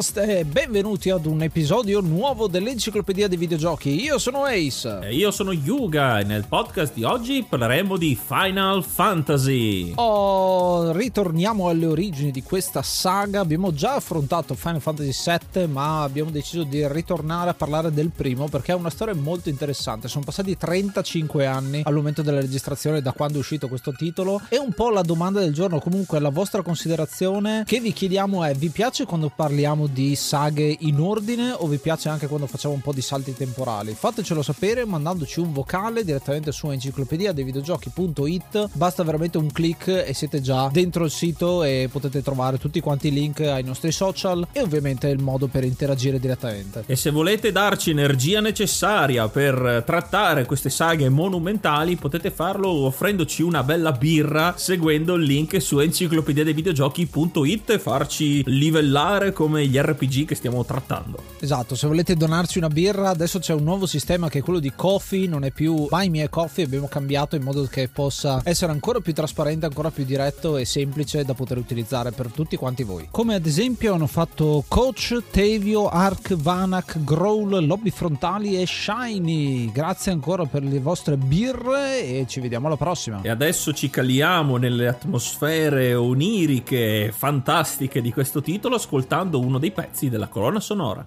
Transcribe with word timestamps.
Namaste 0.00 0.38
e 0.38 0.44
benvenuti 0.46 1.10
ad 1.10 1.26
un 1.26 1.42
episodio 1.42 2.00
nuovo 2.00 2.48
dell'Enciclopedia 2.48 3.28
dei 3.28 3.36
Videogiochi. 3.36 4.02
Io 4.02 4.16
sono 4.16 4.44
Ace. 4.44 5.00
E 5.02 5.14
io 5.14 5.30
sono 5.30 5.52
Yuga 5.52 6.20
e 6.20 6.24
nel 6.24 6.46
podcast 6.48 6.94
di 6.94 7.04
oggi 7.04 7.44
parleremo 7.46 7.98
di 7.98 8.18
Final 8.18 8.82
Fantasy. 8.82 9.92
Oh, 9.96 10.92
ritorniamo 10.92 11.68
alle 11.68 11.84
origini 11.84 12.30
di 12.30 12.42
questa 12.42 12.80
saga. 12.80 13.40
Abbiamo 13.40 13.74
già 13.74 13.96
affrontato 13.96 14.54
Final 14.54 14.80
Fantasy 14.80 15.12
VII, 15.52 15.66
ma 15.66 16.00
abbiamo 16.02 16.30
deciso 16.30 16.62
di 16.62 16.88
ritornare 16.88 17.50
a 17.50 17.54
parlare 17.54 17.92
del 17.92 18.08
primo 18.08 18.48
perché 18.48 18.72
è 18.72 18.76
una 18.76 18.88
storia 18.88 19.14
molto 19.14 19.50
interessante. 19.50 20.08
Sono 20.08 20.24
passati 20.24 20.56
35 20.56 21.44
anni 21.44 21.82
al 21.84 21.92
momento 21.92 22.22
della 22.22 22.40
registrazione 22.40 23.02
da 23.02 23.12
quando 23.12 23.36
è 23.36 23.40
uscito 23.40 23.68
questo 23.68 23.92
titolo. 23.92 24.40
E 24.48 24.56
un 24.56 24.72
po' 24.72 24.88
la 24.88 25.02
domanda 25.02 25.40
del 25.40 25.52
giorno, 25.52 25.78
comunque 25.78 26.20
la 26.20 26.30
vostra 26.30 26.62
considerazione 26.62 27.64
che 27.66 27.80
vi 27.80 27.92
chiediamo 27.92 28.44
è: 28.44 28.54
vi 28.54 28.70
piace 28.70 29.04
quando 29.04 29.30
parliamo 29.34 29.88
di 29.92 30.14
saghe 30.16 30.76
in 30.80 31.00
ordine 31.00 31.52
o 31.52 31.66
vi 31.66 31.78
piace 31.78 32.08
anche 32.08 32.26
quando 32.26 32.46
facciamo 32.46 32.74
un 32.74 32.80
po' 32.80 32.92
di 32.92 33.00
salti 33.00 33.34
temporali? 33.34 33.94
Fatecelo 33.94 34.42
sapere 34.42 34.84
mandandoci 34.84 35.40
un 35.40 35.52
vocale 35.52 36.04
direttamente 36.04 36.52
su 36.52 36.70
enciclopedia 36.70 37.32
dei 37.32 37.44
videogiochi.it. 37.44 38.70
Basta 38.72 39.02
veramente 39.02 39.38
un 39.38 39.50
clic 39.50 39.88
e 39.88 40.12
siete 40.14 40.40
già 40.40 40.68
dentro 40.72 41.04
il 41.04 41.10
sito 41.10 41.62
e 41.62 41.88
potete 41.90 42.22
trovare 42.22 42.58
tutti 42.58 42.80
quanti 42.80 43.08
i 43.08 43.12
link 43.12 43.40
ai 43.40 43.62
nostri 43.62 43.92
social 43.92 44.46
e 44.52 44.60
ovviamente 44.60 45.08
il 45.08 45.18
modo 45.18 45.46
per 45.46 45.64
interagire 45.64 46.18
direttamente. 46.18 46.84
E 46.86 46.96
se 46.96 47.10
volete 47.10 47.52
darci 47.52 47.90
energia 47.90 48.40
necessaria 48.40 49.28
per 49.28 49.82
trattare 49.86 50.44
queste 50.46 50.70
saghe 50.70 51.08
monumentali, 51.08 51.96
potete 51.96 52.30
farlo 52.30 52.68
offrendoci 52.68 53.42
una 53.42 53.62
bella 53.62 53.92
birra 53.92 54.54
seguendo 54.56 55.14
il 55.14 55.22
link 55.22 55.60
su 55.60 55.78
enciclopedia 55.78 56.44
dei 56.44 56.54
videogiochi.it 56.54 57.70
e 57.70 57.78
farci 57.78 58.42
livellare 58.46 59.32
come 59.32 59.66
gli 59.66 59.78
RPG 59.82 60.26
che 60.26 60.34
stiamo 60.34 60.64
trattando. 60.64 61.22
Esatto, 61.40 61.74
se 61.74 61.86
volete 61.86 62.14
donarci 62.14 62.58
una 62.58 62.68
birra, 62.68 63.08
adesso 63.08 63.38
c'è 63.38 63.52
un 63.52 63.62
nuovo 63.62 63.86
sistema 63.86 64.28
che 64.28 64.38
è 64.38 64.42
quello 64.42 64.58
di 64.58 64.72
Coffee, 64.74 65.26
non 65.26 65.44
è 65.44 65.50
più 65.50 65.86
Buy 65.88 66.08
Me 66.08 66.28
Coffee, 66.28 66.64
abbiamo 66.64 66.88
cambiato 66.88 67.36
in 67.36 67.42
modo 67.42 67.64
che 67.64 67.88
possa 67.88 68.40
essere 68.44 68.72
ancora 68.72 69.00
più 69.00 69.12
trasparente, 69.12 69.66
ancora 69.66 69.90
più 69.90 70.04
diretto 70.04 70.56
e 70.56 70.64
semplice 70.64 71.24
da 71.24 71.34
poter 71.34 71.58
utilizzare 71.58 72.10
per 72.12 72.28
tutti 72.28 72.56
quanti 72.56 72.82
voi. 72.82 73.08
Come 73.10 73.34
ad 73.34 73.46
esempio 73.46 73.94
hanno 73.94 74.06
fatto 74.06 74.64
Coach, 74.68 75.22
Tevio, 75.30 75.88
Ark, 75.88 76.34
Vanak, 76.34 77.02
Growl, 77.04 77.64
Lobby 77.64 77.90
Frontali 77.90 78.60
e 78.60 78.66
Shiny. 78.66 79.70
Grazie 79.72 80.12
ancora 80.12 80.44
per 80.44 80.62
le 80.62 80.80
vostre 80.80 81.16
birre 81.16 82.02
e 82.02 82.26
ci 82.28 82.40
vediamo 82.40 82.66
alla 82.66 82.76
prossima. 82.76 83.20
E 83.22 83.28
adesso 83.28 83.72
ci 83.72 83.90
caliamo 83.90 84.56
nelle 84.56 84.88
atmosfere 84.88 85.94
oniriche 85.94 87.12
fantastiche 87.16 88.00
di 88.00 88.12
questo 88.12 88.40
titolo 88.40 88.76
ascoltando 88.76 89.38
uno 89.38 89.58
dei 89.58 89.69
pezzi 89.70 90.08
della 90.08 90.28
colonna 90.28 90.60
sonora. 90.60 91.06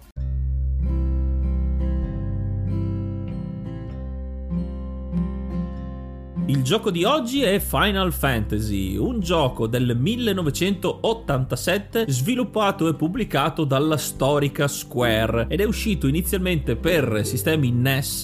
Il 6.51 6.63
gioco 6.63 6.91
di 6.91 7.05
oggi 7.05 7.43
è 7.43 7.59
Final 7.59 8.11
Fantasy, 8.11 8.97
un 8.97 9.21
gioco 9.21 9.67
del 9.67 9.95
1987 9.95 12.03
sviluppato 12.09 12.89
e 12.89 12.93
pubblicato 12.93 13.63
dalla 13.63 13.95
storica 13.95 14.67
Square 14.67 15.45
ed 15.47 15.61
è 15.61 15.63
uscito 15.63 16.07
inizialmente 16.07 16.75
per 16.75 17.21
sistemi 17.23 17.71
NES, 17.71 18.23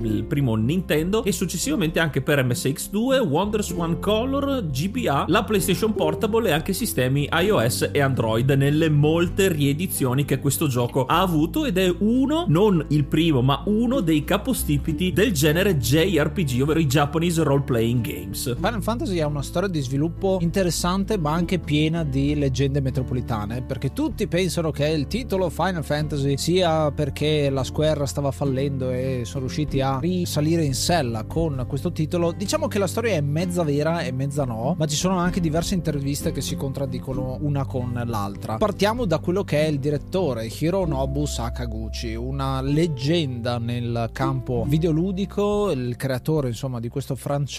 il 0.00 0.24
primo 0.26 0.56
Nintendo, 0.56 1.22
e 1.22 1.30
successivamente 1.30 2.00
anche 2.00 2.20
per 2.20 2.44
MSX2, 2.44 3.24
Wonders 3.24 3.70
One 3.70 4.00
Color, 4.00 4.66
GBA, 4.66 5.26
la 5.28 5.44
PlayStation 5.44 5.94
Portable 5.94 6.48
e 6.48 6.52
anche 6.52 6.72
sistemi 6.72 7.28
iOS 7.30 7.90
e 7.92 8.00
Android 8.00 8.50
nelle 8.50 8.90
molte 8.90 9.52
riedizioni 9.52 10.24
che 10.24 10.40
questo 10.40 10.66
gioco 10.66 11.06
ha 11.06 11.20
avuto 11.20 11.64
ed 11.64 11.78
è 11.78 11.94
uno, 11.98 12.44
non 12.48 12.84
il 12.88 13.04
primo, 13.04 13.40
ma 13.40 13.62
uno 13.66 14.00
dei 14.00 14.24
capostipiti 14.24 15.12
del 15.12 15.30
genere 15.30 15.76
JRPG, 15.76 16.62
ovvero 16.62 16.80
i 16.80 16.86
Japanese 16.86 17.44
Role 17.44 17.66
Playing 17.68 18.00
Games. 18.00 18.54
Final 18.54 18.82
Fantasy 18.82 19.20
ha 19.20 19.26
una 19.26 19.42
storia 19.42 19.68
di 19.68 19.82
sviluppo 19.82 20.38
interessante 20.40 21.18
ma 21.18 21.34
anche 21.34 21.58
piena 21.58 22.02
di 22.02 22.34
leggende 22.34 22.80
metropolitane 22.80 23.60
perché 23.60 23.92
tutti 23.92 24.26
pensano 24.26 24.70
che 24.70 24.86
il 24.86 25.06
titolo 25.06 25.50
Final 25.50 25.84
Fantasy 25.84 26.38
sia 26.38 26.90
perché 26.92 27.50
la 27.50 27.62
Square 27.62 28.06
stava 28.06 28.30
fallendo 28.30 28.90
e 28.90 29.20
sono 29.26 29.40
riusciti 29.40 29.82
a 29.82 29.98
risalire 30.00 30.64
in 30.64 30.72
sella 30.72 31.24
con 31.24 31.66
questo 31.68 31.92
titolo. 31.92 32.32
Diciamo 32.32 32.68
che 32.68 32.78
la 32.78 32.86
storia 32.86 33.16
è 33.16 33.20
mezza 33.20 33.62
vera 33.64 34.00
e 34.00 34.12
mezza 34.12 34.46
no, 34.46 34.74
ma 34.78 34.86
ci 34.86 34.96
sono 34.96 35.18
anche 35.18 35.38
diverse 35.38 35.74
interviste 35.74 36.32
che 36.32 36.40
si 36.40 36.56
contraddicono 36.56 37.36
una 37.42 37.66
con 37.66 38.02
l'altra. 38.06 38.56
Partiamo 38.56 39.04
da 39.04 39.18
quello 39.18 39.44
che 39.44 39.66
è 39.66 39.68
il 39.68 39.78
direttore 39.78 40.46
Hironobu 40.46 41.26
Sakaguchi, 41.26 42.14
una 42.14 42.62
leggenda 42.62 43.58
nel 43.58 44.08
campo 44.10 44.64
videoludico, 44.66 45.70
il 45.70 45.96
creatore 45.96 46.48
insomma 46.48 46.80
di 46.80 46.88
questo 46.88 47.14
franchise 47.14 47.56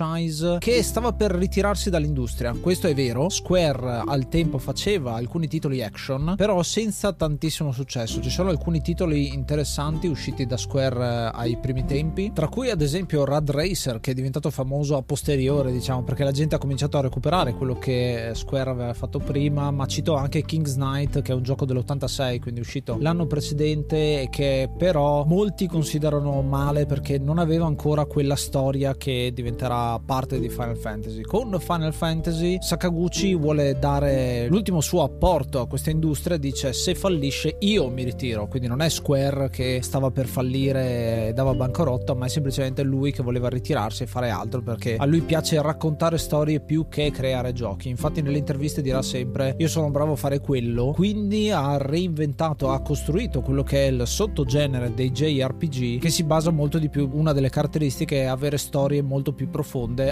che 0.59 0.81
stava 0.81 1.11
per 1.11 1.31
ritirarsi 1.31 1.89
dall'industria. 1.89 2.53
Questo 2.53 2.87
è 2.87 2.93
vero, 2.93 3.27
Square 3.29 4.03
al 4.05 4.29
tempo 4.29 4.57
faceva 4.57 5.13
alcuni 5.15 5.47
titoli 5.47 5.83
action, 5.83 6.35
però 6.37 6.63
senza 6.63 7.11
tantissimo 7.11 7.71
successo. 7.71 8.21
Ci 8.21 8.29
sono 8.29 8.49
alcuni 8.49 8.81
titoli 8.81 9.33
interessanti 9.33 10.07
usciti 10.07 10.45
da 10.45 10.57
Square 10.57 10.95
eh, 10.95 11.31
ai 11.33 11.57
primi 11.57 11.85
tempi, 11.85 12.31
tra 12.33 12.47
cui 12.47 12.69
ad 12.69 12.81
esempio 12.81 13.25
Rad 13.25 13.49
Racer 13.49 13.99
che 13.99 14.11
è 14.11 14.13
diventato 14.13 14.49
famoso 14.49 14.95
a 14.95 15.01
posteriore, 15.01 15.71
diciamo, 15.71 16.03
perché 16.03 16.23
la 16.23 16.31
gente 16.31 16.55
ha 16.55 16.59
cominciato 16.59 16.97
a 16.97 17.01
recuperare 17.01 17.53
quello 17.53 17.77
che 17.77 18.31
Square 18.33 18.69
aveva 18.69 18.93
fatto 18.93 19.19
prima, 19.19 19.71
ma 19.71 19.85
cito 19.85 20.15
anche 20.15 20.43
King's 20.43 20.75
Knight 20.75 21.21
che 21.21 21.31
è 21.31 21.35
un 21.35 21.43
gioco 21.43 21.65
dell'86, 21.65 22.39
quindi 22.39 22.61
uscito 22.61 22.97
l'anno 22.99 23.25
precedente 23.25 24.21
e 24.21 24.29
che 24.29 24.69
però 24.77 25.25
molti 25.25 25.67
considerano 25.67 26.41
male 26.41 26.85
perché 26.85 27.17
non 27.17 27.39
aveva 27.39 27.65
ancora 27.65 28.05
quella 28.05 28.35
storia 28.35 28.95
che 28.95 29.31
diventerà 29.33 29.78
parte 30.03 30.39
di 30.39 30.49
Final 30.49 30.77
Fantasy. 30.77 31.21
Con 31.21 31.55
Final 31.59 31.93
Fantasy 31.93 32.57
Sakaguchi 32.59 33.35
vuole 33.35 33.77
dare 33.79 34.47
l'ultimo 34.49 34.81
suo 34.81 35.03
apporto 35.03 35.59
a 35.59 35.67
questa 35.67 35.89
industria, 35.89 36.37
dice 36.37 36.73
se 36.73 36.95
fallisce 36.95 37.55
io 37.59 37.89
mi 37.89 38.03
ritiro, 38.03 38.47
quindi 38.47 38.67
non 38.67 38.81
è 38.81 38.89
Square 38.89 39.49
che 39.49 39.79
stava 39.81 40.11
per 40.11 40.27
fallire 40.27 41.27
e 41.27 41.33
dava 41.33 41.53
bancarotta, 41.53 42.13
ma 42.13 42.25
è 42.25 42.29
semplicemente 42.29 42.83
lui 42.83 43.11
che 43.11 43.23
voleva 43.23 43.49
ritirarsi 43.49 44.03
e 44.03 44.07
fare 44.07 44.29
altro 44.29 44.61
perché 44.61 44.95
a 44.97 45.05
lui 45.05 45.21
piace 45.21 45.61
raccontare 45.61 46.17
storie 46.17 46.59
più 46.59 46.87
che 46.89 47.11
creare 47.11 47.53
giochi. 47.53 47.89
Infatti 47.89 48.21
nelle 48.21 48.37
interviste 48.37 48.81
dirà 48.81 49.01
sempre 49.01 49.55
io 49.57 49.67
sono 49.67 49.89
bravo 49.89 50.13
a 50.13 50.15
fare 50.15 50.39
quello, 50.39 50.91
quindi 50.91 51.51
ha 51.51 51.77
reinventato, 51.77 52.71
ha 52.71 52.81
costruito 52.81 53.41
quello 53.41 53.63
che 53.63 53.87
è 53.87 53.91
il 53.91 54.03
sottogenere 54.05 54.93
dei 54.93 55.11
JRPG 55.11 55.99
che 55.99 56.09
si 56.09 56.23
basa 56.23 56.51
molto 56.51 56.77
di 56.77 56.89
più, 56.89 57.09
una 57.13 57.33
delle 57.33 57.49
caratteristiche 57.49 58.21
è 58.21 58.25
avere 58.25 58.57
storie 58.57 59.01
molto 59.01 59.33
più 59.33 59.49
profonde, 59.49 59.67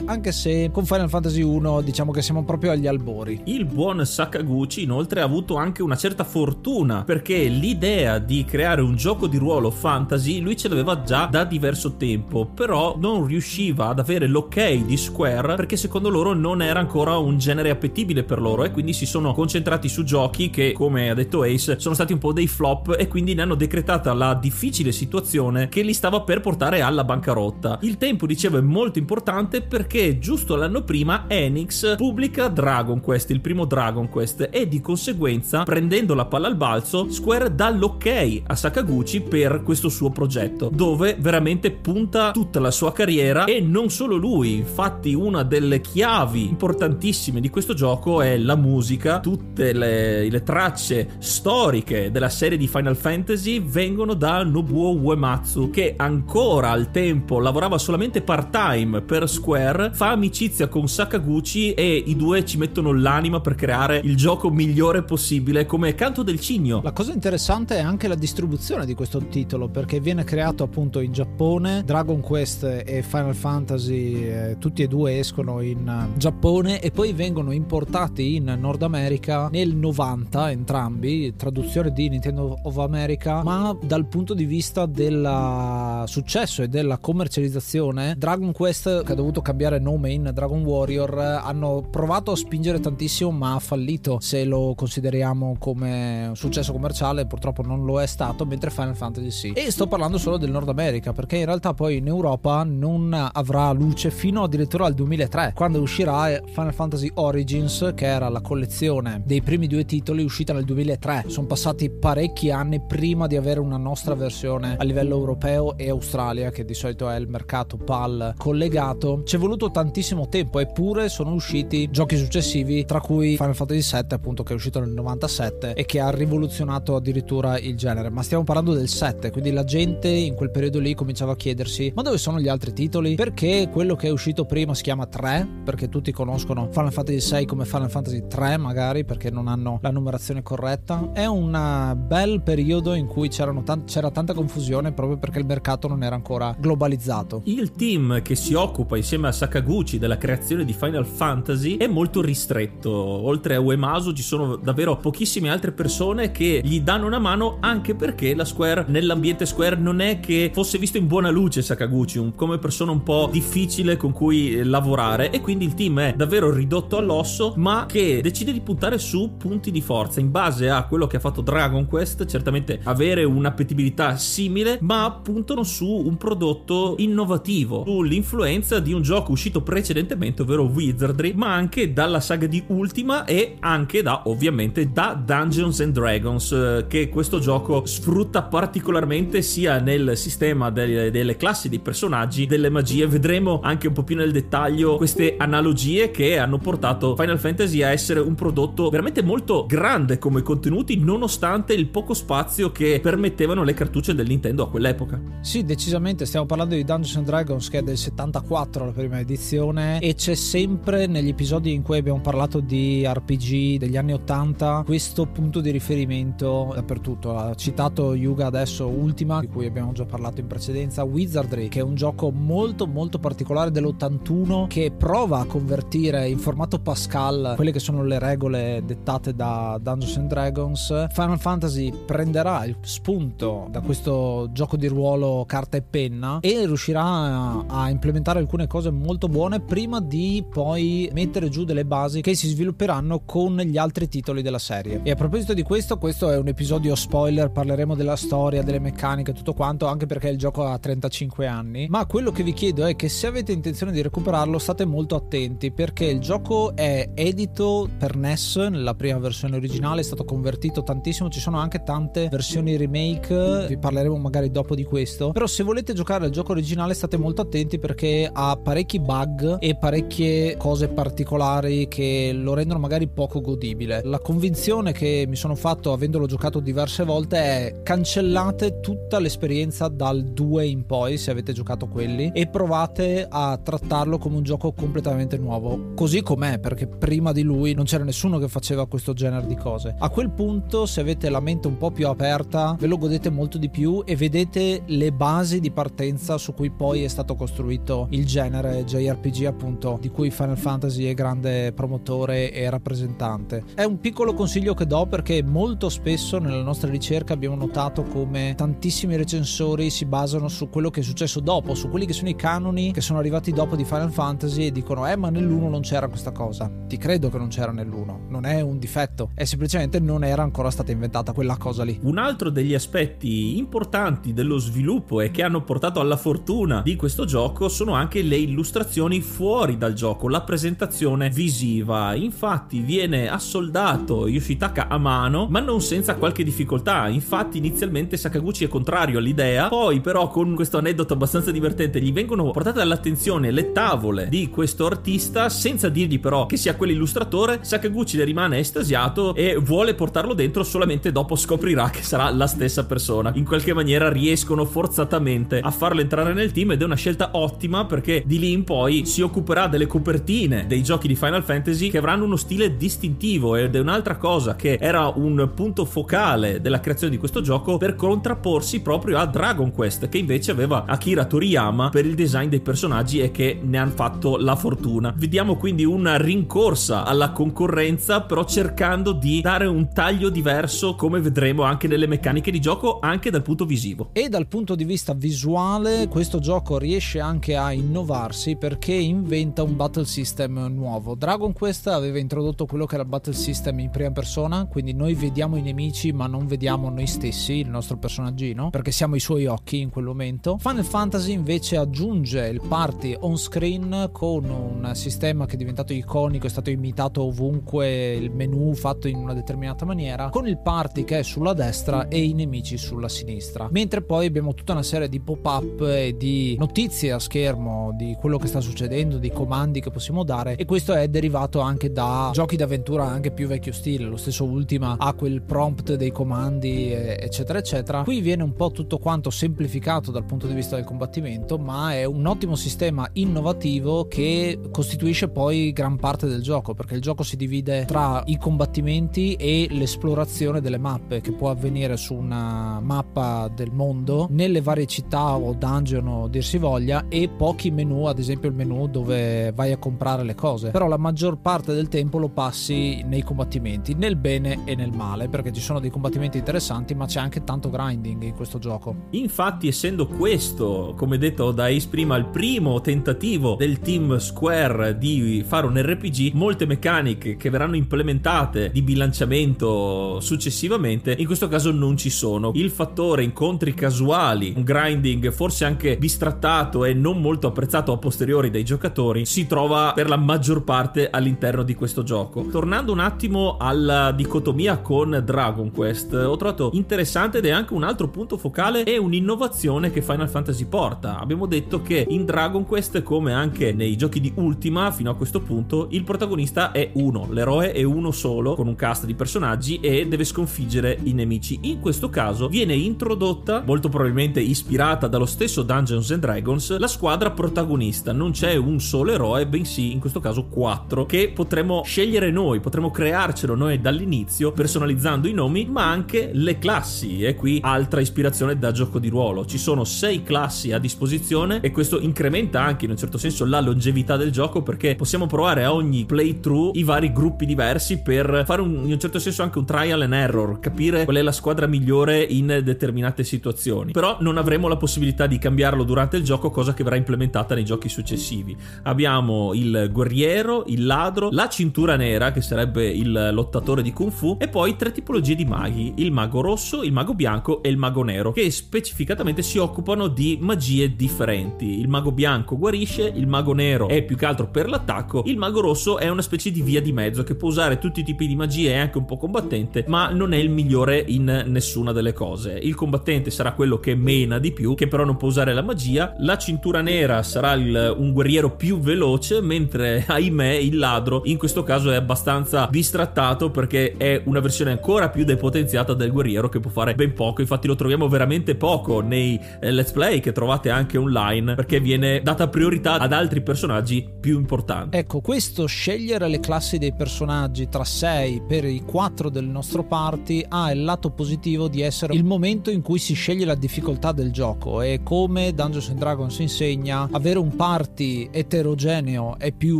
anche 0.06 0.32
se 0.32 0.70
con 0.72 0.86
Final 0.86 1.10
Fantasy 1.10 1.42
1 1.42 1.82
diciamo 1.82 2.12
che 2.12 2.22
siamo 2.22 2.44
proprio 2.44 2.72
agli 2.72 2.86
albori. 2.86 3.42
Il 3.46 3.66
buon 3.66 4.06
Sakaguchi 4.06 4.84
inoltre 4.84 5.22
ha 5.22 5.24
avuto 5.24 5.56
anche 5.56 5.82
una 5.82 5.96
certa 5.96 6.24
fortuna 6.24 7.04
perché 7.04 7.48
l'idea 7.48 8.20
di 8.20 8.46
creare 8.46 8.82
un 8.82 8.96
gioco 8.96 9.28
di 9.28 9.38
ruolo 9.38 9.72
fantasy 9.72 10.40
lui 10.42 10.56
ce 10.56 10.68
l'aveva 10.68 11.02
già 11.02 11.26
da 11.26 11.44
diverso 11.44 11.96
tempo, 11.96 12.46
però 12.46 12.96
non 13.00 13.26
riusciva 13.26 13.88
ad 13.88 14.00
avere 14.00 14.28
l'ok 14.28 14.86
di 14.86 14.98
Square 14.98 15.56
perché 15.56 15.76
secondo 15.78 16.10
loro 16.10 16.34
non 16.34 16.62
era 16.62 16.80
ancora 16.80 17.18
un 17.18 17.38
genere 17.38 17.70
appetibile 17.70 18.24
per 18.24 18.40
loro 18.40 18.64
e 18.64 18.72
quindi 18.72 18.94
si 18.94 19.06
sono 19.06 19.34
concentrati 19.34 19.90
su 19.90 20.04
giochi 20.04 20.50
che, 20.50 20.74
come 20.74 21.10
ha 21.10 21.14
detto 21.14 21.44
Ace, 21.44 21.80
sono 21.80 21.96
stati 21.96 22.14
un 22.14 22.20
po' 22.20 22.34
dei 22.34 22.48
flop 22.48 22.96
e 22.98 23.08
quindi 23.08 23.34
ne 23.34 23.42
hanno 23.42 23.56
decretata 23.56 24.14
la 24.14 24.34
difficile 24.36 24.92
situazione 24.92 25.70
che 25.70 25.82
li 25.82 25.94
stava 25.94 26.22
per 26.22 26.42
portare 26.42 26.82
alla 26.82 27.04
bancarotta. 27.04 27.80
Il 27.82 27.98
tempo, 27.98 28.26
dicevo, 28.26 28.58
è 28.58 28.62
molto 28.62 29.00
importante 29.00 29.47
perché 29.48 30.20
giusto 30.20 30.56
l'anno 30.56 30.84
prima 30.84 31.26
Enix 31.28 31.96
pubblica 31.96 32.48
Dragon 32.48 33.00
Quest, 33.02 33.30
il 33.32 33.42
primo 33.42 33.66
Dragon 33.66 34.10
Quest, 34.10 34.50
e 34.52 34.68
di 34.68 34.82
conseguenza, 34.82 35.64
prendendo 35.64 36.14
la 36.14 36.26
palla 36.26 36.48
al 36.48 36.56
balzo, 36.56 37.10
Square 37.10 37.56
dà 37.56 37.70
l'ok 37.70 38.42
a 38.46 38.56
Sakaguchi 38.56 39.22
per 39.22 39.62
questo 39.64 39.90
suo 39.90 40.10
progetto, 40.10 40.70
dove 40.74 41.16
veramente 41.20 41.72
punta 41.72 42.32
tutta 42.32 42.60
la 42.60 42.72
sua 42.72 42.92
carriera 42.92 43.46
e 43.46 43.62
non 43.62 43.90
solo 43.90 44.16
lui. 44.16 44.56
Infatti, 44.56 45.14
una 45.14 45.44
delle 45.44 45.82
chiavi 45.82 46.48
importantissime 46.48 47.40
di 47.40 47.50
questo 47.50 47.74
gioco 47.74 48.22
è 48.22 48.38
la 48.38 48.56
musica, 48.56 49.20
tutte 49.20 49.74
le, 49.74 50.30
le 50.30 50.44
tracce 50.44 51.16
storiche 51.20 52.12
della 52.12 52.30
serie 52.30 52.58
di 52.58 52.68
Final 52.68 52.96
Fantasy 52.96 53.62
vengono 53.64 54.14
da 54.14 54.44
Nobuo 54.44 54.96
Uematsu, 54.96 55.70
che 55.70 55.94
ancora 55.96 56.72
al 56.72 56.92
tempo 56.92 57.40
lavorava 57.40 57.78
solamente 57.78 58.22
part-time 58.22 59.02
per 59.02 59.30
Square, 59.38 59.92
fa 59.94 60.10
amicizia 60.10 60.68
con 60.68 60.88
Sakaguchi 60.88 61.74
e 61.74 61.96
i 61.96 62.16
due 62.16 62.44
ci 62.44 62.58
mettono 62.58 62.92
l'anima 62.92 63.40
per 63.40 63.54
creare 63.54 64.02
il 64.04 64.18
gioco 64.18 64.50
migliore 64.50 65.04
possibile 65.04 65.68
come 65.68 65.94
Canto 65.94 66.24
del 66.24 66.40
Cigno. 66.40 66.82
La 66.84 66.92
cosa 66.92 67.14
interessante 67.14 67.78
è 67.78 67.82
anche 67.82 68.08
la 68.08 68.16
distribuzione 68.16 68.84
di 68.88 68.96
questo 68.96 69.20
titolo 69.28 69.70
perché 69.70 70.00
viene 70.00 70.24
creato 70.24 70.64
appunto 70.64 71.02
in 71.02 71.12
Giappone, 71.12 71.84
Dragon 71.86 72.20
Quest 72.20 72.64
e 72.64 73.04
Final 73.04 73.36
Fantasy 73.36 74.24
eh, 74.24 74.56
tutti 74.58 74.82
e 74.82 74.88
due 74.88 75.20
escono 75.20 75.62
in 75.62 75.88
eh, 75.88 76.18
Giappone 76.18 76.82
e 76.82 76.90
poi 76.90 77.14
vengono 77.14 77.52
importati 77.52 78.38
in 78.38 78.58
Nord 78.60 78.82
America 78.82 79.50
nel 79.52 79.76
90 79.76 80.50
entrambi, 80.50 81.36
traduzione 81.36 81.92
di 81.92 82.10
Nintendo 82.10 82.58
of 82.64 82.78
America, 82.78 83.44
ma 83.44 83.78
dal 83.80 84.08
punto 84.08 84.34
di 84.34 84.46
vista 84.46 84.88
del 84.88 86.04
successo 86.08 86.64
e 86.64 86.68
della 86.68 86.98
commercializzazione 86.98 88.16
Dragon 88.18 88.52
Quest 88.52 88.88
ha 88.88 89.04
dovuto 89.28 89.42
cambiare 89.42 89.78
nome 89.78 90.12
in 90.12 90.32
Dragon 90.34 90.64
Warrior 90.64 91.20
hanno 91.20 91.86
provato 91.90 92.32
a 92.32 92.36
spingere 92.38 92.80
tantissimo 92.80 93.30
ma 93.30 93.56
ha 93.56 93.60
fallito. 93.60 94.20
Se 94.22 94.46
lo 94.46 94.74
consideriamo 94.74 95.58
come 95.60 96.28
un 96.30 96.36
successo 96.38 96.72
commerciale 96.72 97.26
purtroppo 97.26 97.62
non 97.62 97.84
lo 97.84 98.02
è 98.02 98.06
stato 98.06 98.46
mentre 98.46 98.70
Final 98.70 98.96
Fantasy 98.96 99.32
sì. 99.32 99.52
E 99.52 99.70
sto 99.70 99.88
parlando 99.88 100.18
solo 100.18 100.38
del 100.38 100.50
Nord 100.50 100.70
America 100.70 101.12
perché 101.12 101.38
in 101.38 101.46
realtà 101.46 101.74
poi 101.74 101.98
in 101.98 102.08
Europa 102.08 102.64
non 102.64 103.14
avrà 103.34 103.70
luce 103.74 104.12
fino 104.12 104.44
addirittura 104.44 104.86
al 104.86 104.94
2003 104.94 105.52
quando 105.54 105.82
uscirà 105.82 106.42
Final 106.46 106.74
Fantasy 106.74 107.12
Origins 107.16 107.92
che 107.96 108.06
era 108.06 108.30
la 108.30 108.40
collezione 108.40 109.24
dei 109.26 109.42
primi 109.42 109.68
due 109.68 109.84
titoli 109.84 110.24
uscita 110.24 110.54
nel 110.54 110.64
2003 110.64 111.26
sono 111.28 111.48
passati 111.48 111.90
parecchi 111.90 112.50
anni 112.50 112.80
prima 112.80 113.28
di 113.28 113.36
avere 113.36 113.60
una 113.60 113.78
nostra 113.78 114.16
versione 114.16 114.78
a 114.78 114.84
livello 114.86 115.18
europeo 115.18 115.76
e 115.78 115.90
Australia 115.90 116.50
che 116.50 116.64
di 116.64 116.74
solito 116.74 117.10
è 117.10 117.18
il 117.18 117.28
mercato 117.28 117.76
PAL 117.76 118.34
collegato 118.38 119.17
ci 119.26 119.36
è 119.36 119.40
voluto 119.40 119.72
tantissimo 119.72 120.28
tempo 120.28 120.60
eppure 120.60 121.10
sono 121.10 121.34
usciti 121.34 121.90
giochi 121.90 122.18
successivi 122.18 122.86
tra 122.86 123.00
cui 123.00 123.36
Final 123.36 123.56
Fantasy 123.56 123.92
VII 123.92 124.08
appunto 124.12 124.44
che 124.44 124.54
è 124.54 124.56
uscito 124.56 124.80
nel 124.80 124.90
97 124.90 125.74
e 125.74 125.86
che 125.86 126.00
ha 126.00 126.10
rivoluzionato 126.10 126.96
addirittura 126.96 127.58
il 127.60 127.76
genere. 127.76 128.10
Ma 128.10 128.24
stiamo 128.24 128.44
parlando 128.44 128.74
del 128.74 128.88
7 128.88 129.32
quindi 129.32 129.52
la 129.52 129.64
gente 129.64 130.08
in 130.08 130.36
quel 130.36 130.52
periodo 130.52 130.80
lì 130.80 130.94
cominciava 130.94 131.34
a 131.34 131.36
chiedersi 131.36 131.92
ma 131.96 132.02
dove 132.02 132.18
sono 132.18 132.40
gli 132.40 132.48
altri 132.48 132.74
titoli? 132.74 133.16
Perché 133.16 133.70
quello 133.72 133.96
che 133.96 134.08
è 134.08 134.12
uscito 134.12 134.46
prima 134.46 134.74
si 134.74 134.84
chiama 134.84 135.06
3 135.06 135.62
perché 135.64 135.90
tutti 135.90 136.12
conoscono 136.12 136.70
Final 136.72 136.92
Fantasy 136.92 137.38
VI 137.38 137.46
come 137.46 137.66
Final 137.66 137.90
Fantasy 137.90 138.28
3 138.28 138.58
magari 138.58 139.06
perché 139.06 139.30
non 139.30 139.48
hanno 139.48 139.80
la 139.82 139.92
numerazione 139.92 140.42
corretta? 140.42 141.12
È 141.14 141.26
un 141.26 141.96
bel 142.06 142.42
periodo 142.42 142.94
in 142.94 143.08
cui 143.08 143.30
t- 143.30 143.84
c'era 143.86 144.12
tanta 144.12 144.34
confusione 144.34 144.92
proprio 144.92 145.18
perché 145.18 145.40
il 145.40 145.46
mercato 145.46 145.88
non 145.88 146.04
era 146.04 146.16
ancora 146.16 146.56
globalizzato. 146.58 147.42
Il 147.46 147.72
team 147.72 148.22
che 148.22 148.36
si 148.36 148.54
occupa 148.54 148.98
insieme 149.08 149.30
a 149.30 149.32
Sakaguchi 149.32 150.00
della 150.00 150.18
creazione 150.18 150.66
di 150.66 150.74
Final 150.74 151.06
Fantasy 151.06 151.78
è 151.78 151.88
molto 151.88 152.22
ristretto. 152.22 152.92
Oltre 152.92 153.56
a 153.56 153.62
Uemasu 153.62 154.12
ci 154.12 154.22
sono 154.22 154.58
davvero 154.58 154.98
pochissime 154.98 155.50
altre 155.50 155.72
persone 155.72 156.32
che 156.32 156.60
gli 156.62 156.82
danno 156.82 157.06
una 157.06 157.18
mano 157.18 157.56
anche 157.62 157.96
perché 157.96 158.36
la 158.36 158.44
Square 158.44 158.84
nell'ambiente 158.90 159.46
Square 159.46 159.78
non 159.78 160.02
è 160.02 160.20
che 160.20 160.52
fosse 160.54 160.78
visto 160.78 160.98
in 160.98 161.08
buona 161.08 161.30
luce 161.30 161.62
Sakaguchi 161.62 162.34
come 162.36 162.58
persona 162.58 162.92
un 162.92 163.02
po' 163.02 163.30
difficile 163.32 163.96
con 163.96 164.12
cui 164.12 164.62
lavorare. 164.62 165.32
E 165.32 165.40
quindi 165.40 165.64
il 165.64 165.74
team 165.74 166.02
è 166.02 166.14
davvero 166.14 166.52
ridotto 166.52 166.98
all'osso 166.98 167.54
ma 167.56 167.86
che 167.88 168.20
decide 168.22 168.52
di 168.52 168.60
puntare 168.60 168.98
su 168.98 169.36
punti 169.38 169.72
di 169.72 169.80
forza 169.80 170.20
in 170.20 170.32
base 170.32 170.70
a 170.70 170.86
quello 170.86 171.08
che 171.08 171.16
ha 171.16 171.22
fatto 171.22 171.40
Dragon 171.40 171.86
Quest 171.86 172.26
certamente 172.26 172.82
avere 172.84 173.24
un'appetibilità 173.24 174.18
simile 174.18 174.80
ma 174.82 175.18
puntano 175.24 175.64
su 175.64 175.88
un 175.88 176.18
prodotto 176.18 176.96
innovativo 176.98 177.84
sull'influenza 177.86 178.82
di 178.82 178.96
un 178.97 178.97
gioco 179.02 179.32
uscito 179.32 179.62
precedentemente, 179.62 180.42
ovvero 180.42 180.64
Wizardry, 180.64 181.34
ma 181.34 181.54
anche 181.54 181.94
dalla 181.94 182.20
saga 182.20 182.48
di 182.48 182.64
Ultima 182.68 183.26
e 183.26 183.58
anche 183.60 184.02
da 184.02 184.24
ovviamente 184.26 184.92
da 184.92 185.14
Dungeons 185.14 185.80
and 185.80 185.94
Dragons, 185.94 186.52
eh, 186.52 186.86
che 186.88 187.10
questo 187.10 187.40
gioco 187.40 187.86
sfrutta 187.86 188.44
particolarmente 188.44 189.42
sia 189.42 189.80
nel 189.80 190.18
sistema 190.18 190.70
delle, 190.70 191.12
delle 191.12 191.38
classi 191.38 191.70
di 191.70 191.80
personaggi, 191.80 192.46
delle 192.46 192.70
magie. 192.70 193.08
Vedremo 193.08 193.60
anche 193.62 193.88
un 193.88 193.94
po' 193.94 194.04
più 194.04 194.16
nel 194.16 194.32
dettaglio 194.32 194.98
queste 194.98 195.36
analogie 195.38 196.12
che 196.12 196.38
hanno 196.38 196.58
portato 196.58 197.16
Final 197.16 197.40
Fantasy 197.40 197.82
a 197.82 197.90
essere 197.90 198.20
un 198.20 198.36
prodotto 198.36 198.90
veramente 198.90 199.24
molto 199.24 199.66
grande 199.66 200.18
come 200.18 200.42
contenuti, 200.42 200.98
nonostante 200.98 201.74
il 201.74 201.88
poco 201.88 202.14
spazio 202.14 202.72
che 202.72 203.00
permettevano 203.02 203.64
le 203.64 203.74
cartucce 203.74 204.14
del 204.14 204.28
Nintendo 204.28 204.64
a 204.64 204.70
quell'epoca. 204.70 205.20
Sì, 205.42 205.64
decisamente, 205.64 206.26
stiamo 206.26 206.46
parlando 206.46 206.76
di 206.76 206.84
Dungeons 206.84 207.18
and 207.18 207.26
Dragons 207.26 207.70
che 207.70 207.80
è 207.80 207.82
del 207.82 207.98
74 207.98 208.77
la 208.86 208.92
prima 208.92 209.20
edizione 209.20 210.00
e 210.00 210.14
c'è 210.16 210.36
sempre 210.36 211.08
negli 211.08 211.30
episodi 211.30 211.74
in 211.74 211.82
cui 211.82 211.98
abbiamo 211.98 212.20
parlato 212.20 212.60
di 212.60 213.06
RPG 213.06 213.78
degli 213.78 213.98
anni 213.98 214.14
80 214.14 214.84
questo 214.86 215.26
punto 215.26 215.62
di 215.62 215.72
riferimento 215.72 216.72
dappertutto. 216.74 217.36
Ha 217.36 217.56
citato 217.56 218.14
Yuga 218.14 218.48
adesso 218.48 218.88
Ultima, 218.88 219.40
di 219.40 219.48
cui 219.48 219.66
abbiamo 219.66 219.92
già 219.92 220.06
parlato 220.06 220.40
in 220.42 220.48
precedenza, 220.48 221.04
Wizardry, 221.04 221.68
che 221.68 221.80
è 221.80 221.84
un 221.84 221.96
gioco 221.96 222.32
molto 222.32 222.88
molto 222.88 223.20
particolare 223.20 223.72
dell'81 223.72 224.68
che 224.68 224.92
prova 224.96 225.40
a 225.40 225.46
convertire 225.46 226.28
in 226.28 226.38
formato 226.38 226.80
Pascal 226.80 227.54
quelle 227.56 227.72
che 227.72 227.80
sono 227.80 228.04
le 228.04 228.20
regole 228.20 228.84
dettate 228.86 229.34
da 229.34 229.80
Dungeons 229.82 230.18
and 230.18 230.28
Dragons. 230.28 231.08
Final 231.12 231.40
Fantasy 231.40 231.92
prenderà 232.06 232.66
il 232.66 232.78
spunto 232.82 233.68
da 233.70 233.82
questo 233.82 234.50
gioco 234.52 234.78
di 234.78 234.88
ruolo 234.88 235.46
carta 235.48 235.78
e 235.78 235.82
penna 235.82 236.40
e 236.42 236.66
riuscirà 236.66 237.66
a 237.68 237.90
implementare 237.90 238.40
alcune 238.40 238.67
cose 238.68 238.92
molto 238.92 239.28
buone 239.28 239.60
prima 239.60 240.00
di 240.00 240.46
poi 240.48 241.10
mettere 241.14 241.50
giù 241.50 241.64
delle 241.64 241.86
basi 241.86 242.22
che 242.22 242.36
si 242.36 242.48
svilupperanno 242.48 243.22
con 243.26 243.58
gli 243.58 243.78
altri 243.78 244.08
titoli 244.08 244.42
della 244.42 244.60
serie. 244.60 245.02
E 245.04 245.12
a 245.12 245.16
proposito 245.16 245.54
di 245.54 245.64
questo, 245.64 245.98
questo 245.98 246.30
è 246.32 246.38
un 246.38 246.48
episodio 246.48 246.96
spoiler, 246.96 247.50
parleremo 247.50 247.96
della 247.96 248.16
storia, 248.16 248.64
delle 248.64 248.80
meccaniche, 248.80 249.34
tutto 249.34 249.54
quanto, 249.54 249.88
anche 249.88 250.06
perché 250.06 250.30
il 250.30 250.38
gioco 250.38 250.66
ha 250.66 250.78
35 250.78 251.48
anni. 251.48 251.88
Ma 251.90 252.06
quello 252.06 252.32
che 252.32 252.44
vi 252.44 252.54
chiedo 252.54 252.86
è 252.86 252.96
che 252.96 253.10
se 253.10 253.28
avete 253.28 253.52
intenzione 253.52 253.92
di 253.92 254.02
recuperarlo, 254.02 254.60
state 254.60 254.86
molto 254.86 255.16
attenti 255.16 255.72
perché 255.72 256.06
il 256.06 256.20
gioco 256.20 256.76
è 256.76 257.10
edito 257.14 257.90
per 257.98 258.16
NES 258.16 258.56
nella 258.58 258.94
prima 258.96 259.18
versione 259.20 259.56
originale, 259.56 260.02
è 260.02 260.04
stato 260.04 260.24
convertito 260.24 260.84
tantissimo, 260.84 261.30
ci 261.30 261.40
sono 261.40 261.58
anche 261.58 261.84
tante 261.84 262.28
versioni 262.30 262.76
remake, 262.76 263.68
vi 263.68 263.78
parleremo 263.78 264.18
magari 264.18 264.52
dopo 264.52 264.76
di 264.76 264.84
questo. 264.84 265.32
Però 265.32 265.48
se 265.48 265.64
volete 265.64 265.94
giocare 265.94 266.26
al 266.26 266.32
gioco 266.32 266.52
originale 266.52 266.94
state 266.94 267.18
molto 267.18 267.42
attenti 267.42 267.80
perché 267.80 268.30
ha 268.32 268.57
parecchi 268.58 269.00
bug 269.00 269.58
e 269.60 269.76
parecchie 269.76 270.58
cose 270.58 270.88
particolari 270.88 271.88
che 271.88 272.32
lo 272.34 272.54
rendono 272.54 272.80
magari 272.80 273.08
poco 273.08 273.42
godibile. 273.42 274.02
La 274.04 274.20
convinzione 274.20 274.92
che 274.92 275.26
mi 275.28 275.36
sono 275.36 275.56
fatto 275.56 275.92
avendolo 275.94 276.26
giocato 276.26 276.60
diverse 276.60 277.04
volte 277.04 277.38
è 277.38 277.76
cancellate 277.84 278.80
tutta 278.80 279.20
l'esperienza 279.20 279.88
dal 279.88 280.24
2 280.24 280.66
in 280.66 280.86
poi 280.86 281.18
se 281.18 281.32
avete 281.32 281.54
giocato 281.54 281.88
quelli 281.88 282.32
e 282.34 282.48
provate 282.48 283.26
a 283.30 283.60
trattarlo 283.62 284.18
come 284.18 284.38
un 284.38 284.44
gioco 284.44 284.74
completamente 284.74 285.38
nuovo, 285.38 285.94
così 285.96 286.22
com'è 286.22 286.60
perché 286.60 286.88
prima 286.88 287.32
di 287.32 287.44
lui 287.44 287.74
non 287.74 287.86
c'era 287.86 288.04
nessuno 288.04 288.40
che 288.40 288.48
faceva 288.48 288.88
questo 288.88 289.14
genere 289.14 289.48
di 289.48 289.56
cose. 289.56 289.96
A 289.98 290.10
quel 290.10 290.32
punto 290.32 290.86
se 290.86 291.02
avete 291.02 291.30
la 291.30 291.40
mente 291.40 291.68
un 291.68 291.78
po' 291.78 291.92
più 291.92 292.08
aperta 292.08 292.76
ve 292.80 292.88
lo 292.88 292.98
godete 292.98 293.30
molto 293.30 293.58
di 293.58 293.70
più 293.70 294.04
e 294.06 294.16
vedete 294.16 294.84
le 294.86 295.12
basi 295.12 295.60
di 295.60 295.72
partenza 295.72 296.38
su 296.38 296.54
cui 296.54 296.70
poi 296.70 297.04
è 297.04 297.08
stato 297.08 297.36
costruito 297.36 298.08
il 298.12 298.26
genere 298.26 298.47
JRPG 298.50 299.46
appunto 299.46 299.98
di 300.00 300.10
cui 300.10 300.32
Final 300.32 300.58
Fantasy 300.58 301.06
è 301.06 301.14
grande 301.14 301.72
promotore 301.74 302.52
e 302.52 302.70
rappresentante. 302.70 303.64
È 303.74 303.84
un 303.84 304.00
piccolo 304.00 304.34
consiglio 304.34 304.74
che 304.74 304.86
do 304.86 305.06
perché 305.06 305.44
molto 305.44 305.90
spesso 305.90 306.40
nella 306.40 306.64
nostra 306.64 306.90
ricerca 306.90 307.34
abbiamo 307.34 307.56
notato 307.56 308.04
come 308.04 308.54
tantissimi 308.56 309.16
recensori 309.16 309.90
si 309.90 310.06
basano 310.06 310.48
su 310.48 310.70
quello 310.70 310.90
che 310.90 311.02
è 311.02 311.04
successo 311.04 311.40
dopo, 311.40 311.76
su 311.76 311.90
quelli 311.90 312.06
che 312.06 312.14
sono 312.14 312.30
i 312.30 312.36
canoni 312.36 312.92
che 312.92 313.02
sono 313.02 313.20
arrivati 313.20 313.52
dopo 313.52 313.76
di 313.76 313.86
Final 313.86 314.12
Fantasy 314.12 314.68
e 314.68 314.72
dicono 314.72 315.08
eh 315.08 315.16
ma 315.16 315.30
nell'1 315.30 315.70
non 315.70 315.82
c'era 315.82 316.08
questa 316.08 316.32
cosa. 316.32 316.72
Ti 316.88 316.98
credo 316.98 317.30
che 317.30 317.38
non 317.38 317.50
c'era 317.50 317.72
nell'1, 317.72 318.28
non 318.30 318.46
è 318.46 318.62
un 318.62 318.80
difetto, 318.80 319.32
è 319.34 319.44
semplicemente 319.44 320.00
non 320.00 320.24
era 320.24 320.44
ancora 320.44 320.70
stata 320.70 320.92
inventata 320.92 321.34
quella 321.34 321.58
cosa 321.58 321.84
lì. 321.84 322.00
Un 322.04 322.18
altro 322.18 322.50
degli 322.50 322.74
aspetti 322.74 323.58
importanti 323.58 324.34
dello 324.34 324.58
sviluppo 324.58 325.22
e 325.22 325.32
che 325.32 325.44
hanno 325.44 325.64
portato 325.64 326.00
alla 326.00 326.18
fortuna 326.18 326.82
di 326.82 326.96
questo 326.96 327.26
gioco 327.26 327.70
sono 327.70 327.94
anche 327.94 328.22
le 328.22 328.37
illustrazioni 328.38 329.22
fuori 329.22 329.78
dal 329.78 329.94
gioco, 329.94 330.30
la 330.30 330.42
presentazione 330.42 331.30
visiva. 331.30 332.14
Infatti 332.16 332.80
viene 332.80 333.30
assoldato 333.30 334.28
Yoshitaka 334.28 334.88
a 334.88 334.98
mano, 334.98 335.48
ma 335.50 335.60
non 335.60 335.82
senza 335.82 336.16
qualche 336.16 336.44
difficoltà. 336.44 337.08
Infatti 337.08 337.58
inizialmente 337.58 338.18
Sakaguchi 338.18 338.64
è 338.64 338.68
contrario 338.68 339.20
all'idea, 339.20 339.68
poi 339.68 340.00
però 340.00 340.30
con 340.30 340.56
questo 340.56 340.78
aneddoto 340.78 341.14
abbastanza 341.14 341.52
divertente 341.52 342.02
gli 342.02 342.14
vengono 342.14 342.50
portate 342.52 342.82
all'attenzione 342.82 343.52
le 343.52 343.72
tavole 343.72 344.28
di 344.30 344.50
questo 344.50 344.86
artista 344.86 345.50
senza 345.50 345.90
dirgli 345.90 346.20
però 346.20 346.46
che 346.46 346.58
sia 346.58 346.76
quell'illustratore. 346.76 347.60
Sakaguchi 347.62 348.18
ne 348.18 348.24
rimane 348.24 348.60
estasiato 348.60 349.34
e 349.34 349.58
vuole 349.58 349.94
portarlo 349.94 350.34
dentro 350.34 350.64
solamente 350.64 351.12
dopo 351.12 351.36
scoprirà 351.36 351.90
che 351.90 352.04
sarà 352.04 352.30
la 352.32 352.48
stessa 352.48 352.86
persona. 352.86 353.32
In 353.36 353.46
qualche 353.46 353.74
maniera 353.74 354.10
riescono 354.10 354.66
forzatamente 354.66 355.60
a 355.60 355.72
farlo 355.72 356.02
entrare 356.02 356.34
nel 356.34 356.52
team 356.52 356.72
ed 356.72 356.82
è 356.82 356.86
una 356.86 356.96
scelta 356.96 357.30
ottima 357.34 357.86
perché 357.86 358.24
di 358.28 358.40
lì 358.40 358.52
in 358.52 358.66
poi 358.66 359.06
si 359.06 359.22
occuperà 359.22 359.68
delle 359.68 359.88
copertine 359.88 360.68
dei 360.68 360.84
giochi 360.84 361.08
di 361.08 361.16
Final 361.16 361.44
Fantasy 361.44 361.90
che 361.90 361.98
avranno 361.98 362.26
uno 362.26 362.36
stile 362.36 362.76
distintivo 362.76 363.56
ed 363.56 363.74
è 363.74 363.80
un'altra 363.80 364.18
cosa 364.18 364.58
che 364.58 364.78
era 364.82 365.08
un 365.08 365.52
punto 365.56 365.86
focale 365.86 366.60
della 366.60 366.82
creazione 366.82 367.14
di 367.14 367.20
questo 367.20 367.40
gioco 367.40 367.78
per 367.78 367.96
contrapporsi 367.96 368.82
proprio 368.82 369.18
a 369.18 369.26
Dragon 369.26 369.72
Quest 369.72 370.10
che 370.10 370.18
invece 370.18 370.52
aveva 370.52 370.84
Akira 370.86 371.24
Toriyama 371.24 371.88
per 371.88 372.06
il 372.06 372.16
design 372.16 372.50
dei 372.50 372.60
personaggi 372.60 373.22
e 373.22 373.32
che 373.32 373.62
ne 373.64 373.78
hanno 373.78 373.92
fatto 373.92 374.36
la 374.36 374.58
fortuna. 374.58 375.14
Vediamo 375.16 375.56
quindi 375.56 375.86
una 375.86 376.18
rincorsa 376.18 377.06
alla 377.06 377.32
concorrenza 377.32 378.24
però 378.24 378.44
cercando 378.44 379.14
di 379.14 379.40
dare 379.40 379.68
un 379.68 379.94
taglio 379.94 380.28
diverso 380.28 380.96
come 380.96 381.22
vedremo 381.22 381.64
anche 381.64 381.88
nelle 381.88 382.08
meccaniche 382.08 382.52
di 382.52 382.60
gioco 382.60 383.00
anche 383.00 383.32
dal 383.32 383.42
punto 383.42 383.64
visivo. 383.64 384.10
E 384.12 384.28
dal 384.28 384.48
punto 384.48 384.76
di 384.76 384.84
vista 384.84 385.14
visuale 385.14 386.10
questo 386.10 386.40
gioco 386.40 386.78
riesce 386.78 387.22
anche 387.22 387.56
a 387.56 387.72
innovarsi 388.18 388.56
perché 388.56 388.94
inventa 388.94 389.62
un 389.64 389.76
battle 389.76 390.06
system 390.06 390.68
nuovo. 390.72 391.16
Dragon 391.16 391.54
Quest 391.54 391.88
aveva 391.88 392.18
introdotto 392.18 392.66
quello 392.66 392.86
che 392.86 392.96
era 392.96 393.04
il 393.04 393.10
battle 393.10 393.34
system 393.34 393.80
in 393.80 393.90
prima 393.92 394.12
persona, 394.12 394.66
quindi 394.66 394.94
noi 394.94 395.14
vediamo 395.14 395.56
i 395.56 395.62
nemici 395.62 396.12
ma 396.12 396.26
non 396.26 396.48
vediamo 396.48 396.90
noi 396.90 397.06
stessi, 397.06 397.54
il 397.54 397.70
nostro 397.70 397.98
personaggino, 397.98 398.70
perché 398.72 398.92
siamo 398.92 399.16
i 399.16 399.20
suoi 399.20 399.46
occhi 399.46 399.80
in 399.80 399.90
quel 399.90 400.06
momento. 400.06 400.58
Final 400.58 400.84
Fantasy 400.84 401.32
invece 401.32 401.78
aggiunge 401.78 402.48
il 402.48 402.62
party 402.68 403.16
on 403.20 403.38
screen 403.38 404.10
con 404.12 404.50
un 404.50 404.92
sistema 404.96 405.46
che 405.46 405.54
è 405.54 405.58
diventato 405.58 405.94
iconico, 405.94 406.48
è 406.48 406.50
stato 406.50 406.70
imitato 406.70 407.24
ovunque, 407.24 408.14
il 408.14 408.32
menu 408.32 408.74
fatto 408.74 409.08
in 409.08 409.18
una 409.18 409.34
determinata 409.34 409.86
maniera, 409.86 410.30
con 410.30 410.48
il 410.48 410.58
party 410.58 411.04
che 411.04 411.20
è 411.20 411.24
sulla 411.24 411.54
destra 411.54 412.08
e 412.08 412.24
i 412.24 412.34
nemici 412.34 412.78
sulla 412.78 413.10
sinistra. 413.10 413.68
Mentre 413.72 414.02
poi 414.02 414.26
abbiamo 414.26 414.54
tutta 414.54 414.74
una 414.74 414.84
serie 414.84 415.10
di 415.10 415.20
pop-up 415.20 415.82
e 415.82 416.16
di 416.18 416.56
notizie 416.58 417.12
a 417.12 417.20
schermo 417.20 417.92
di 417.94 418.07
quello 418.20 418.38
che 418.38 418.48
sta 418.48 418.62
succedendo, 418.62 419.18
di 419.18 419.32
comandi 419.32 419.82
che 419.82 419.92
possiamo 419.92 420.24
dare 420.24 420.56
e 420.56 420.66
questo 420.66 420.94
è 420.94 421.08
derivato 421.08 421.60
anche 421.60 421.92
da 421.92 422.30
giochi 422.34 422.56
d'avventura 422.56 423.06
anche 423.06 423.32
più 423.32 423.48
vecchio 423.48 423.74
stile, 423.74 424.06
lo 424.06 424.18
stesso 424.18 424.46
Ultima 424.46 424.96
ha 424.98 425.14
quel 425.14 425.42
prompt 425.42 425.96
dei 425.96 426.12
comandi 426.12 426.92
eccetera 426.92 427.60
eccetera. 427.60 428.04
Qui 428.04 428.22
viene 428.22 428.44
un 428.44 428.54
po' 428.54 428.72
tutto 428.72 428.98
quanto 428.98 429.30
semplificato 429.30 430.12
dal 430.12 430.26
punto 430.26 430.48
di 430.48 430.54
vista 430.54 430.76
del 430.76 430.86
combattimento, 430.86 431.58
ma 431.58 431.94
è 431.94 432.06
un 432.06 432.26
ottimo 432.26 432.56
sistema 432.56 433.08
innovativo 433.14 434.08
che 434.08 434.60
costituisce 434.72 435.30
poi 435.30 435.72
gran 435.74 435.98
parte 435.98 436.28
del 436.28 436.42
gioco, 436.42 436.74
perché 436.74 436.96
il 436.96 437.02
gioco 437.02 437.24
si 437.24 437.36
divide 437.36 437.86
tra 437.86 438.22
i 438.26 438.38
combattimenti 438.38 439.34
e 439.34 439.68
l'esplorazione 439.72 440.62
delle 440.62 440.78
mappe 440.78 441.22
che 441.22 441.32
può 441.32 441.50
avvenire 441.50 441.98
su 441.98 442.14
una 442.14 442.80
mappa 442.80 443.50
del 443.54 443.72
mondo 443.72 444.28
nelle 444.30 444.62
varie 444.62 444.86
città 444.86 445.36
o 445.36 445.54
dungeon 445.54 446.08
o 446.08 446.28
dir 446.28 446.46
voglia 446.60 447.06
e 447.10 447.28
pochi 447.30 447.72
menu, 447.72 447.87
ad 448.08 448.20
esempio 448.20 448.50
il 448.50 448.56
menu 448.56 448.88
dove 448.88 449.52
vai 449.54 449.72
a 449.72 449.78
comprare 449.78 450.24
le 450.24 450.36
cose. 450.36 450.72
Però 450.72 450.88
la 450.88 450.98
maggior 450.98 451.38
parte 451.38 451.74
del 451.74 451.88
tempo 451.88 452.18
lo 452.18 452.30
passi 452.30 453.04
nei 453.04 453.24
combattimenti, 453.24 453.94
nel 453.94 454.16
bene 454.16 454.62
e 454.66 454.76
nel 454.76 454.92
male, 454.92 455.28
perché 455.28 455.52
ci 455.52 455.62
sono 455.62 455.80
dei 455.80 455.90
combattimenti 455.90 456.38
interessanti, 456.38 456.94
ma 456.94 457.06
c'è 457.06 457.20
anche 457.20 457.44
tanto 457.44 457.70
grinding 457.70 458.24
in 458.24 458.36
questo 458.36 458.60
gioco. 458.60 458.96
Infatti, 459.12 459.68
essendo 459.68 460.08
questo, 460.08 460.94
come 460.96 461.18
detto 461.18 461.52
da 461.52 461.66
Ace 461.66 461.88
prima, 461.88 462.16
il 462.18 462.26
primo 462.26 462.82
tentativo 462.82 463.56
del 463.56 463.80
team 463.80 464.18
Square 464.18 464.98
di 464.98 465.44
fare 465.46 465.68
un 465.68 465.82
RPG, 465.82 466.34
molte 466.34 466.66
meccaniche 466.66 467.38
che 467.38 467.50
verranno 467.50 467.76
implementate 467.76 468.70
di 468.72 468.82
bilanciamento 468.82 470.20
successivamente, 470.20 471.16
in 471.18 471.26
questo 471.26 471.48
caso 471.48 471.72
non 471.72 471.98
ci 471.98 472.10
sono. 472.10 472.52
Il 472.54 472.70
fattore 472.70 473.24
incontri 473.24 473.74
casuali, 473.74 474.54
un 474.56 474.64
grinding 474.64 475.32
forse 475.32 475.66
anche 475.66 475.98
bistrattato 475.98 476.86
e 476.86 476.94
non 476.94 477.22
molto 477.22 477.48
apprezzato 477.48 477.76
acquistato 477.78 477.92
a 477.92 477.98
posteriori 477.98 478.50
dai 478.50 478.64
giocatori 478.64 479.26
si 479.26 479.46
trova 479.46 479.92
per 479.94 480.10
la 480.10 480.18
maggior 480.18 480.64
parte 480.64 481.10
all'interno 481.10 481.64
di 481.64 481.76
questo 481.76 482.04
gioco. 482.04 482.46
Tornando 482.50 482.92
un 482.92 483.00
attimo 483.00 483.58
alla 483.60 484.12
dicotomia 484.12 484.80
con 484.80 485.22
Dragon 485.24 485.72
Quest, 485.72 486.14
ho 486.14 486.36
trovato 486.36 486.72
interessante 486.74 487.38
ed 487.38 487.46
è 487.46 487.52
anche 487.52 487.74
un 487.74 487.84
altro 487.84 488.08
punto 488.10 488.38
focale 488.38 488.84
e 488.84 488.98
un'innovazione 488.98 489.92
che 489.92 490.02
Final 490.02 490.30
Fantasy 490.30 490.66
porta. 490.66 491.20
Abbiamo 491.20 491.46
detto 491.46 491.82
che 491.82 492.06
in 492.08 492.26
Dragon 492.26 492.66
Quest, 492.66 493.04
come 493.04 493.34
anche 493.34 493.74
nei 493.74 493.96
giochi 493.96 494.20
di 494.20 494.32
Ultima, 494.36 494.92
fino 494.92 495.12
a 495.12 495.16
questo 495.16 495.42
punto, 495.42 495.88
il 495.92 496.04
protagonista 496.04 496.72
è 496.72 496.92
uno, 496.94 497.28
l'eroe 497.30 497.72
è 497.72 497.84
uno 497.84 498.12
solo, 498.12 498.56
con 498.56 498.68
un 498.68 498.76
cast 498.76 499.06
di 499.06 499.14
personaggi 499.14 499.80
e 499.80 500.08
deve 500.08 500.24
sconfiggere 500.24 500.98
i 501.04 501.14
nemici. 501.14 501.60
In 501.64 501.80
questo 501.80 502.10
caso 502.10 502.48
viene 502.48 502.74
introdotta, 502.74 503.62
molto 503.66 503.90
probabilmente 503.90 504.40
ispirata 504.40 505.08
dallo 505.08 505.26
stesso 505.26 505.64
Dungeons 505.64 506.12
and 506.12 506.22
Dragons, 506.22 506.78
la 506.78 506.88
squadra 506.88 507.32
protagonista. 507.32 507.66
Non 507.76 508.32
c'è 508.32 508.56
un 508.56 508.80
solo 508.80 509.12
eroe, 509.12 509.48
bensì 509.48 509.92
in 509.92 510.00
questo 510.00 510.20
caso 510.20 510.46
quattro, 510.46 511.06
che 511.06 511.32
potremo 511.34 511.84
scegliere 511.84 512.32
noi, 512.32 512.60
potremo 512.60 512.92
crearcelo 512.92 513.56
noi 513.56 513.82
dall'inizio, 513.82 514.52
personalizzando 514.52 515.28
i 515.28 515.34
nomi, 515.34 515.66
ma 515.66 515.90
anche 515.90 516.30
le 516.34 516.58
classi. 516.60 517.24
E 517.24 517.36
qui 517.36 517.60
altra 517.62 518.00
ispirazione 518.00 518.58
da 518.58 518.72
gioco 518.72 519.00
di 519.00 519.10
ruolo. 519.10 519.46
Ci 519.46 519.58
sono 519.58 519.84
sei 519.84 520.24
classi 520.24 520.72
a 520.72 520.80
disposizione 520.80 521.60
e 521.62 521.72
questo 521.72 522.00
incrementa 522.00 522.62
anche 522.62 522.86
in 522.86 522.92
un 522.92 522.98
certo 522.98 523.18
senso 523.18 523.46
la 523.46 523.60
longevità 523.60 524.18
del 524.18 524.32
gioco 524.32 524.62
perché 524.62 524.96
possiamo 524.96 525.26
provare 525.28 525.64
a 525.64 525.74
ogni 525.74 526.06
playthrough 526.06 526.76
i 526.76 526.84
vari 526.84 527.12
gruppi 527.12 527.46
diversi 527.46 528.02
per 528.02 528.44
fare 528.46 528.62
un, 528.62 528.84
in 528.86 528.92
un 528.92 529.00
certo 529.00 529.20
senso 529.20 529.44
anche 529.44 529.58
un 529.58 529.66
trial 529.66 530.02
and 530.02 530.14
error, 530.14 530.60
capire 530.60 531.04
qual 531.04 531.18
è 531.18 531.22
la 531.22 531.32
squadra 531.32 531.68
migliore 531.68 532.22
in 532.22 532.62
determinate 532.64 533.24
situazioni. 533.24 533.92
Però 533.92 534.18
non 534.20 534.38
avremo 534.38 534.68
la 534.68 534.78
possibilità 534.78 535.28
di 535.28 535.38
cambiarlo 535.38 535.84
durante 535.84 536.18
il 536.18 536.24
gioco, 536.24 536.50
cosa 536.50 536.74
che 536.74 536.84
verrà 536.84 536.96
implementata 536.96 537.54
nei 537.58 537.66
giochi 537.66 537.90
successivi. 537.90 538.56
Abbiamo 538.84 539.54
il 539.54 539.90
guerriero, 539.92 540.64
il 540.68 540.86
ladro, 540.86 541.30
la 541.32 541.50
cintura 541.50 541.96
nera 541.96 542.32
che 542.32 542.42
sarebbe 542.42 542.88
il 542.88 543.30
lottatore 543.32 543.82
di 543.82 543.92
kung 543.92 544.12
fu 544.12 544.38
e 544.40 544.48
poi 544.48 544.76
tre 544.76 544.92
tipologie 544.92 545.36
di 545.36 545.46
maghi, 545.46 545.94
il 545.98 546.12
mago 546.12 546.42
rosso, 546.42 546.84
il 546.84 546.94
mago 546.94 547.14
bianco 547.14 547.64
e 547.64 547.70
il 547.70 547.78
mago 547.78 548.04
nero, 548.04 548.32
che 548.32 548.50
specificatamente 548.52 549.42
si 549.42 549.58
occupano 549.58 550.08
di 550.08 550.38
magie 550.40 550.96
differenti. 550.96 551.80
Il 551.80 551.88
mago 551.88 552.12
bianco 552.12 552.58
guarisce, 552.58 553.12
il 553.14 553.28
mago 553.28 553.54
nero 553.54 553.88
è 553.88 554.04
più 554.04 554.16
che 554.16 554.26
altro 554.26 554.50
per 554.50 554.70
l'attacco, 554.70 555.24
il 555.26 555.38
mago 555.38 555.62
rosso 555.62 555.98
è 555.98 556.08
una 556.08 556.22
specie 556.22 556.52
di 556.52 556.62
via 556.62 556.82
di 556.82 556.92
mezzo 556.92 557.24
che 557.24 557.36
può 557.36 557.50
usare 557.50 557.80
tutti 557.80 558.02
i 558.02 558.04
tipi 558.04 558.28
di 558.28 558.36
magie, 558.36 558.72
è 558.72 558.78
anche 558.78 558.98
un 558.98 559.06
po' 559.06 559.18
combattente, 559.18 559.84
ma 559.88 560.10
non 560.10 560.34
è 560.34 560.38
il 560.38 560.50
migliore 560.50 561.04
in 561.08 561.46
nessuna 561.48 561.92
delle 561.92 562.14
cose. 562.14 562.60
Il 562.62 562.76
combattente 562.76 563.32
sarà 563.32 563.54
quello 563.54 563.80
che 563.80 563.96
mena 563.96 564.38
di 564.38 564.52
più, 564.52 564.76
che 564.76 564.88
però 564.88 565.04
non 565.04 565.18
può 565.18 565.28
usare 565.28 565.54
la 565.54 565.64
magia. 565.64 566.14
La 566.20 566.38
cintura 566.38 566.82
nera 566.82 567.24
sarà 567.24 567.47
il, 567.54 567.96
un 567.98 568.12
guerriero 568.14 568.56
più 568.56 568.80
veloce, 568.80 569.42
mentre 569.42 570.04
ahimè 570.08 570.54
il 570.54 570.78
ladro 570.78 571.22
in 571.26 571.38
questo 571.38 571.64
caso 571.64 571.92
è 571.92 571.96
abbastanza 571.96 572.68
bistrattato 572.68 573.50
perché 573.52 573.94
è 573.98 574.22
una 574.26 574.40
versione 574.40 574.72
ancora 574.72 575.10
più 575.10 575.24
depotenziata 575.24 575.94
del 575.94 576.12
guerriero 576.12 576.50
che 576.50 576.60
può 576.60 576.72
fare 576.72 576.96
ben 576.96 577.14
poco. 577.14 577.42
Infatti 577.42 577.68
lo 577.68 577.76
troviamo 577.76 578.08
veramente 578.08 578.56
poco 578.56 579.02
nei 579.02 579.40
eh, 579.60 579.72
let's 579.72 579.92
play 579.92 580.20
che 580.20 580.32
trovate 580.32 580.70
anche 580.70 580.98
online 580.98 581.56
perché 581.56 581.80
viene 581.80 582.22
data 582.22 582.48
priorità 582.48 582.98
ad 582.98 583.14
altri 583.14 583.42
personaggi 583.42 584.08
più 584.20 584.38
importanti. 584.38 584.98
Ecco, 584.98 585.22
questo 585.22 585.66
scegliere 585.66 586.28
le 586.28 586.40
classi 586.40 586.78
dei 586.78 586.94
personaggi 586.94 587.70
tra 587.70 587.84
6 587.84 588.44
per 588.48 588.66
i 588.66 588.82
4 588.86 589.30
del 589.30 589.46
nostro 589.46 589.84
party 589.84 590.46
ha 590.48 590.72
il 590.72 590.84
lato 590.84 591.10
positivo 591.12 591.68
di 591.68 591.82
essere 591.82 592.14
il 592.14 592.24
momento 592.24 592.70
in 592.70 592.82
cui 592.82 593.00
si 593.00 593.14
sceglie 593.14 593.46
la 593.46 593.56
difficoltà 593.56 594.12
del 594.12 594.32
gioco 594.32 594.82
e 594.82 595.02
come 595.04 595.54
Dungeons 595.54 595.90
and 595.90 596.00
Dragons 596.00 596.40
insegna 596.40 597.08
avere 597.12 597.37
un 597.40 597.56
party 597.56 598.30
eterogeneo 598.32 599.38
è 599.38 599.52
più 599.52 599.80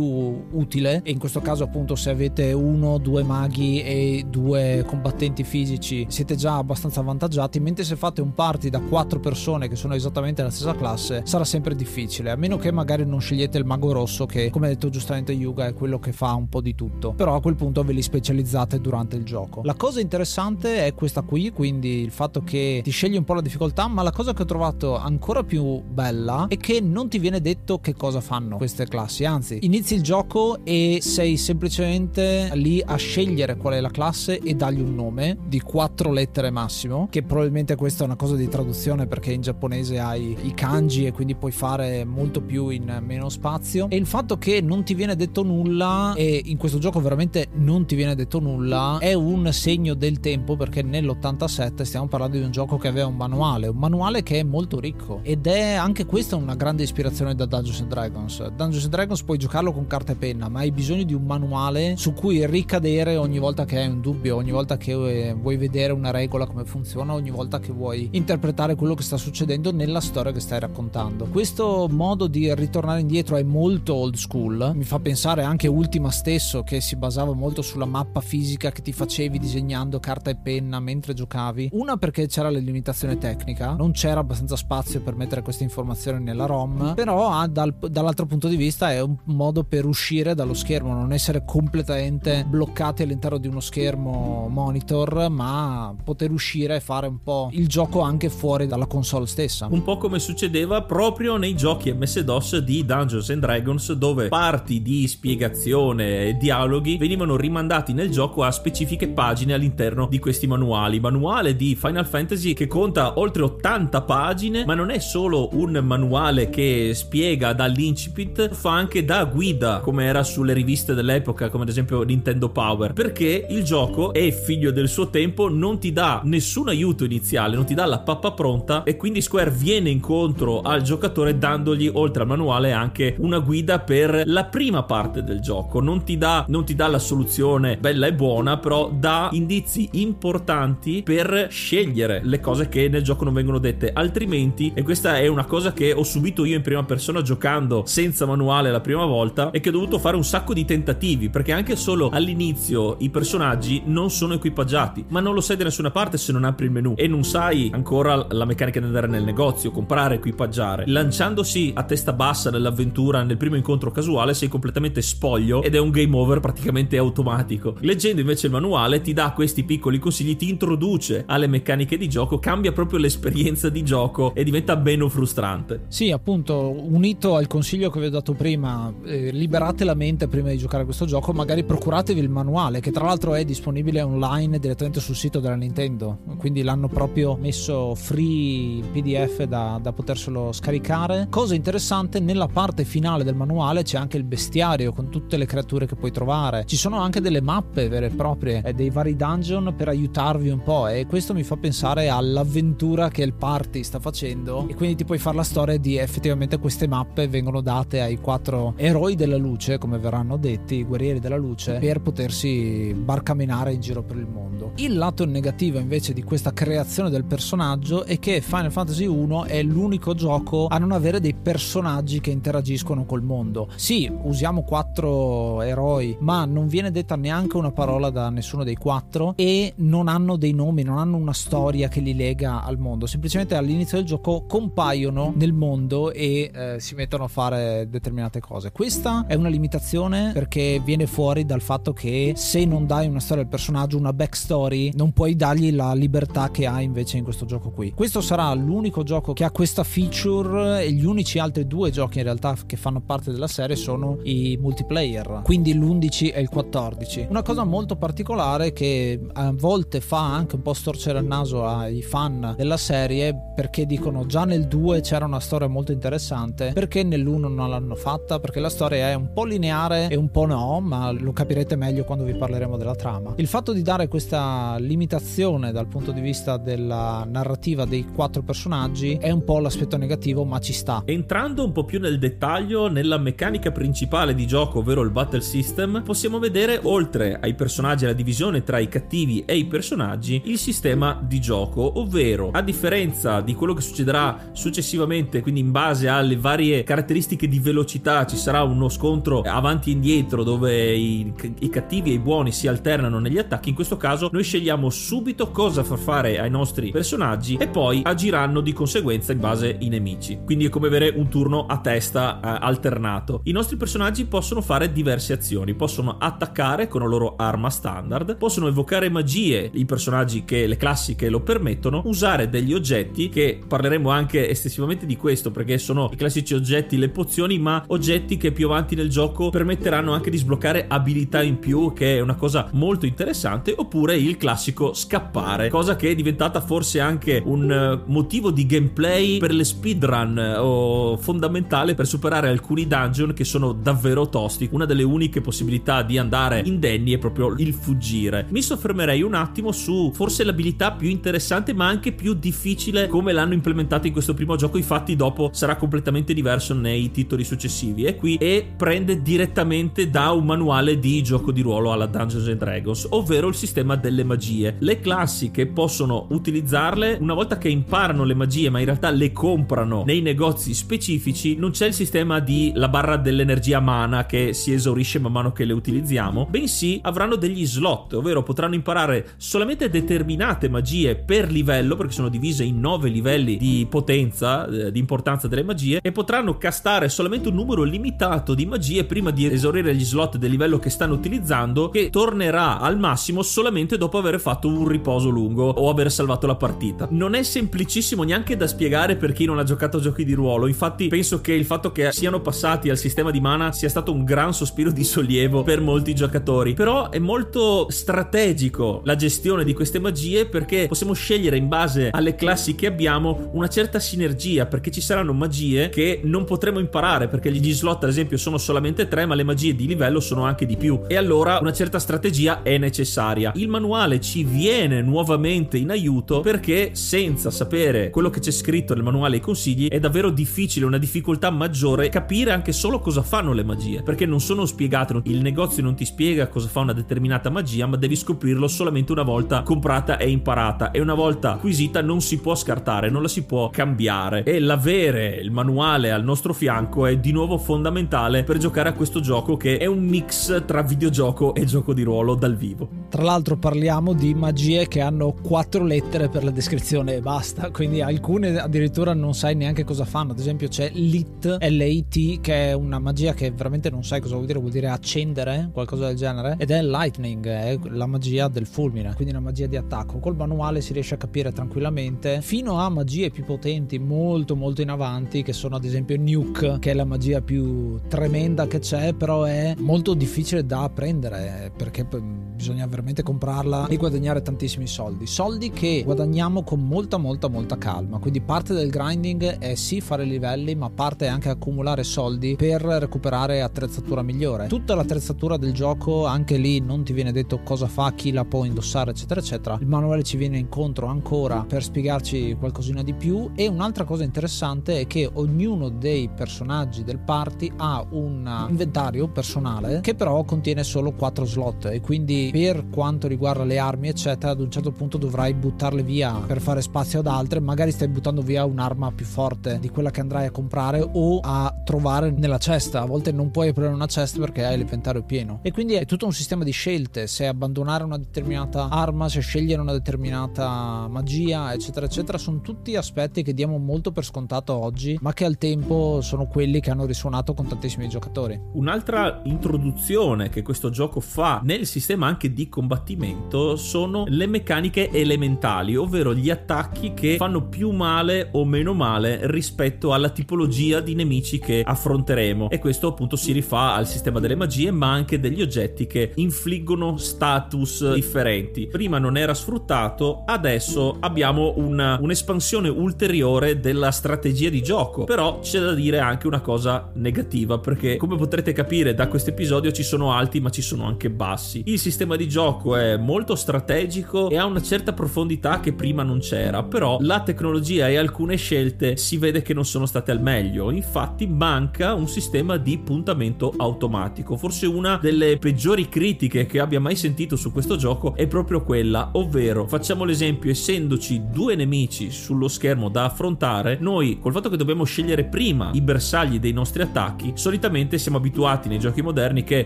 utile. 0.00 1.02
E 1.04 1.10
in 1.10 1.18
questo 1.18 1.40
caso 1.40 1.64
appunto 1.64 1.94
se 1.94 2.10
avete 2.10 2.52
uno, 2.52 2.98
due 2.98 3.22
maghi 3.22 3.82
e 3.82 4.24
due 4.28 4.84
combattenti 4.86 5.44
fisici 5.44 6.06
siete 6.08 6.36
già 6.36 6.56
abbastanza 6.56 7.00
avvantaggiati 7.00 7.60
mentre 7.60 7.84
se 7.84 7.96
fate 7.96 8.20
un 8.20 8.34
party 8.34 8.70
da 8.70 8.80
4 8.80 9.20
persone 9.20 9.68
che 9.68 9.76
sono 9.76 9.94
esattamente 9.94 10.42
la 10.42 10.50
stessa 10.50 10.74
classe 10.74 11.22
sarà 11.24 11.44
sempre 11.44 11.74
difficile 11.74 12.30
a 12.30 12.36
meno 12.36 12.56
che 12.56 12.70
magari 12.70 13.04
non 13.04 13.20
scegliete 13.20 13.58
il 13.58 13.64
mago 13.64 13.92
rosso 13.92 14.26
che 14.26 14.50
come 14.50 14.66
ha 14.66 14.68
detto 14.70 14.88
giustamente 14.88 15.32
Yuga 15.32 15.66
è 15.66 15.74
quello 15.74 15.98
che 15.98 16.12
fa 16.12 16.34
un 16.34 16.48
po' 16.48 16.60
di 16.60 16.74
tutto. 16.74 17.12
Però 17.12 17.34
a 17.34 17.40
quel 17.40 17.56
punto 17.56 17.82
ve 17.82 17.92
li 17.92 18.02
specializzate 18.02 18.80
durante 18.80 19.16
il 19.16 19.24
gioco. 19.24 19.62
La 19.64 19.74
cosa 19.74 20.00
interessante 20.00 20.86
è 20.86 20.94
questa 20.94 21.22
qui 21.22 21.50
quindi 21.50 22.00
il 22.00 22.10
fatto 22.10 22.42
che 22.42 22.80
ti 22.82 22.90
scegli 22.90 23.16
un 23.16 23.24
po' 23.24 23.34
la 23.34 23.40
difficoltà 23.40 23.88
ma 23.88 24.02
la 24.02 24.12
cosa 24.12 24.32
che 24.32 24.42
ho 24.42 24.46
trovato 24.46 24.96
ancora 24.96 25.42
più 25.42 25.82
bella 25.82 26.46
è 26.48 26.56
che 26.56 26.80
non 26.80 27.08
ti 27.08 27.18
viene 27.18 27.40
detto 27.48 27.78
che 27.78 27.94
cosa 27.94 28.20
fanno 28.20 28.56
queste 28.56 28.86
classi. 28.86 29.24
Anzi 29.24 29.58
inizi 29.62 29.94
il 29.94 30.02
gioco 30.02 30.58
e 30.64 30.98
sei 31.00 31.36
semplicemente 31.36 32.50
lì 32.54 32.82
a 32.84 32.96
scegliere 32.96 33.56
qual 33.56 33.74
è 33.74 33.80
la 33.80 33.90
classe 33.90 34.38
e 34.38 34.54
dargli 34.54 34.80
un 34.80 34.94
nome 34.94 35.36
di 35.46 35.60
quattro 35.60 36.12
lettere 36.12 36.50
massimo 36.50 37.08
che 37.10 37.22
probabilmente 37.22 37.74
questa 37.74 38.02
è 38.02 38.06
una 38.06 38.16
cosa 38.16 38.34
di 38.34 38.48
traduzione 38.48 39.06
perché 39.06 39.32
in 39.32 39.40
giapponese 39.40 39.98
hai 39.98 40.36
i 40.42 40.52
kanji 40.54 41.06
e 41.06 41.12
quindi 41.12 41.34
puoi 41.34 41.52
fare 41.52 42.04
molto 42.04 42.42
più 42.42 42.68
in 42.68 43.00
meno 43.04 43.28
spazio. 43.28 43.88
E 43.88 43.96
il 43.96 44.06
fatto 44.06 44.36
che 44.36 44.60
non 44.60 44.84
ti 44.84 44.94
viene 44.94 45.16
detto 45.16 45.42
nulla 45.42 46.12
e 46.14 46.42
in 46.44 46.56
questo 46.56 46.78
gioco 46.78 47.00
veramente 47.00 47.48
non 47.54 47.86
ti 47.86 47.94
viene 47.94 48.14
detto 48.14 48.40
nulla 48.40 48.98
è 48.98 49.14
un 49.14 49.50
segno 49.52 49.94
del 49.94 50.20
tempo 50.20 50.56
perché 50.56 50.82
nell'87 50.82 51.82
stiamo 51.82 52.08
parlando 52.08 52.36
di 52.36 52.42
un 52.42 52.50
gioco 52.50 52.76
che 52.76 52.88
aveva 52.88 53.06
un 53.06 53.16
manuale 53.16 53.68
un 53.68 53.76
manuale 53.76 54.22
che 54.22 54.40
è 54.40 54.42
molto 54.42 54.80
ricco. 54.80 55.20
Ed 55.22 55.46
è 55.46 55.72
anche 55.72 56.04
questa 56.04 56.36
una 56.36 56.54
grande 56.54 56.82
ispirazione 56.82 57.34
da 57.38 57.46
Dungeons 57.46 57.84
Dragons. 57.84 58.48
Dungeons 58.48 58.88
Dragons 58.88 59.22
puoi 59.22 59.38
giocarlo 59.38 59.72
con 59.72 59.86
carta 59.86 60.12
e 60.12 60.16
penna 60.16 60.48
ma 60.48 60.60
hai 60.60 60.72
bisogno 60.72 61.04
di 61.04 61.14
un 61.14 61.22
manuale 61.22 61.96
su 61.96 62.12
cui 62.12 62.44
ricadere 62.46 63.16
ogni 63.16 63.38
volta 63.38 63.64
che 63.64 63.78
hai 63.78 63.88
un 63.88 64.00
dubbio 64.00 64.34
ogni 64.34 64.50
volta 64.50 64.76
che 64.76 64.92
eh, 65.28 65.34
vuoi 65.34 65.56
vedere 65.56 65.92
una 65.92 66.10
regola 66.10 66.46
come 66.46 66.64
funziona 66.64 67.12
ogni 67.12 67.30
volta 67.30 67.60
che 67.60 67.72
vuoi 67.72 68.08
interpretare 68.12 68.74
quello 68.74 68.94
che 68.94 69.04
sta 69.04 69.16
succedendo 69.16 69.72
nella 69.72 70.00
storia 70.00 70.32
che 70.32 70.40
stai 70.40 70.58
raccontando. 70.58 71.26
Questo 71.26 71.86
modo 71.88 72.26
di 72.26 72.52
ritornare 72.54 73.00
indietro 73.00 73.36
è 73.36 73.42
molto 73.44 73.94
old 73.94 74.16
school. 74.16 74.72
Mi 74.74 74.84
fa 74.84 74.98
pensare 74.98 75.42
anche 75.42 75.68
Ultima 75.68 76.10
stesso 76.10 76.62
che 76.62 76.80
si 76.80 76.96
basava 76.96 77.32
molto 77.32 77.62
sulla 77.62 77.84
mappa 77.84 78.20
fisica 78.20 78.72
che 78.72 78.82
ti 78.82 78.92
facevi 78.92 79.38
disegnando 79.38 80.00
carta 80.00 80.30
e 80.30 80.36
penna 80.36 80.80
mentre 80.80 81.14
giocavi. 81.14 81.70
Una 81.72 81.96
perché 81.96 82.26
c'era 82.26 82.50
la 82.50 82.58
limitazione 82.58 83.16
tecnica 83.16 83.74
non 83.74 83.92
c'era 83.92 84.20
abbastanza 84.20 84.56
spazio 84.56 85.00
per 85.00 85.14
mettere 85.14 85.42
queste 85.42 85.62
informazioni 85.62 86.22
nella 86.22 86.46
ROM 86.46 86.94
però 86.94 87.27
ah, 87.30 87.46
dal, 87.46 87.74
dall'altro 87.74 88.26
punto 88.26 88.48
di 88.48 88.56
vista 88.56 88.92
è 88.92 89.00
un 89.00 89.16
modo 89.24 89.64
per 89.64 89.84
uscire 89.84 90.34
dallo 90.34 90.54
schermo 90.54 90.92
non 90.94 91.12
essere 91.12 91.44
completamente 91.44 92.44
bloccati 92.46 93.02
all'interno 93.02 93.38
di 93.38 93.48
uno 93.48 93.60
schermo 93.60 94.48
monitor 94.48 95.28
ma 95.28 95.94
poter 96.02 96.30
uscire 96.30 96.76
e 96.76 96.80
fare 96.80 97.06
un 97.06 97.22
po' 97.22 97.48
il 97.52 97.66
gioco 97.66 98.00
anche 98.00 98.30
fuori 98.30 98.66
dalla 98.66 98.86
console 98.86 99.26
stessa. 99.26 99.68
Un 99.70 99.82
po' 99.82 99.98
come 99.98 100.18
succedeva 100.18 100.82
proprio 100.82 101.36
nei 101.36 101.54
giochi 101.54 101.92
MS-DOS 101.92 102.58
di 102.58 102.84
Dungeons 102.84 103.30
and 103.30 103.40
Dragons 103.40 103.92
dove 103.92 104.28
parti 104.28 104.80
di 104.82 105.06
spiegazione 105.06 106.26
e 106.26 106.36
dialoghi 106.36 106.96
venivano 106.96 107.36
rimandati 107.36 107.92
nel 107.92 108.10
gioco 108.10 108.42
a 108.42 108.50
specifiche 108.50 109.08
pagine 109.08 109.54
all'interno 109.54 110.06
di 110.06 110.18
questi 110.18 110.46
manuali. 110.46 111.00
Manuale 111.00 111.56
di 111.56 111.74
Final 111.74 112.06
Fantasy 112.06 112.54
che 112.54 112.66
conta 112.66 113.18
oltre 113.18 113.42
80 113.42 114.02
pagine 114.02 114.64
ma 114.64 114.74
non 114.74 114.90
è 114.90 114.98
solo 114.98 115.50
un 115.52 115.78
manuale 115.82 116.48
che 116.48 116.92
spiega 116.94 117.07
dall'incipit 117.08 118.54
fa 118.54 118.72
anche 118.72 119.04
da 119.04 119.24
guida 119.24 119.80
come 119.80 120.04
era 120.04 120.22
sulle 120.22 120.52
riviste 120.52 120.94
dell'epoca 120.94 121.48
come 121.48 121.62
ad 121.62 121.70
esempio 121.70 122.02
Nintendo 122.02 122.50
Power. 122.50 122.92
Perché 122.92 123.46
il 123.48 123.64
gioco 123.64 124.12
è 124.12 124.30
figlio 124.30 124.70
del 124.70 124.88
suo 124.88 125.08
tempo 125.08 125.48
non 125.48 125.78
ti 125.78 125.92
dà 125.92 126.20
nessun 126.24 126.68
aiuto 126.68 127.04
iniziale 127.04 127.56
non 127.56 127.64
ti 127.64 127.74
dà 127.74 127.86
la 127.86 128.00
pappa 128.00 128.32
pronta 128.32 128.82
e 128.82 128.96
quindi 128.96 129.22
Square 129.22 129.50
viene 129.50 129.90
incontro 129.90 130.60
al 130.60 130.82
giocatore 130.82 131.38
dandogli 131.38 131.90
oltre 131.92 132.22
al 132.22 132.28
manuale 132.28 132.72
anche 132.72 133.16
una 133.18 133.38
guida 133.38 133.78
per 133.78 134.22
la 134.26 134.44
prima 134.44 134.82
parte 134.82 135.22
del 135.22 135.40
gioco. 135.40 135.80
Non 135.80 136.04
ti 136.04 136.18
dà, 136.18 136.44
non 136.48 136.64
ti 136.64 136.74
dà 136.74 136.88
la 136.88 136.98
soluzione 136.98 137.78
bella 137.78 138.06
e 138.06 138.14
buona 138.14 138.58
però 138.58 138.90
dà 138.92 139.30
indizi 139.32 139.88
importanti 139.92 141.02
per 141.02 141.48
scegliere 141.50 142.20
le 142.22 142.40
cose 142.40 142.68
che 142.68 142.88
nel 142.88 143.02
gioco 143.02 143.24
non 143.24 143.34
vengono 143.34 143.58
dette. 143.58 143.90
Altrimenti 143.92 144.72
e 144.74 144.82
questa 144.82 145.18
è 145.18 145.26
una 145.26 145.44
cosa 145.44 145.72
che 145.72 145.92
ho 145.92 146.02
subito 146.02 146.44
io 146.44 146.56
in 146.56 146.62
prima 146.62 146.84
persona 146.84 146.96
giocando 147.22 147.84
senza 147.86 148.26
manuale 148.26 148.70
la 148.70 148.80
prima 148.80 149.04
volta 149.04 149.50
e 149.50 149.60
che 149.60 149.68
ho 149.70 149.72
dovuto 149.72 149.98
fare 149.98 150.16
un 150.16 150.24
sacco 150.24 150.52
di 150.52 150.64
tentativi 150.64 151.30
perché 151.30 151.52
anche 151.52 151.76
solo 151.76 152.10
all'inizio 152.10 152.96
i 153.00 153.10
personaggi 153.10 153.82
non 153.86 154.10
sono 154.10 154.34
equipaggiati 154.34 155.06
ma 155.08 155.20
non 155.20 155.34
lo 155.34 155.40
sai 155.40 155.56
da 155.56 155.64
nessuna 155.64 155.90
parte 155.90 156.18
se 156.18 156.32
non 156.32 156.44
apri 156.44 156.66
il 156.66 156.72
menu 156.72 156.94
e 156.96 157.06
non 157.06 157.24
sai 157.24 157.70
ancora 157.72 158.26
la 158.30 158.44
meccanica 158.44 158.80
di 158.80 158.86
andare 158.86 159.06
nel 159.06 159.24
negozio 159.24 159.70
comprare 159.70 160.16
equipaggiare. 160.16 160.84
Lanciandosi 160.86 161.72
a 161.74 161.82
testa 161.84 162.12
bassa 162.12 162.50
nell'avventura 162.50 163.22
nel 163.22 163.36
primo 163.36 163.56
incontro 163.56 163.90
casuale 163.90 164.34
sei 164.34 164.48
completamente 164.48 165.02
spoglio 165.02 165.62
ed 165.62 165.74
è 165.74 165.78
un 165.78 165.90
game 165.90 166.16
over 166.16 166.40
praticamente 166.40 166.96
automatico. 166.96 167.76
Leggendo 167.80 168.20
invece 168.20 168.46
il 168.46 168.52
manuale 168.52 169.00
ti 169.00 169.12
dà 169.12 169.32
questi 169.32 169.64
piccoli 169.64 169.98
consigli 169.98 170.36
ti 170.36 170.48
introduce 170.48 171.24
alle 171.26 171.46
meccaniche 171.46 171.96
di 171.96 172.08
gioco 172.08 172.38
cambia 172.38 172.72
proprio 172.72 172.98
l'esperienza 172.98 173.68
di 173.68 173.82
gioco 173.82 174.34
e 174.34 174.44
diventa 174.44 174.76
meno 174.76 175.08
frustrante. 175.08 175.84
Sì 175.88 176.10
appunto 176.10 176.54
unito 176.90 177.36
al 177.36 177.46
consiglio 177.46 177.90
che 177.90 178.00
vi 178.00 178.06
ho 178.06 178.10
dato 178.10 178.32
prima, 178.32 178.92
eh, 179.04 179.30
liberate 179.30 179.84
la 179.84 179.94
mente 179.94 180.28
prima 180.28 180.50
di 180.50 180.58
giocare 180.58 180.82
a 180.82 180.84
questo 180.84 181.04
gioco, 181.04 181.32
magari 181.32 181.64
procuratevi 181.64 182.20
il 182.20 182.28
manuale, 182.28 182.80
che 182.80 182.90
tra 182.90 183.04
l'altro 183.04 183.34
è 183.34 183.44
disponibile 183.44 184.02
online 184.02 184.58
direttamente 184.58 185.00
sul 185.00 185.14
sito 185.14 185.40
della 185.40 185.54
Nintendo, 185.54 186.18
quindi 186.38 186.62
l'hanno 186.62 186.88
proprio 186.88 187.36
messo 187.36 187.94
free 187.94 188.82
PDF 188.92 189.44
da, 189.44 189.78
da 189.82 189.92
poterselo 189.92 190.52
scaricare. 190.52 191.26
Cosa 191.30 191.54
interessante, 191.54 192.20
nella 192.20 192.48
parte 192.48 192.84
finale 192.84 193.24
del 193.24 193.34
manuale 193.34 193.82
c'è 193.82 193.98
anche 193.98 194.16
il 194.16 194.24
bestiario 194.24 194.92
con 194.92 195.10
tutte 195.10 195.36
le 195.36 195.46
creature 195.46 195.86
che 195.86 195.96
puoi 195.96 196.10
trovare, 196.10 196.64
ci 196.66 196.76
sono 196.76 197.00
anche 197.00 197.20
delle 197.20 197.40
mappe 197.40 197.88
vere 197.88 198.06
e 198.06 198.10
proprie, 198.10 198.62
eh, 198.64 198.72
dei 198.72 198.90
vari 198.90 199.16
dungeon 199.16 199.74
per 199.76 199.88
aiutarvi 199.88 200.48
un 200.48 200.62
po' 200.62 200.88
e 200.88 201.06
questo 201.06 201.34
mi 201.34 201.42
fa 201.42 201.56
pensare 201.56 202.08
all'avventura 202.08 203.08
che 203.08 203.22
il 203.22 203.34
party 203.34 203.82
sta 203.82 204.00
facendo 204.00 204.66
e 204.68 204.74
quindi 204.74 204.96
ti 204.96 205.04
puoi 205.04 205.18
fare 205.18 205.36
la 205.36 205.42
storia 205.42 205.76
di 205.78 205.96
effettivamente 205.96 206.58
queste 206.78 206.94
mappe 206.94 207.26
vengono 207.26 207.60
date 207.60 208.00
ai 208.00 208.18
quattro 208.18 208.74
eroi 208.76 209.16
della 209.16 209.36
luce, 209.36 209.78
come 209.78 209.98
verranno 209.98 210.36
detti, 210.36 210.76
i 210.76 210.84
guerrieri 210.84 211.18
della 211.18 211.36
luce, 211.36 211.78
per 211.80 212.00
potersi 212.00 212.94
barcamenare 212.96 213.72
in 213.72 213.80
giro 213.80 214.04
per 214.04 214.16
il 214.16 214.28
mondo. 214.28 214.70
Il 214.76 214.96
lato 214.96 215.26
negativo 215.26 215.80
invece 215.80 216.12
di 216.12 216.22
questa 216.22 216.52
creazione 216.52 217.10
del 217.10 217.24
personaggio 217.24 218.04
è 218.04 218.20
che 218.20 218.40
Final 218.40 218.70
Fantasy 218.70 219.06
1 219.06 219.46
è 219.46 219.60
l'unico 219.64 220.14
gioco 220.14 220.68
a 220.68 220.78
non 220.78 220.92
avere 220.92 221.18
dei 221.18 221.34
personaggi 221.34 222.20
che 222.20 222.30
interagiscono 222.30 223.04
col 223.04 223.24
mondo. 223.24 223.68
Sì, 223.74 224.08
usiamo 224.22 224.62
quattro 224.62 225.62
eroi, 225.62 226.16
ma 226.20 226.44
non 226.44 226.68
viene 226.68 226.92
detta 226.92 227.16
neanche 227.16 227.56
una 227.56 227.72
parola 227.72 228.10
da 228.10 228.30
nessuno 228.30 228.62
dei 228.62 228.76
quattro 228.76 229.32
e 229.34 229.72
non 229.78 230.06
hanno 230.06 230.36
dei 230.36 230.52
nomi, 230.52 230.84
non 230.84 230.98
hanno 230.98 231.16
una 231.16 231.34
storia 231.34 231.88
che 231.88 231.98
li 231.98 232.14
lega 232.14 232.62
al 232.62 232.78
mondo. 232.78 233.06
Semplicemente 233.06 233.56
all'inizio 233.56 233.96
del 233.98 234.06
gioco 234.06 234.44
compaiono 234.46 235.32
nel 235.34 235.52
mondo 235.52 236.12
e 236.12 236.52
eh, 236.54 236.66
si 236.78 236.94
mettono 236.94 237.24
a 237.24 237.28
fare 237.28 237.86
determinate 237.88 238.40
cose. 238.40 238.72
Questa 238.72 239.24
è 239.26 239.34
una 239.34 239.48
limitazione 239.48 240.30
perché 240.32 240.80
viene 240.84 241.06
fuori 241.06 241.44
dal 241.44 241.60
fatto 241.60 241.92
che 241.92 242.34
se 242.36 242.64
non 242.64 242.86
dai 242.86 243.08
una 243.08 243.20
storia 243.20 243.42
al 243.42 243.48
personaggio, 243.48 243.96
una 243.96 244.12
backstory, 244.12 244.92
non 244.94 245.12
puoi 245.12 245.36
dargli 245.36 245.72
la 245.72 245.94
libertà 245.94 246.50
che 246.50 246.66
ha 246.66 246.80
invece 246.80 247.16
in 247.16 247.24
questo 247.24 247.46
gioco 247.46 247.70
qui. 247.70 247.92
Questo 247.92 248.20
sarà 248.20 248.52
l'unico 248.54 249.02
gioco 249.02 249.32
che 249.32 249.44
ha 249.44 249.50
questa 249.50 249.84
feature 249.84 250.84
e 250.84 250.92
gli 250.92 251.04
unici 251.04 251.38
altri 251.38 251.66
due 251.66 251.90
giochi 251.90 252.18
in 252.18 252.24
realtà 252.24 252.56
che 252.66 252.76
fanno 252.76 253.00
parte 253.00 253.30
della 253.30 253.46
serie 253.46 253.76
sono 253.76 254.18
i 254.24 254.58
multiplayer, 254.60 255.40
quindi 255.42 255.74
l'11 255.74 256.32
e 256.34 256.40
il 256.40 256.48
14. 256.48 257.26
Una 257.30 257.42
cosa 257.42 257.64
molto 257.64 257.96
particolare 257.96 258.72
che 258.72 259.20
a 259.32 259.52
volte 259.52 260.00
fa 260.00 260.34
anche 260.34 260.56
un 260.56 260.62
po' 260.62 260.74
storcere 260.74 261.18
il 261.20 261.26
naso 261.26 261.66
ai 261.66 262.02
fan 262.02 262.54
della 262.56 262.76
serie 262.76 263.34
perché 263.54 263.86
dicono 263.86 264.26
già 264.26 264.44
nel 264.44 264.66
2 264.66 265.00
c'era 265.00 265.24
una 265.24 265.40
storia 265.40 265.68
molto 265.68 265.92
interessante, 265.92 266.57
perché 266.72 267.02
nell'1 267.02 267.52
non 267.52 267.70
l'hanno 267.70 267.94
fatta? 267.94 268.38
Perché 268.40 268.60
la 268.60 268.68
storia 268.68 269.08
è 269.08 269.14
un 269.14 269.32
po' 269.32 269.44
lineare 269.44 270.08
e 270.08 270.16
un 270.16 270.30
po' 270.30 270.44
no, 270.44 270.80
ma 270.80 271.10
lo 271.12 271.32
capirete 271.32 271.76
meglio 271.76 272.04
quando 272.04 272.24
vi 272.24 272.34
parleremo 272.34 272.76
della 272.76 272.94
trama. 272.94 273.34
Il 273.36 273.46
fatto 273.46 273.72
di 273.72 273.82
dare 273.82 274.08
questa 274.08 274.76
limitazione 274.78 275.72
dal 275.72 275.86
punto 275.86 276.12
di 276.12 276.20
vista 276.20 276.56
della 276.56 277.24
narrativa 277.28 277.84
dei 277.84 278.06
quattro 278.12 278.42
personaggi 278.42 279.16
è 279.20 279.30
un 279.30 279.44
po' 279.44 279.58
l'aspetto 279.60 279.96
negativo, 279.96 280.44
ma 280.44 280.58
ci 280.58 280.72
sta. 280.72 281.02
Entrando 281.04 281.64
un 281.64 281.72
po' 281.72 281.84
più 281.84 282.00
nel 282.00 282.18
dettaglio 282.18 282.88
nella 282.88 283.18
meccanica 283.18 283.70
principale 283.70 284.34
di 284.34 284.46
gioco, 284.46 284.80
ovvero 284.80 285.02
il 285.02 285.10
battle 285.10 285.40
system, 285.40 286.02
possiamo 286.04 286.38
vedere 286.38 286.80
oltre 286.82 287.38
ai 287.40 287.54
personaggi 287.54 288.04
e 288.04 288.08
alla 288.08 288.16
divisione 288.16 288.62
tra 288.62 288.78
i 288.78 288.88
cattivi 288.88 289.44
e 289.44 289.56
i 289.56 289.66
personaggi 289.66 290.42
il 290.46 290.58
sistema 290.58 291.18
di 291.22 291.40
gioco, 291.40 291.98
ovvero 292.00 292.50
a 292.52 292.62
differenza 292.62 293.40
di 293.40 293.54
quello 293.54 293.74
che 293.74 293.82
succederà 293.82 294.50
successivamente, 294.52 295.40
quindi 295.40 295.60
in 295.60 295.70
base 295.70 296.08
alle 296.08 296.36
varie 296.36 296.46
caratteristiche 296.84 297.48
di 297.48 297.58
velocità 297.58 298.24
ci 298.26 298.36
sarà 298.36 298.62
uno 298.62 298.88
scontro 298.88 299.42
avanti 299.42 299.90
e 299.90 299.92
indietro 299.92 300.42
dove 300.42 300.94
i, 300.94 301.32
i 301.60 301.68
cattivi 301.68 302.10
e 302.10 302.14
i 302.14 302.18
buoni 302.18 302.52
si 302.52 302.66
alternano 302.68 303.18
negli 303.18 303.38
attacchi, 303.38 303.68
in 303.68 303.74
questo 303.74 303.96
caso 303.96 304.30
noi 304.32 304.42
scegliamo 304.42 304.88
subito 304.88 305.50
cosa 305.50 305.84
far 305.84 305.98
fare 305.98 306.38
ai 306.38 306.50
nostri 306.50 306.90
personaggi 306.90 307.56
e 307.56 307.68
poi 307.68 308.00
agiranno 308.02 308.60
di 308.60 308.72
conseguenza 308.72 309.32
in 309.32 309.40
base 309.40 309.76
ai 309.78 309.88
nemici. 309.88 310.40
Quindi 310.44 310.66
è 310.66 310.68
come 310.68 310.86
avere 310.86 311.12
un 311.14 311.28
turno 311.28 311.66
a 311.66 311.78
testa 311.78 312.40
eh, 312.40 312.58
alternato. 312.64 313.40
I 313.44 313.52
nostri 313.52 313.76
personaggi 313.76 314.24
possono 314.24 314.60
fare 314.60 314.92
diverse 314.92 315.32
azioni, 315.32 315.74
possono 315.74 316.16
attaccare 316.18 316.88
con 316.88 317.02
la 317.02 317.06
loro 317.06 317.34
arma 317.36 317.70
standard, 317.70 318.36
possono 318.36 318.68
evocare 318.68 319.10
magie, 319.10 319.70
i 319.74 319.84
personaggi 319.84 320.44
che 320.44 320.66
le 320.66 320.76
classiche 320.76 321.28
lo 321.28 321.40
permettono, 321.40 322.02
usare 322.06 322.48
degli 322.48 322.72
oggetti 322.72 323.28
che 323.28 323.60
parleremo 323.66 324.10
anche 324.10 324.48
estensivamente 324.48 325.06
di 325.06 325.16
questo 325.16 325.50
perché 325.50 325.78
sono 325.78 326.08
i 326.12 326.16
classici 326.16 326.37
oggetti, 326.54 326.96
le 326.96 327.08
pozioni, 327.08 327.58
ma 327.58 327.84
oggetti 327.88 328.36
che 328.36 328.52
più 328.52 328.66
avanti 328.66 328.94
nel 328.94 329.08
gioco 329.08 329.50
permetteranno 329.50 330.12
anche 330.12 330.30
di 330.30 330.36
sbloccare 330.36 330.86
abilità 330.88 331.42
in 331.42 331.58
più, 331.58 331.92
che 331.92 332.16
è 332.16 332.20
una 332.20 332.34
cosa 332.34 332.68
molto 332.72 333.06
interessante, 333.06 333.74
oppure 333.76 334.16
il 334.16 334.36
classico 334.36 334.94
scappare, 334.94 335.68
cosa 335.68 335.96
che 335.96 336.10
è 336.10 336.14
diventata 336.14 336.60
forse 336.60 337.00
anche 337.00 337.42
un 337.44 337.70
eh, 337.70 338.00
motivo 338.06 338.50
di 338.50 338.66
gameplay 338.66 339.38
per 339.38 339.52
le 339.52 339.64
speedrun 339.64 340.38
eh, 340.38 340.56
o 340.56 341.16
fondamentale 341.16 341.94
per 341.94 342.06
superare 342.06 342.48
alcuni 342.48 342.86
dungeon 342.86 343.32
che 343.32 343.44
sono 343.44 343.72
davvero 343.72 344.28
tosti. 344.28 344.68
Una 344.72 344.84
delle 344.84 345.02
uniche 345.02 345.40
possibilità 345.40 346.02
di 346.02 346.18
andare 346.18 346.62
indenni 346.64 347.12
è 347.12 347.18
proprio 347.18 347.54
il 347.56 347.72
fuggire. 347.72 348.46
Mi 348.50 348.62
soffermerei 348.62 349.22
un 349.22 349.34
attimo 349.34 349.72
su 349.72 350.10
forse 350.14 350.44
l'abilità 350.44 350.92
più 350.92 351.08
interessante 351.08 351.72
ma 351.72 351.86
anche 351.86 352.12
più 352.12 352.34
difficile 352.34 353.06
come 353.08 353.32
l'hanno 353.32 353.54
implementata 353.54 354.06
in 354.06 354.12
questo 354.12 354.34
primo 354.34 354.56
gioco, 354.56 354.76
infatti 354.76 355.16
dopo 355.16 355.50
sarà 355.52 355.76
completamente 355.76 356.17
diverso 356.24 356.74
nei 356.74 357.10
titoli 357.10 357.44
successivi. 357.44 358.04
È 358.04 358.14
qui 358.16 358.36
e 358.36 358.66
prende 358.76 359.22
direttamente 359.22 360.10
da 360.10 360.30
un 360.30 360.44
manuale 360.44 360.98
di 360.98 361.22
gioco 361.22 361.52
di 361.52 361.60
ruolo 361.60 361.92
alla 361.92 362.06
Dungeons 362.06 362.48
and 362.48 362.58
Dragons, 362.58 363.06
ovvero 363.10 363.48
il 363.48 363.54
sistema 363.54 363.96
delle 363.96 364.24
magie. 364.24 364.76
Le 364.78 365.00
classi 365.00 365.50
che 365.50 365.66
possono 365.66 366.26
utilizzarle 366.30 367.18
una 367.20 367.34
volta 367.34 367.58
che 367.58 367.68
imparano 367.68 368.24
le 368.24 368.34
magie, 368.34 368.70
ma 368.70 368.78
in 368.78 368.86
realtà 368.86 369.10
le 369.10 369.32
comprano 369.32 370.04
nei 370.04 370.20
negozi 370.20 370.74
specifici, 370.74 371.56
non 371.56 371.70
c'è 371.70 371.86
il 371.86 371.94
sistema 371.94 372.40
di 372.40 372.72
la 372.74 372.88
barra 372.88 373.16
dell'energia 373.16 373.80
mana 373.80 374.26
che 374.26 374.52
si 374.52 374.72
esaurisce 374.72 375.18
man 375.18 375.32
mano 375.32 375.52
che 375.52 375.64
le 375.64 375.72
utilizziamo, 375.72 376.46
bensì 376.48 376.98
avranno 377.02 377.36
degli 377.36 377.66
slot, 377.66 378.14
ovvero 378.14 378.42
potranno 378.42 378.74
imparare 378.74 379.30
solamente 379.36 379.88
determinate 379.88 380.68
magie 380.68 381.16
per 381.16 381.50
livello, 381.50 381.96
perché 381.96 382.12
sono 382.12 382.28
divise 382.28 382.64
in 382.64 382.80
9 382.80 383.08
livelli 383.08 383.56
di 383.56 383.86
potenza, 383.88 384.66
eh, 384.66 384.90
di 384.90 384.98
importanza 384.98 385.48
delle 385.48 385.62
magie, 385.62 386.00
e 386.08 386.12
potranno 386.12 386.56
castare 386.56 387.10
solamente 387.10 387.48
un 387.48 387.54
numero 387.54 387.82
limitato 387.82 388.54
di 388.54 388.64
magie 388.64 389.04
prima 389.04 389.30
di 389.30 389.44
esaurire 389.44 389.94
gli 389.94 390.04
slot 390.04 390.38
del 390.38 390.50
livello 390.50 390.78
che 390.78 390.88
stanno 390.88 391.12
utilizzando, 391.12 391.90
che 391.90 392.08
tornerà 392.08 392.80
al 392.80 392.98
massimo 392.98 393.42
solamente 393.42 393.98
dopo 393.98 394.16
aver 394.16 394.40
fatto 394.40 394.68
un 394.68 394.88
riposo 394.88 395.28
lungo 395.28 395.68
o 395.68 395.90
aver 395.90 396.10
salvato 396.10 396.46
la 396.46 396.56
partita. 396.56 397.08
Non 397.10 397.34
è 397.34 397.42
semplicissimo 397.42 398.22
neanche 398.22 398.56
da 398.56 398.66
spiegare 398.66 399.16
per 399.16 399.32
chi 399.32 399.44
non 399.44 399.58
ha 399.58 399.64
giocato 399.64 399.98
a 399.98 400.00
giochi 400.00 400.24
di 400.24 400.32
ruolo, 400.32 400.66
infatti 400.66 401.08
penso 401.08 401.42
che 401.42 401.52
il 401.52 401.66
fatto 401.66 401.92
che 401.92 402.10
siano 402.10 402.40
passati 402.40 402.88
al 402.88 402.96
sistema 402.96 403.30
di 403.30 403.40
mana 403.40 403.72
sia 403.72 403.90
stato 403.90 404.10
un 404.10 404.24
gran 404.24 404.54
sospiro 404.54 404.90
di 404.90 405.04
sollievo 405.04 405.62
per 405.62 405.82
molti 405.82 406.14
giocatori, 406.14 406.72
però 406.72 407.10
è 407.10 407.18
molto 407.18 407.90
strategico 407.90 409.02
la 409.04 409.14
gestione 409.14 409.62
di 409.62 409.74
queste 409.74 409.98
magie 409.98 410.46
perché 410.46 410.86
possiamo 410.88 411.12
scegliere 411.12 411.58
in 411.58 411.68
base 411.68 412.08
alle 412.12 412.34
classi 412.34 412.74
che 412.74 412.86
abbiamo 412.86 413.50
una 413.52 413.68
certa 413.68 413.98
sinergia 413.98 414.64
perché 414.64 414.90
ci 414.90 415.02
saranno 415.02 415.34
magie 415.34 415.90
che 415.97 415.97
non 416.22 416.44
potremo 416.44 416.78
imparare 416.78 417.28
perché 417.28 417.50
gli 417.50 417.72
slot 417.72 418.04
ad 418.04 418.10
esempio 418.10 418.36
sono 418.36 418.58
solamente 418.58 419.08
3 419.08 419.26
ma 419.26 419.34
le 419.34 419.44
magie 419.44 419.74
di 419.74 419.86
livello 419.86 420.20
sono 420.20 420.44
anche 420.44 420.66
di 420.66 420.76
più. 420.76 421.00
E 421.06 421.16
allora 421.16 421.58
una 421.60 421.72
certa 421.72 421.98
strategia 421.98 422.62
è 422.62 422.78
necessaria. 422.78 423.52
Il 423.56 423.68
manuale 423.68 424.20
ci 424.20 424.44
viene 424.44 425.02
nuovamente 425.02 425.76
in 425.76 425.90
aiuto 425.90 426.40
perché 426.40 426.90
senza 426.92 427.50
sapere 427.50 428.10
quello 428.10 428.30
che 428.30 428.40
c'è 428.40 428.50
scritto 428.50 428.94
nel 428.94 429.02
manuale 429.02 429.36
e 429.36 429.38
i 429.38 429.42
consigli 429.42 429.88
è 429.88 429.98
davvero 429.98 430.30
difficile, 430.30 430.86
una 430.86 430.98
difficoltà 430.98 431.50
maggiore 431.50 432.08
capire 432.08 432.52
anche 432.52 432.72
solo 432.72 433.00
cosa 433.00 433.22
fanno 433.22 433.52
le 433.52 433.64
magie. 433.64 434.02
Perché 434.02 434.26
non 434.26 434.40
sono 434.40 434.66
spiegate, 434.66 435.20
il 435.24 435.40
negozio 435.40 435.82
non 435.82 435.94
ti 435.94 436.04
spiega 436.04 436.48
cosa 436.48 436.68
fa 436.68 436.80
una 436.80 436.92
determinata 436.92 437.50
magia 437.50 437.86
ma 437.86 437.96
devi 437.96 438.16
scoprirlo 438.16 438.68
solamente 438.68 439.12
una 439.12 439.22
volta 439.22 439.62
comprata 439.62 440.16
e 440.18 440.30
imparata. 440.30 440.90
E 440.92 441.00
una 441.00 441.14
volta 441.14 441.54
acquisita 441.54 442.02
non 442.02 442.20
si 442.20 442.38
può 442.38 442.54
scartare, 442.54 443.10
non 443.10 443.22
la 443.22 443.28
si 443.28 443.44
può 443.44 443.70
cambiare. 443.70 444.44
E 444.44 444.60
l'avere 444.60 445.36
il 445.36 445.50
manuale 445.50 445.86
al 445.88 446.22
nostro 446.22 446.52
fianco 446.52 447.06
è 447.06 447.16
di 447.16 447.32
nuovo 447.32 447.56
fondamentale 447.56 448.44
per 448.44 448.58
giocare 448.58 448.90
a 448.90 448.92
questo 448.92 449.20
gioco 449.20 449.56
che 449.56 449.78
è 449.78 449.86
un 449.86 450.04
mix 450.04 450.64
tra 450.66 450.82
videogioco 450.82 451.54
e 451.54 451.64
gioco 451.64 451.94
di 451.94 452.02
ruolo 452.02 452.34
dal 452.34 452.56
vivo. 452.56 453.06
Tra 453.08 453.22
l'altro 453.22 453.56
parliamo 453.56 454.12
di 454.12 454.34
magie 454.34 454.86
che 454.86 455.00
hanno 455.00 455.32
quattro 455.32 455.84
lettere 455.84 456.28
per 456.28 456.44
la 456.44 456.50
descrizione 456.50 457.14
e 457.14 457.20
basta, 457.22 457.70
quindi 457.70 458.02
alcune 458.02 458.58
addirittura 458.58 459.14
non 459.14 459.32
sai 459.32 459.54
neanche 459.54 459.84
cosa 459.84 460.04
fanno. 460.04 460.32
Ad 460.32 460.38
esempio 460.38 460.68
c'è 460.68 460.90
Lit, 460.92 461.46
L-A-T, 461.58 462.40
che 462.42 462.68
è 462.68 462.72
una 462.74 462.98
magia 462.98 463.32
che 463.32 463.50
veramente 463.50 463.88
non 463.88 464.04
sai 464.04 464.20
cosa 464.20 464.34
vuol 464.34 464.46
dire, 464.46 464.58
vuol 464.58 464.70
dire 464.70 464.88
accendere, 464.88 465.70
qualcosa 465.72 466.08
del 466.08 466.16
genere, 466.16 466.56
ed 466.58 466.70
è 466.70 466.82
Lightning, 466.82 467.46
è 467.46 467.78
la 467.84 468.06
magia 468.06 468.48
del 468.48 468.66
fulmine, 468.66 469.14
quindi 469.14 469.32
una 469.32 469.42
magia 469.42 469.66
di 469.66 469.76
attacco. 469.76 470.18
Col 470.18 470.36
manuale 470.36 470.82
si 470.82 470.92
riesce 470.92 471.14
a 471.14 471.16
capire 471.16 471.50
tranquillamente, 471.50 472.42
fino 472.42 472.78
a 472.78 472.90
magie 472.90 473.30
più 473.30 473.44
potenti, 473.44 473.98
molto 473.98 474.54
molto 474.54 474.82
in 474.82 474.90
avanti, 474.90 475.42
che 475.42 475.54
sono 475.54 475.76
ad 475.78 475.84
esempio 475.84 476.16
Nuke, 476.18 476.76
che 476.80 476.90
è 476.90 476.94
la 476.94 477.04
magia 477.04 477.40
più 477.40 477.98
tremenda 478.08 478.66
che 478.66 478.80
c'è, 478.80 479.14
però 479.14 479.44
è 479.44 479.74
molto 479.78 480.14
difficile 480.14 480.66
da 480.66 480.82
apprendere, 480.82 481.72
perché 481.76 482.04
bisogna 482.04 482.86
veramente 482.86 483.22
comprarla 483.22 483.86
e 483.86 483.96
guadagnare 483.96 484.42
tantissimi 484.42 484.86
soldi. 484.86 485.26
Soldi 485.26 485.70
che 485.70 486.02
guadagniamo 486.04 486.64
con 486.64 486.84
molta 486.84 487.16
molta 487.16 487.48
molta 487.48 487.78
calma, 487.78 488.18
quindi 488.18 488.40
parte 488.40 488.74
del 488.74 488.90
grinding 488.90 489.58
è 489.58 489.74
sì 489.76 490.00
fare 490.00 490.24
livelli, 490.24 490.74
ma 490.74 490.90
parte 490.90 491.26
è 491.26 491.28
anche 491.28 491.48
accumulare 491.48 492.02
soldi 492.02 492.56
per 492.56 492.82
recuperare 492.82 493.62
attrezzatura 493.62 494.22
migliore. 494.22 494.66
Tutta 494.66 494.96
l'attrezzatura 494.96 495.56
del 495.56 495.72
gioco, 495.72 496.26
anche 496.26 496.56
lì 496.56 496.80
non 496.80 497.04
ti 497.04 497.12
viene 497.12 497.30
detto 497.30 497.60
cosa 497.62 497.86
fa, 497.86 498.12
chi 498.12 498.32
la 498.32 498.44
può 498.44 498.64
indossare, 498.64 499.12
eccetera, 499.12 499.40
eccetera. 499.40 499.78
Il 499.80 499.86
manuale 499.86 500.24
ci 500.24 500.36
viene 500.36 500.58
incontro 500.58 501.06
ancora 501.06 501.64
per 501.66 501.84
spiegarci 501.84 502.56
qualcosina 502.58 503.02
di 503.04 503.14
più. 503.14 503.50
E 503.54 503.68
un'altra 503.68 504.02
cosa 504.04 504.24
interessante 504.24 505.00
è 505.00 505.06
che 505.06 505.30
ognuno 505.32 505.67
dei 505.76 506.28
personaggi 506.28 507.04
del 507.04 507.18
party 507.18 507.70
ha 507.76 508.04
un 508.10 508.66
inventario 508.68 509.28
personale 509.28 510.00
che 510.00 510.14
però 510.14 510.42
contiene 510.44 510.82
solo 510.82 511.12
4 511.12 511.44
slot 511.44 511.84
e 511.86 512.00
quindi 512.00 512.48
per 512.52 512.88
quanto 512.88 513.28
riguarda 513.28 513.64
le 513.64 513.78
armi, 513.78 514.08
eccetera, 514.08 514.52
ad 514.52 514.60
un 514.60 514.70
certo 514.70 514.92
punto 514.92 515.18
dovrai 515.18 515.52
buttarle 515.54 516.02
via 516.02 516.32
per 516.46 516.60
fare 516.60 516.80
spazio 516.80 517.18
ad 517.20 517.26
altre. 517.26 517.60
Magari 517.60 517.90
stai 517.90 518.08
buttando 518.08 518.40
via 518.40 518.64
un'arma 518.64 519.12
più 519.12 519.26
forte 519.26 519.78
di 519.78 519.90
quella 519.90 520.10
che 520.10 520.20
andrai 520.20 520.46
a 520.46 520.50
comprare 520.50 521.06
o 521.12 521.40
a 521.42 521.74
trovare 521.84 522.30
nella 522.30 522.58
cesta. 522.58 523.02
A 523.02 523.06
volte 523.06 523.32
non 523.32 523.50
puoi 523.50 523.68
aprire 523.68 523.88
una 523.88 524.06
cesta 524.06 524.38
perché 524.40 524.64
hai 524.64 524.78
l'inventario 524.78 525.22
pieno. 525.22 525.60
E 525.62 525.72
quindi 525.72 525.94
è 525.94 526.06
tutto 526.06 526.24
un 526.24 526.32
sistema 526.32 526.64
di 526.64 526.70
scelte: 526.70 527.26
se 527.26 527.46
abbandonare 527.46 528.04
una 528.04 528.16
determinata 528.16 528.88
arma, 528.88 529.28
se 529.28 529.40
scegliere 529.40 529.82
una 529.82 529.92
determinata 529.92 531.06
magia, 531.08 531.72
eccetera, 531.72 532.06
eccetera. 532.06 532.38
Sono 532.38 532.60
tutti 532.60 532.96
aspetti 532.96 533.42
che 533.42 533.52
diamo 533.52 533.78
molto 533.78 534.12
per 534.12 534.24
scontato 534.24 534.72
oggi, 534.72 535.18
ma 535.20 535.32
che 535.32 535.44
al 535.44 535.57
tempo 535.58 536.20
sono 536.22 536.46
quelli 536.46 536.80
che 536.80 536.90
hanno 536.90 537.04
risuonato 537.04 537.52
con 537.52 537.66
tantissimi 537.66 538.08
giocatori. 538.08 538.58
Un'altra 538.72 539.40
introduzione 539.44 540.48
che 540.48 540.62
questo 540.62 540.90
gioco 540.90 541.20
fa 541.20 541.60
nel 541.62 541.84
sistema 541.86 542.26
anche 542.26 542.52
di 542.52 542.68
combattimento 542.68 543.76
sono 543.76 544.24
le 544.26 544.46
meccaniche 544.46 545.10
elementali, 545.10 545.96
ovvero 545.96 546.32
gli 546.32 546.48
attacchi 546.48 547.12
che 547.12 547.36
fanno 547.36 547.66
più 547.66 547.90
male 547.90 548.48
o 548.52 548.64
meno 548.64 548.94
male 548.94 549.40
rispetto 549.42 550.12
alla 550.12 550.30
tipologia 550.30 551.00
di 551.00 551.14
nemici 551.14 551.58
che 551.58 551.82
affronteremo. 551.84 552.70
E 552.70 552.78
questo 552.78 553.08
appunto 553.08 553.36
si 553.36 553.52
rifà 553.52 553.94
al 553.94 554.06
sistema 554.06 554.40
delle 554.40 554.54
magie, 554.54 554.90
ma 554.90 555.10
anche 555.10 555.40
degli 555.40 555.60
oggetti 555.60 556.06
che 556.06 556.32
infliggono 556.36 557.16
status 557.16 558.14
differenti. 558.14 558.86
Prima 558.86 559.18
non 559.18 559.36
era 559.36 559.54
sfruttato, 559.54 560.44
adesso 560.46 561.16
abbiamo 561.20 561.74
una, 561.76 562.18
un'espansione 562.20 562.88
ulteriore 562.88 563.80
della 563.80 564.10
strategia 564.10 564.68
di 564.68 564.82
gioco. 564.82 565.24
Però 565.24 565.47
c'è 565.56 565.80
da 565.80 565.94
dire 565.94 566.18
anche 566.18 566.46
una 566.46 566.60
cosa 566.60 567.10
negativa, 567.14 567.78
perché 567.78 568.16
come 568.16 568.36
potrete 568.36 568.72
capire 568.72 569.14
da 569.14 569.28
questo 569.28 569.50
episodio 569.50 569.90
ci 569.90 570.02
sono 570.02 570.32
alti 570.32 570.60
ma 570.60 570.70
ci 570.70 570.82
sono 570.82 571.04
anche 571.04 571.30
bassi. 571.30 571.82
Il 571.86 571.98
sistema 571.98 572.36
di 572.36 572.48
gioco 572.48 572.96
è 572.96 573.16
molto 573.16 573.56
strategico 573.56 574.50
e 574.50 574.56
ha 574.56 574.64
una 574.64 574.82
certa 574.82 575.12
profondità 575.12 575.80
che 575.80 575.92
prima 575.92 576.22
non 576.22 576.40
c'era, 576.40 576.82
però 576.82 577.18
la 577.20 577.40
tecnologia 577.40 578.08
e 578.08 578.16
alcune 578.16 578.56
scelte 578.56 579.16
si 579.16 579.38
vede 579.38 579.62
che 579.62 579.74
non 579.74 579.84
sono 579.84 580.06
state 580.06 580.30
al 580.30 580.40
meglio. 580.40 580.90
Infatti 580.90 581.46
manca 581.46 582.14
un 582.14 582.28
sistema 582.28 582.76
di 582.76 582.98
puntamento 582.98 583.72
automatico. 583.76 584.56
Forse 584.56 584.86
una 584.86 585.18
delle 585.20 585.58
peggiori 585.58 586.08
critiche 586.08 586.66
che 586.66 586.80
abbia 586.80 587.00
mai 587.00 587.16
sentito 587.16 587.56
su 587.56 587.72
questo 587.72 587.96
gioco 587.96 588.34
è 588.34 588.46
proprio 588.46 588.82
quella, 588.82 589.30
ovvero 589.32 589.86
facciamo 589.86 590.24
l'esempio 590.24 590.70
essendoci 590.70 591.42
due 591.50 591.74
nemici 591.74 592.30
sullo 592.30 592.68
schermo 592.68 593.08
da 593.08 593.24
affrontare, 593.24 593.98
noi 594.00 594.38
col 594.38 594.52
fatto 594.52 594.68
che 594.68 594.76
dobbiamo 594.76 595.04
scegliere 595.04 595.27
prima 595.48 595.90
i 595.92 596.00
bersagli 596.00 596.58
dei 596.58 596.72
nostri 596.72 597.02
attacchi, 597.02 597.52
solitamente 597.54 598.18
siamo 598.18 598.38
abituati 598.38 598.88
nei 598.88 598.98
giochi 598.98 599.22
moderni 599.22 599.64
che 599.64 599.84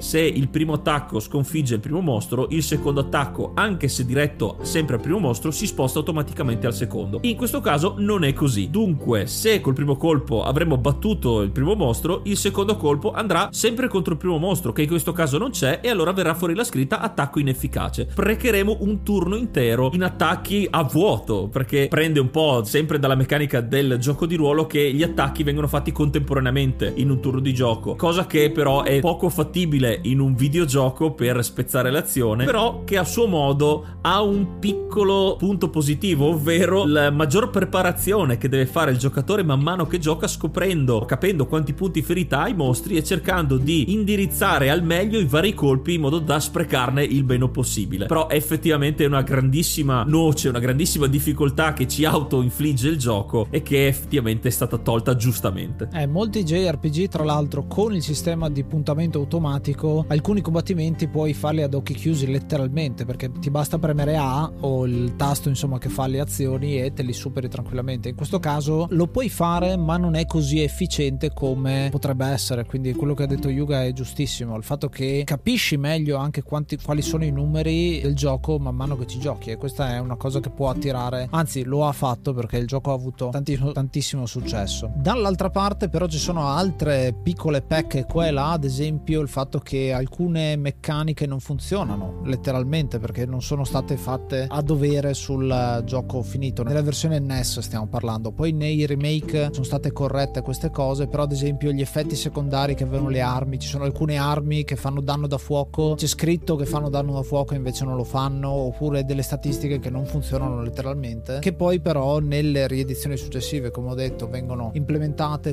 se 0.00 0.20
il 0.20 0.48
primo 0.48 0.74
attacco 0.74 1.20
sconfigge 1.20 1.74
il 1.74 1.80
primo 1.80 2.00
mostro, 2.00 2.46
il 2.50 2.62
secondo 2.62 3.00
attacco, 3.00 3.52
anche 3.54 3.88
se 3.88 4.04
diretto 4.04 4.58
sempre 4.62 4.96
al 4.96 5.00
primo 5.00 5.18
mostro, 5.18 5.50
si 5.50 5.66
sposta 5.66 5.98
automaticamente 5.98 6.66
al 6.66 6.74
secondo. 6.74 7.18
In 7.22 7.36
questo 7.36 7.60
caso 7.60 7.94
non 7.98 8.24
è 8.24 8.32
così. 8.32 8.70
Dunque, 8.70 9.26
se 9.26 9.60
col 9.60 9.74
primo 9.74 9.96
colpo 9.96 10.44
avremmo 10.44 10.76
battuto 10.76 11.40
il 11.40 11.50
primo 11.50 11.74
mostro, 11.74 12.20
il 12.24 12.36
secondo 12.36 12.76
colpo 12.76 13.12
andrà 13.12 13.48
sempre 13.50 13.88
contro 13.88 14.12
il 14.12 14.18
primo 14.18 14.38
mostro, 14.38 14.72
che 14.72 14.82
in 14.82 14.88
questo 14.88 15.12
caso 15.12 15.38
non 15.38 15.50
c'è, 15.50 15.80
e 15.82 15.88
allora 15.88 16.12
verrà 16.12 16.34
fuori 16.34 16.54
la 16.54 16.64
scritta 16.64 17.00
attacco 17.00 17.38
inefficace. 17.38 18.06
Precheremo 18.14 18.78
un 18.80 19.02
turno 19.02 19.36
intero 19.36 19.90
in 19.94 20.02
attacchi 20.02 20.66
a 20.70 20.82
vuoto, 20.82 21.48
perché 21.48 21.88
prende 21.88 22.20
un 22.20 22.30
po' 22.30 22.62
sempre 22.64 22.98
dalla 22.98 23.14
meccanica 23.14 23.60
del 23.60 23.96
gioco 23.98 24.26
di 24.26 24.34
ruolo 24.34 24.66
che 24.66 24.92
gli 24.92 25.02
attacchi 25.02 25.31
vengono 25.42 25.68
fatti 25.68 25.92
contemporaneamente 25.92 26.92
in 26.96 27.08
un 27.08 27.20
turno 27.20 27.40
di 27.40 27.54
gioco, 27.54 27.96
cosa 27.96 28.26
che 28.26 28.50
però 28.50 28.82
è 28.82 29.00
poco 29.00 29.28
fattibile 29.30 30.00
in 30.02 30.20
un 30.20 30.34
videogioco 30.34 31.12
per 31.12 31.42
spezzare 31.42 31.90
l'azione, 31.90 32.44
però 32.44 32.84
che 32.84 32.98
a 32.98 33.04
suo 33.04 33.26
modo 33.26 33.84
ha 34.02 34.20
un 34.22 34.58
piccolo 34.58 35.36
punto 35.38 35.70
positivo, 35.70 36.26
ovvero 36.26 36.84
la 36.84 37.10
maggior 37.10 37.50
preparazione 37.50 38.36
che 38.36 38.48
deve 38.48 38.66
fare 38.66 38.90
il 38.90 38.98
giocatore 38.98 39.42
man 39.42 39.60
mano 39.60 39.86
che 39.86 39.98
gioca 39.98 40.26
scoprendo, 40.26 41.04
capendo 41.06 41.46
quanti 41.46 41.72
punti 41.72 42.02
ferita 42.02 42.42
ha 42.42 42.48
i 42.48 42.54
mostri 42.54 42.96
e 42.96 43.04
cercando 43.04 43.56
di 43.56 43.92
indirizzare 43.92 44.70
al 44.70 44.82
meglio 44.82 45.18
i 45.18 45.24
vari 45.24 45.54
colpi 45.54 45.94
in 45.94 46.02
modo 46.02 46.18
da 46.18 46.40
sprecarne 46.40 47.04
il 47.04 47.24
meno 47.24 47.48
possibile. 47.48 48.06
Però 48.06 48.28
effettivamente 48.28 49.04
è 49.04 49.06
una 49.06 49.22
grandissima 49.22 50.04
noce, 50.06 50.48
una 50.48 50.58
grandissima 50.58 51.06
difficoltà 51.06 51.72
che 51.72 51.86
ci 51.88 52.04
auto-infligge 52.04 52.88
il 52.88 52.98
gioco 52.98 53.46
e 53.50 53.62
che 53.62 53.86
effettivamente 53.86 54.48
è 54.48 54.50
stata 54.50 54.78
tolta 54.78 55.14
giustamente. 55.22 55.88
Eh, 55.92 56.08
molti 56.08 56.42
JRPG 56.42 57.06
tra 57.06 57.22
l'altro 57.22 57.68
con 57.68 57.94
il 57.94 58.02
sistema 58.02 58.50
di 58.50 58.64
puntamento 58.64 59.20
automatico 59.20 60.04
alcuni 60.08 60.40
combattimenti 60.40 61.06
puoi 61.06 61.32
farli 61.32 61.62
ad 61.62 61.74
occhi 61.74 61.94
chiusi 61.94 62.28
letteralmente 62.28 63.04
perché 63.04 63.30
ti 63.30 63.48
basta 63.48 63.78
premere 63.78 64.16
A 64.16 64.50
o 64.60 64.84
il 64.84 65.14
tasto 65.14 65.48
insomma 65.48 65.78
che 65.78 65.88
fa 65.88 66.08
le 66.08 66.18
azioni 66.18 66.80
e 66.80 66.92
te 66.92 67.04
li 67.04 67.12
superi 67.12 67.48
tranquillamente. 67.48 68.08
In 68.08 68.16
questo 68.16 68.40
caso 68.40 68.88
lo 68.90 69.06
puoi 69.06 69.28
fare 69.28 69.76
ma 69.76 69.96
non 69.96 70.16
è 70.16 70.26
così 70.26 70.60
efficiente 70.60 71.32
come 71.32 71.86
potrebbe 71.92 72.26
essere, 72.26 72.64
quindi 72.64 72.92
quello 72.92 73.14
che 73.14 73.22
ha 73.22 73.26
detto 73.26 73.48
Yuga 73.48 73.84
è 73.84 73.92
giustissimo, 73.92 74.56
il 74.56 74.64
fatto 74.64 74.88
che 74.88 75.22
capisci 75.24 75.76
meglio 75.76 76.16
anche 76.16 76.42
quanti, 76.42 76.76
quali 76.82 77.00
sono 77.00 77.24
i 77.24 77.30
numeri 77.30 78.00
del 78.00 78.16
gioco 78.16 78.58
man 78.58 78.74
mano 78.74 78.96
che 78.98 79.06
ci 79.06 79.20
giochi 79.20 79.50
e 79.50 79.56
questa 79.56 79.94
è 79.94 79.98
una 80.00 80.16
cosa 80.16 80.40
che 80.40 80.50
può 80.50 80.68
attirare, 80.68 81.28
anzi 81.30 81.62
lo 81.62 81.86
ha 81.86 81.92
fatto 81.92 82.34
perché 82.34 82.56
il 82.56 82.66
gioco 82.66 82.90
ha 82.90 82.94
avuto 82.94 83.28
tantissimo, 83.28 83.70
tantissimo 83.70 84.26
successo. 84.26 84.90
Dall'altra 85.12 85.50
parte 85.50 85.90
però 85.90 86.06
ci 86.06 86.16
sono 86.16 86.46
altre 86.46 87.12
piccole 87.12 87.60
pecche 87.60 88.06
qua 88.06 88.28
e 88.28 88.30
là, 88.30 88.52
ad 88.52 88.64
esempio 88.64 89.20
il 89.20 89.28
fatto 89.28 89.58
che 89.58 89.92
alcune 89.92 90.56
meccaniche 90.56 91.26
non 91.26 91.38
funzionano 91.38 92.22
letteralmente 92.24 92.98
perché 92.98 93.26
non 93.26 93.42
sono 93.42 93.64
state 93.64 93.98
fatte 93.98 94.46
a 94.48 94.62
dovere 94.62 95.12
sul 95.12 95.82
gioco 95.84 96.22
finito. 96.22 96.62
Nella 96.62 96.80
versione 96.80 97.18
NES 97.18 97.60
stiamo 97.60 97.88
parlando, 97.88 98.32
poi 98.32 98.52
nei 98.52 98.86
remake 98.86 99.50
sono 99.52 99.66
state 99.66 99.92
corrette 99.92 100.40
queste 100.40 100.70
cose, 100.70 101.06
però 101.06 101.24
ad 101.24 101.32
esempio 101.32 101.72
gli 101.72 101.82
effetti 101.82 102.16
secondari 102.16 102.74
che 102.74 102.84
avevano 102.84 103.10
le 103.10 103.20
armi, 103.20 103.58
ci 103.58 103.68
sono 103.68 103.84
alcune 103.84 104.16
armi 104.16 104.64
che 104.64 104.76
fanno 104.76 105.02
danno 105.02 105.26
da 105.26 105.36
fuoco, 105.36 105.92
c'è 105.94 106.06
scritto 106.06 106.56
che 106.56 106.64
fanno 106.64 106.88
danno 106.88 107.12
da 107.12 107.22
fuoco 107.22 107.52
e 107.52 107.56
invece 107.56 107.84
non 107.84 107.96
lo 107.96 108.04
fanno, 108.04 108.48
oppure 108.48 109.04
delle 109.04 109.22
statistiche 109.22 109.78
che 109.78 109.90
non 109.90 110.06
funzionano 110.06 110.62
letteralmente, 110.62 111.38
che 111.40 111.52
poi 111.52 111.80
però 111.80 112.18
nelle 112.18 112.66
riedizioni 112.66 113.18
successive, 113.18 113.70
come 113.70 113.90
ho 113.90 113.94
detto, 113.94 114.26
vengono 114.26 114.70
implementate 114.72 115.00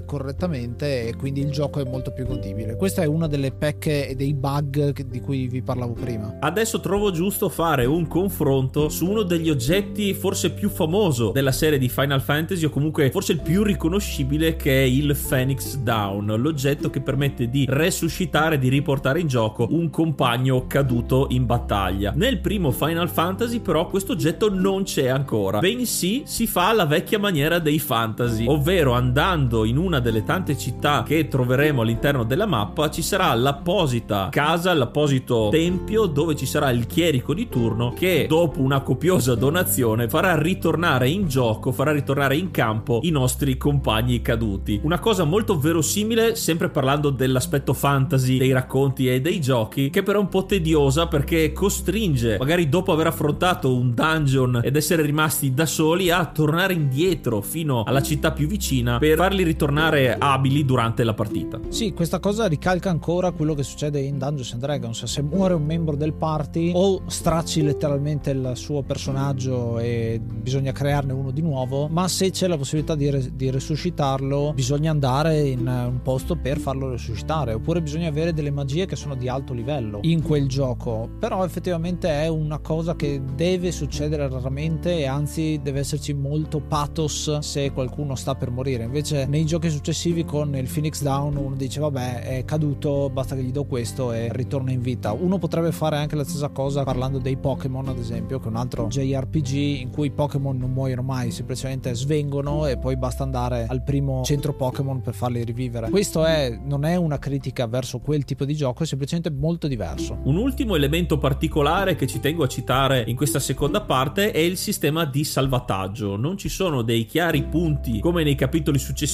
correttamente 0.05 1.07
e 1.07 1.15
quindi 1.15 1.41
il 1.41 1.49
gioco 1.51 1.79
è 1.79 1.83
molto 1.83 2.11
più 2.11 2.25
godibile. 2.25 2.75
Questa 2.75 3.01
è 3.01 3.05
una 3.05 3.27
delle 3.27 3.51
pecche 3.51 4.07
e 4.07 4.15
dei 4.15 4.33
bug 4.33 5.01
di 5.03 5.19
cui 5.19 5.47
vi 5.47 5.61
parlavo 5.61 5.93
prima. 5.93 6.37
Adesso 6.39 6.79
trovo 6.79 7.11
giusto 7.11 7.49
fare 7.49 7.85
un 7.85 8.07
confronto 8.07 8.89
su 8.89 9.07
uno 9.07 9.23
degli 9.23 9.49
oggetti 9.49 10.13
forse 10.13 10.51
più 10.51 10.69
famoso 10.69 11.31
della 11.31 11.51
serie 11.51 11.79
di 11.79 11.89
Final 11.89 12.21
Fantasy 12.21 12.65
o 12.65 12.69
comunque 12.69 13.09
forse 13.11 13.33
il 13.33 13.41
più 13.41 13.63
riconoscibile 13.63 14.55
che 14.55 14.83
è 14.83 14.85
il 14.85 15.17
Phoenix 15.17 15.77
Down, 15.77 16.35
l'oggetto 16.37 16.89
che 16.89 17.01
permette 17.01 17.49
di 17.49 17.65
resuscitare, 17.67 18.59
di 18.59 18.69
riportare 18.69 19.19
in 19.19 19.27
gioco 19.27 19.67
un 19.71 19.89
compagno 19.89 20.67
caduto 20.67 21.27
in 21.29 21.45
battaglia. 21.45 22.13
Nel 22.15 22.39
primo 22.39 22.71
Final 22.71 23.09
Fantasy 23.09 23.59
però 23.59 23.87
questo 23.87 24.11
oggetto 24.11 24.53
non 24.53 24.83
c'è 24.83 25.07
ancora, 25.07 25.59
bensì 25.59 26.23
si 26.25 26.47
fa 26.47 26.69
alla 26.69 26.85
vecchia 26.85 27.19
maniera 27.19 27.59
dei 27.59 27.79
fantasy, 27.79 28.45
ovvero 28.47 28.93
andando 28.93 29.38
in 29.39 29.77
una 29.77 29.99
delle 29.99 30.23
tante 30.23 30.57
città 30.57 31.03
che 31.03 31.27
troveremo 31.27 31.81
all'interno 31.81 32.23
della 32.23 32.45
mappa 32.45 32.89
ci 32.89 33.01
sarà 33.01 33.33
l'apposita 33.33 34.27
casa, 34.29 34.73
l'apposito 34.73 35.47
tempio 35.49 36.05
dove 36.07 36.35
ci 36.35 36.45
sarà 36.45 36.69
il 36.71 36.85
chierico 36.87 37.33
di 37.33 37.47
turno 37.47 37.93
che 37.93 38.25
dopo 38.27 38.59
una 38.59 38.81
copiosa 38.81 39.35
donazione 39.35 40.09
farà 40.09 40.39
ritornare 40.39 41.09
in 41.09 41.27
gioco, 41.27 41.71
farà 41.71 41.91
ritornare 41.91 42.35
in 42.35 42.51
campo 42.51 42.99
i 43.03 43.11
nostri 43.11 43.55
compagni 43.57 44.21
caduti. 44.21 44.79
Una 44.83 44.99
cosa 44.99 45.23
molto 45.23 45.57
verosimile, 45.57 46.35
sempre 46.35 46.69
parlando 46.69 47.09
dell'aspetto 47.09 47.73
fantasy 47.73 48.37
dei 48.37 48.51
racconti 48.51 49.09
e 49.09 49.21
dei 49.21 49.39
giochi, 49.39 49.89
che 49.89 50.03
però 50.03 50.19
è 50.19 50.21
un 50.21 50.29
po' 50.29 50.45
tediosa 50.45 51.07
perché 51.07 51.53
costringe, 51.53 52.37
magari 52.37 52.67
dopo 52.67 52.91
aver 52.91 53.07
affrontato 53.07 53.73
un 53.73 53.93
dungeon 53.93 54.59
ed 54.63 54.75
essere 54.75 55.03
rimasti 55.03 55.53
da 55.53 55.65
soli, 55.65 56.11
a 56.11 56.25
tornare 56.25 56.73
indietro 56.73 57.41
fino 57.41 57.83
alla 57.83 58.01
città 58.01 58.31
più 58.31 58.47
vicina 58.47 58.97
per 58.97 59.19
farli 59.29 59.43
ritornare 59.43 60.15
abili 60.17 60.65
durante 60.65 61.03
la 61.03 61.13
partita. 61.13 61.59
Sì, 61.69 61.93
questa 61.93 62.17
cosa 62.17 62.47
ricalca 62.47 62.89
ancora 62.89 63.29
quello 63.29 63.53
che 63.53 63.61
succede 63.61 63.99
in 63.99 64.17
Dungeons 64.17 64.53
and 64.53 64.61
Dragons. 64.61 65.03
Se 65.03 65.21
muore 65.21 65.53
un 65.53 65.63
membro 65.65 65.95
del 65.95 66.13
party 66.13 66.71
o 66.73 67.03
stracci 67.05 67.61
letteralmente 67.61 68.31
il 68.31 68.53
suo 68.55 68.81
personaggio 68.81 69.77
e 69.77 70.19
bisogna 70.19 70.71
crearne 70.71 71.13
uno 71.13 71.29
di 71.29 71.43
nuovo, 71.43 71.87
ma 71.89 72.07
se 72.07 72.31
c'è 72.31 72.47
la 72.47 72.57
possibilità 72.57 72.95
di, 72.95 73.07
re- 73.11 73.29
di 73.35 73.51
resuscitarlo 73.51 74.53
bisogna 74.55 74.89
andare 74.89 75.41
in 75.41 75.67
un 75.67 75.99
posto 76.01 76.35
per 76.35 76.57
farlo 76.57 76.89
resuscitare 76.89 77.53
oppure 77.53 77.83
bisogna 77.83 78.07
avere 78.07 78.33
delle 78.33 78.49
magie 78.49 78.87
che 78.87 78.95
sono 78.95 79.13
di 79.13 79.29
alto 79.29 79.53
livello 79.53 79.99
in 80.01 80.23
quel 80.23 80.47
gioco. 80.47 81.07
Però 81.19 81.45
effettivamente 81.45 82.09
è 82.09 82.27
una 82.27 82.57
cosa 82.57 82.95
che 82.95 83.21
deve 83.35 83.71
succedere 83.71 84.27
raramente 84.27 84.97
e 84.97 85.05
anzi 85.05 85.59
deve 85.61 85.81
esserci 85.81 86.13
molto 86.13 86.61
pathos 86.61 87.37
se 87.39 87.71
qualcuno 87.71 88.15
sta 88.15 88.33
per 88.33 88.49
morire. 88.49 88.85
Invece 88.85 89.18
nei 89.27 89.45
giochi 89.45 89.69
successivi 89.69 90.23
con 90.25 90.55
il 90.55 90.69
Phoenix 90.71 91.01
Down 91.01 91.35
uno 91.35 91.55
dice 91.55 91.79
vabbè 91.79 92.21
è 92.21 92.45
caduto, 92.45 93.09
basta 93.09 93.35
che 93.35 93.43
gli 93.43 93.51
do 93.51 93.65
questo 93.65 94.11
e 94.11 94.29
ritorna 94.31 94.71
in 94.71 94.81
vita. 94.81 95.11
Uno 95.11 95.37
potrebbe 95.37 95.71
fare 95.71 95.97
anche 95.97 96.15
la 96.15 96.23
stessa 96.23 96.49
cosa 96.49 96.83
parlando 96.83 97.17
dei 97.17 97.37
Pokémon 97.37 97.87
ad 97.87 97.97
esempio, 97.97 98.39
che 98.39 98.45
è 98.45 98.49
un 98.49 98.55
altro 98.55 98.87
JRPG 98.87 99.53
in 99.81 99.89
cui 99.89 100.07
i 100.07 100.11
Pokémon 100.11 100.57
non 100.57 100.71
muoiono 100.71 101.01
mai, 101.01 101.31
semplicemente 101.31 101.93
svengono 101.93 102.65
e 102.67 102.77
poi 102.77 102.97
basta 102.97 103.23
andare 103.23 103.65
al 103.67 103.83
primo 103.83 104.23
centro 104.23 104.53
Pokémon 104.53 105.01
per 105.01 105.13
farli 105.13 105.43
rivivere. 105.43 105.89
Questo 105.89 106.25
è, 106.25 106.59
non 106.63 106.85
è 106.85 106.95
una 106.95 107.19
critica 107.19 107.67
verso 107.67 107.99
quel 107.99 108.25
tipo 108.25 108.45
di 108.45 108.55
gioco, 108.55 108.83
è 108.83 108.85
semplicemente 108.85 109.29
molto 109.29 109.67
diverso. 109.67 110.17
Un 110.23 110.37
ultimo 110.37 110.75
elemento 110.75 111.17
particolare 111.17 111.95
che 111.95 112.07
ci 112.07 112.19
tengo 112.19 112.43
a 112.43 112.47
citare 112.47 113.03
in 113.07 113.15
questa 113.15 113.39
seconda 113.39 113.81
parte 113.81 114.31
è 114.31 114.39
il 114.39 114.57
sistema 114.57 115.05
di 115.05 115.23
salvataggio. 115.23 116.15
Non 116.15 116.37
ci 116.37 116.49
sono 116.49 116.81
dei 116.81 117.05
chiari 117.05 117.43
punti 117.43 117.99
come 117.99 118.23
nei 118.23 118.35
capitoli 118.35 118.77
successivi, 118.77 119.07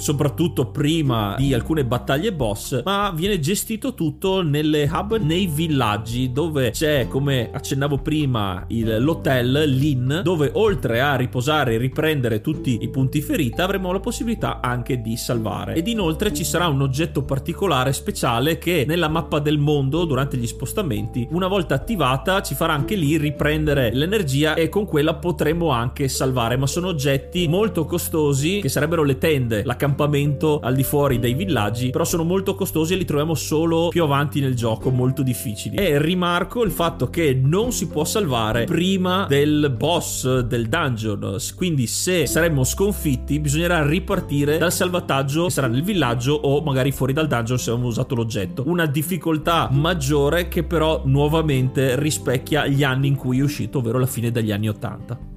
soprattutto 0.00 0.66
prima 0.66 1.34
di 1.36 1.54
alcune 1.54 1.84
battaglie 1.84 2.32
boss, 2.32 2.82
ma 2.84 3.12
viene 3.14 3.40
gestito 3.40 3.94
tutto 3.94 4.42
nelle 4.42 4.88
hub 4.92 5.16
nei 5.18 5.46
villaggi 5.46 6.32
dove 6.32 6.70
c'è, 6.70 7.06
come 7.08 7.50
accennavo 7.52 7.98
prima, 7.98 8.64
il, 8.68 9.02
l'hotel, 9.02 9.64
l'inn, 9.66 10.20
dove 10.20 10.50
oltre 10.54 11.00
a 11.00 11.16
riposare 11.16 11.74
e 11.74 11.78
riprendere 11.78 12.40
tutti 12.40 12.78
i 12.80 12.88
punti 12.88 13.20
ferita 13.20 13.64
avremo 13.64 13.92
la 13.92 14.00
possibilità 14.00 14.60
anche 14.60 15.00
di 15.00 15.16
salvare. 15.16 15.74
Ed 15.74 15.88
inoltre 15.88 16.32
ci 16.32 16.44
sarà 16.44 16.66
un 16.68 16.82
oggetto 16.82 17.22
particolare 17.22 17.92
speciale 17.92 18.58
che 18.58 18.84
nella 18.86 19.08
mappa 19.08 19.38
del 19.38 19.58
mondo 19.58 20.04
durante 20.04 20.36
gli 20.36 20.46
spostamenti, 20.46 21.26
una 21.30 21.48
volta 21.48 21.74
attivata, 21.74 22.42
ci 22.42 22.54
farà 22.54 22.72
anche 22.72 22.94
lì 22.94 23.16
riprendere 23.16 23.92
l'energia 23.92 24.54
e 24.54 24.68
con 24.68 24.86
quella 24.86 25.14
potremo 25.14 25.70
anche 25.70 26.08
salvare. 26.08 26.56
Ma 26.56 26.66
sono 26.66 26.88
oggetti 26.88 27.48
molto 27.48 27.84
costosi 27.84 28.60
che 28.60 28.68
sarebbero 28.68 29.02
le 29.02 29.18
tende, 29.28 29.62
l'accampamento 29.62 30.58
al 30.58 30.74
di 30.74 30.82
fuori 30.82 31.18
dei 31.18 31.34
villaggi, 31.34 31.90
però 31.90 32.04
sono 32.04 32.24
molto 32.24 32.54
costosi 32.54 32.94
e 32.94 32.96
li 32.96 33.04
troviamo 33.04 33.34
solo 33.34 33.88
più 33.88 34.02
avanti 34.02 34.40
nel 34.40 34.54
gioco, 34.54 34.88
molto 34.88 35.22
difficili. 35.22 35.76
E 35.76 36.00
rimarco 36.00 36.64
il 36.64 36.70
fatto 36.70 37.10
che 37.10 37.38
non 37.40 37.70
si 37.72 37.88
può 37.88 38.04
salvare 38.04 38.64
prima 38.64 39.26
del 39.28 39.74
boss 39.76 40.40
del 40.40 40.68
dungeon, 40.68 41.36
quindi 41.54 41.86
se 41.86 42.26
saremmo 42.26 42.64
sconfitti 42.64 43.38
bisognerà 43.38 43.86
ripartire 43.86 44.56
dal 44.56 44.72
salvataggio 44.72 45.44
che 45.44 45.50
sarà 45.50 45.66
nel 45.66 45.82
villaggio 45.82 46.32
o 46.32 46.62
magari 46.62 46.90
fuori 46.90 47.12
dal 47.12 47.26
dungeon 47.26 47.58
se 47.58 47.70
abbiamo 47.70 47.88
usato 47.88 48.14
l'oggetto. 48.14 48.62
Una 48.66 48.86
difficoltà 48.86 49.68
maggiore 49.70 50.48
che 50.48 50.62
però 50.62 51.02
nuovamente 51.04 52.00
rispecchia 52.00 52.66
gli 52.66 52.82
anni 52.82 53.08
in 53.08 53.16
cui 53.16 53.40
è 53.40 53.42
uscito, 53.42 53.78
ovvero 53.78 53.98
la 53.98 54.06
fine 54.06 54.30
degli 54.30 54.52
anni 54.52 54.70
80. 54.70 55.36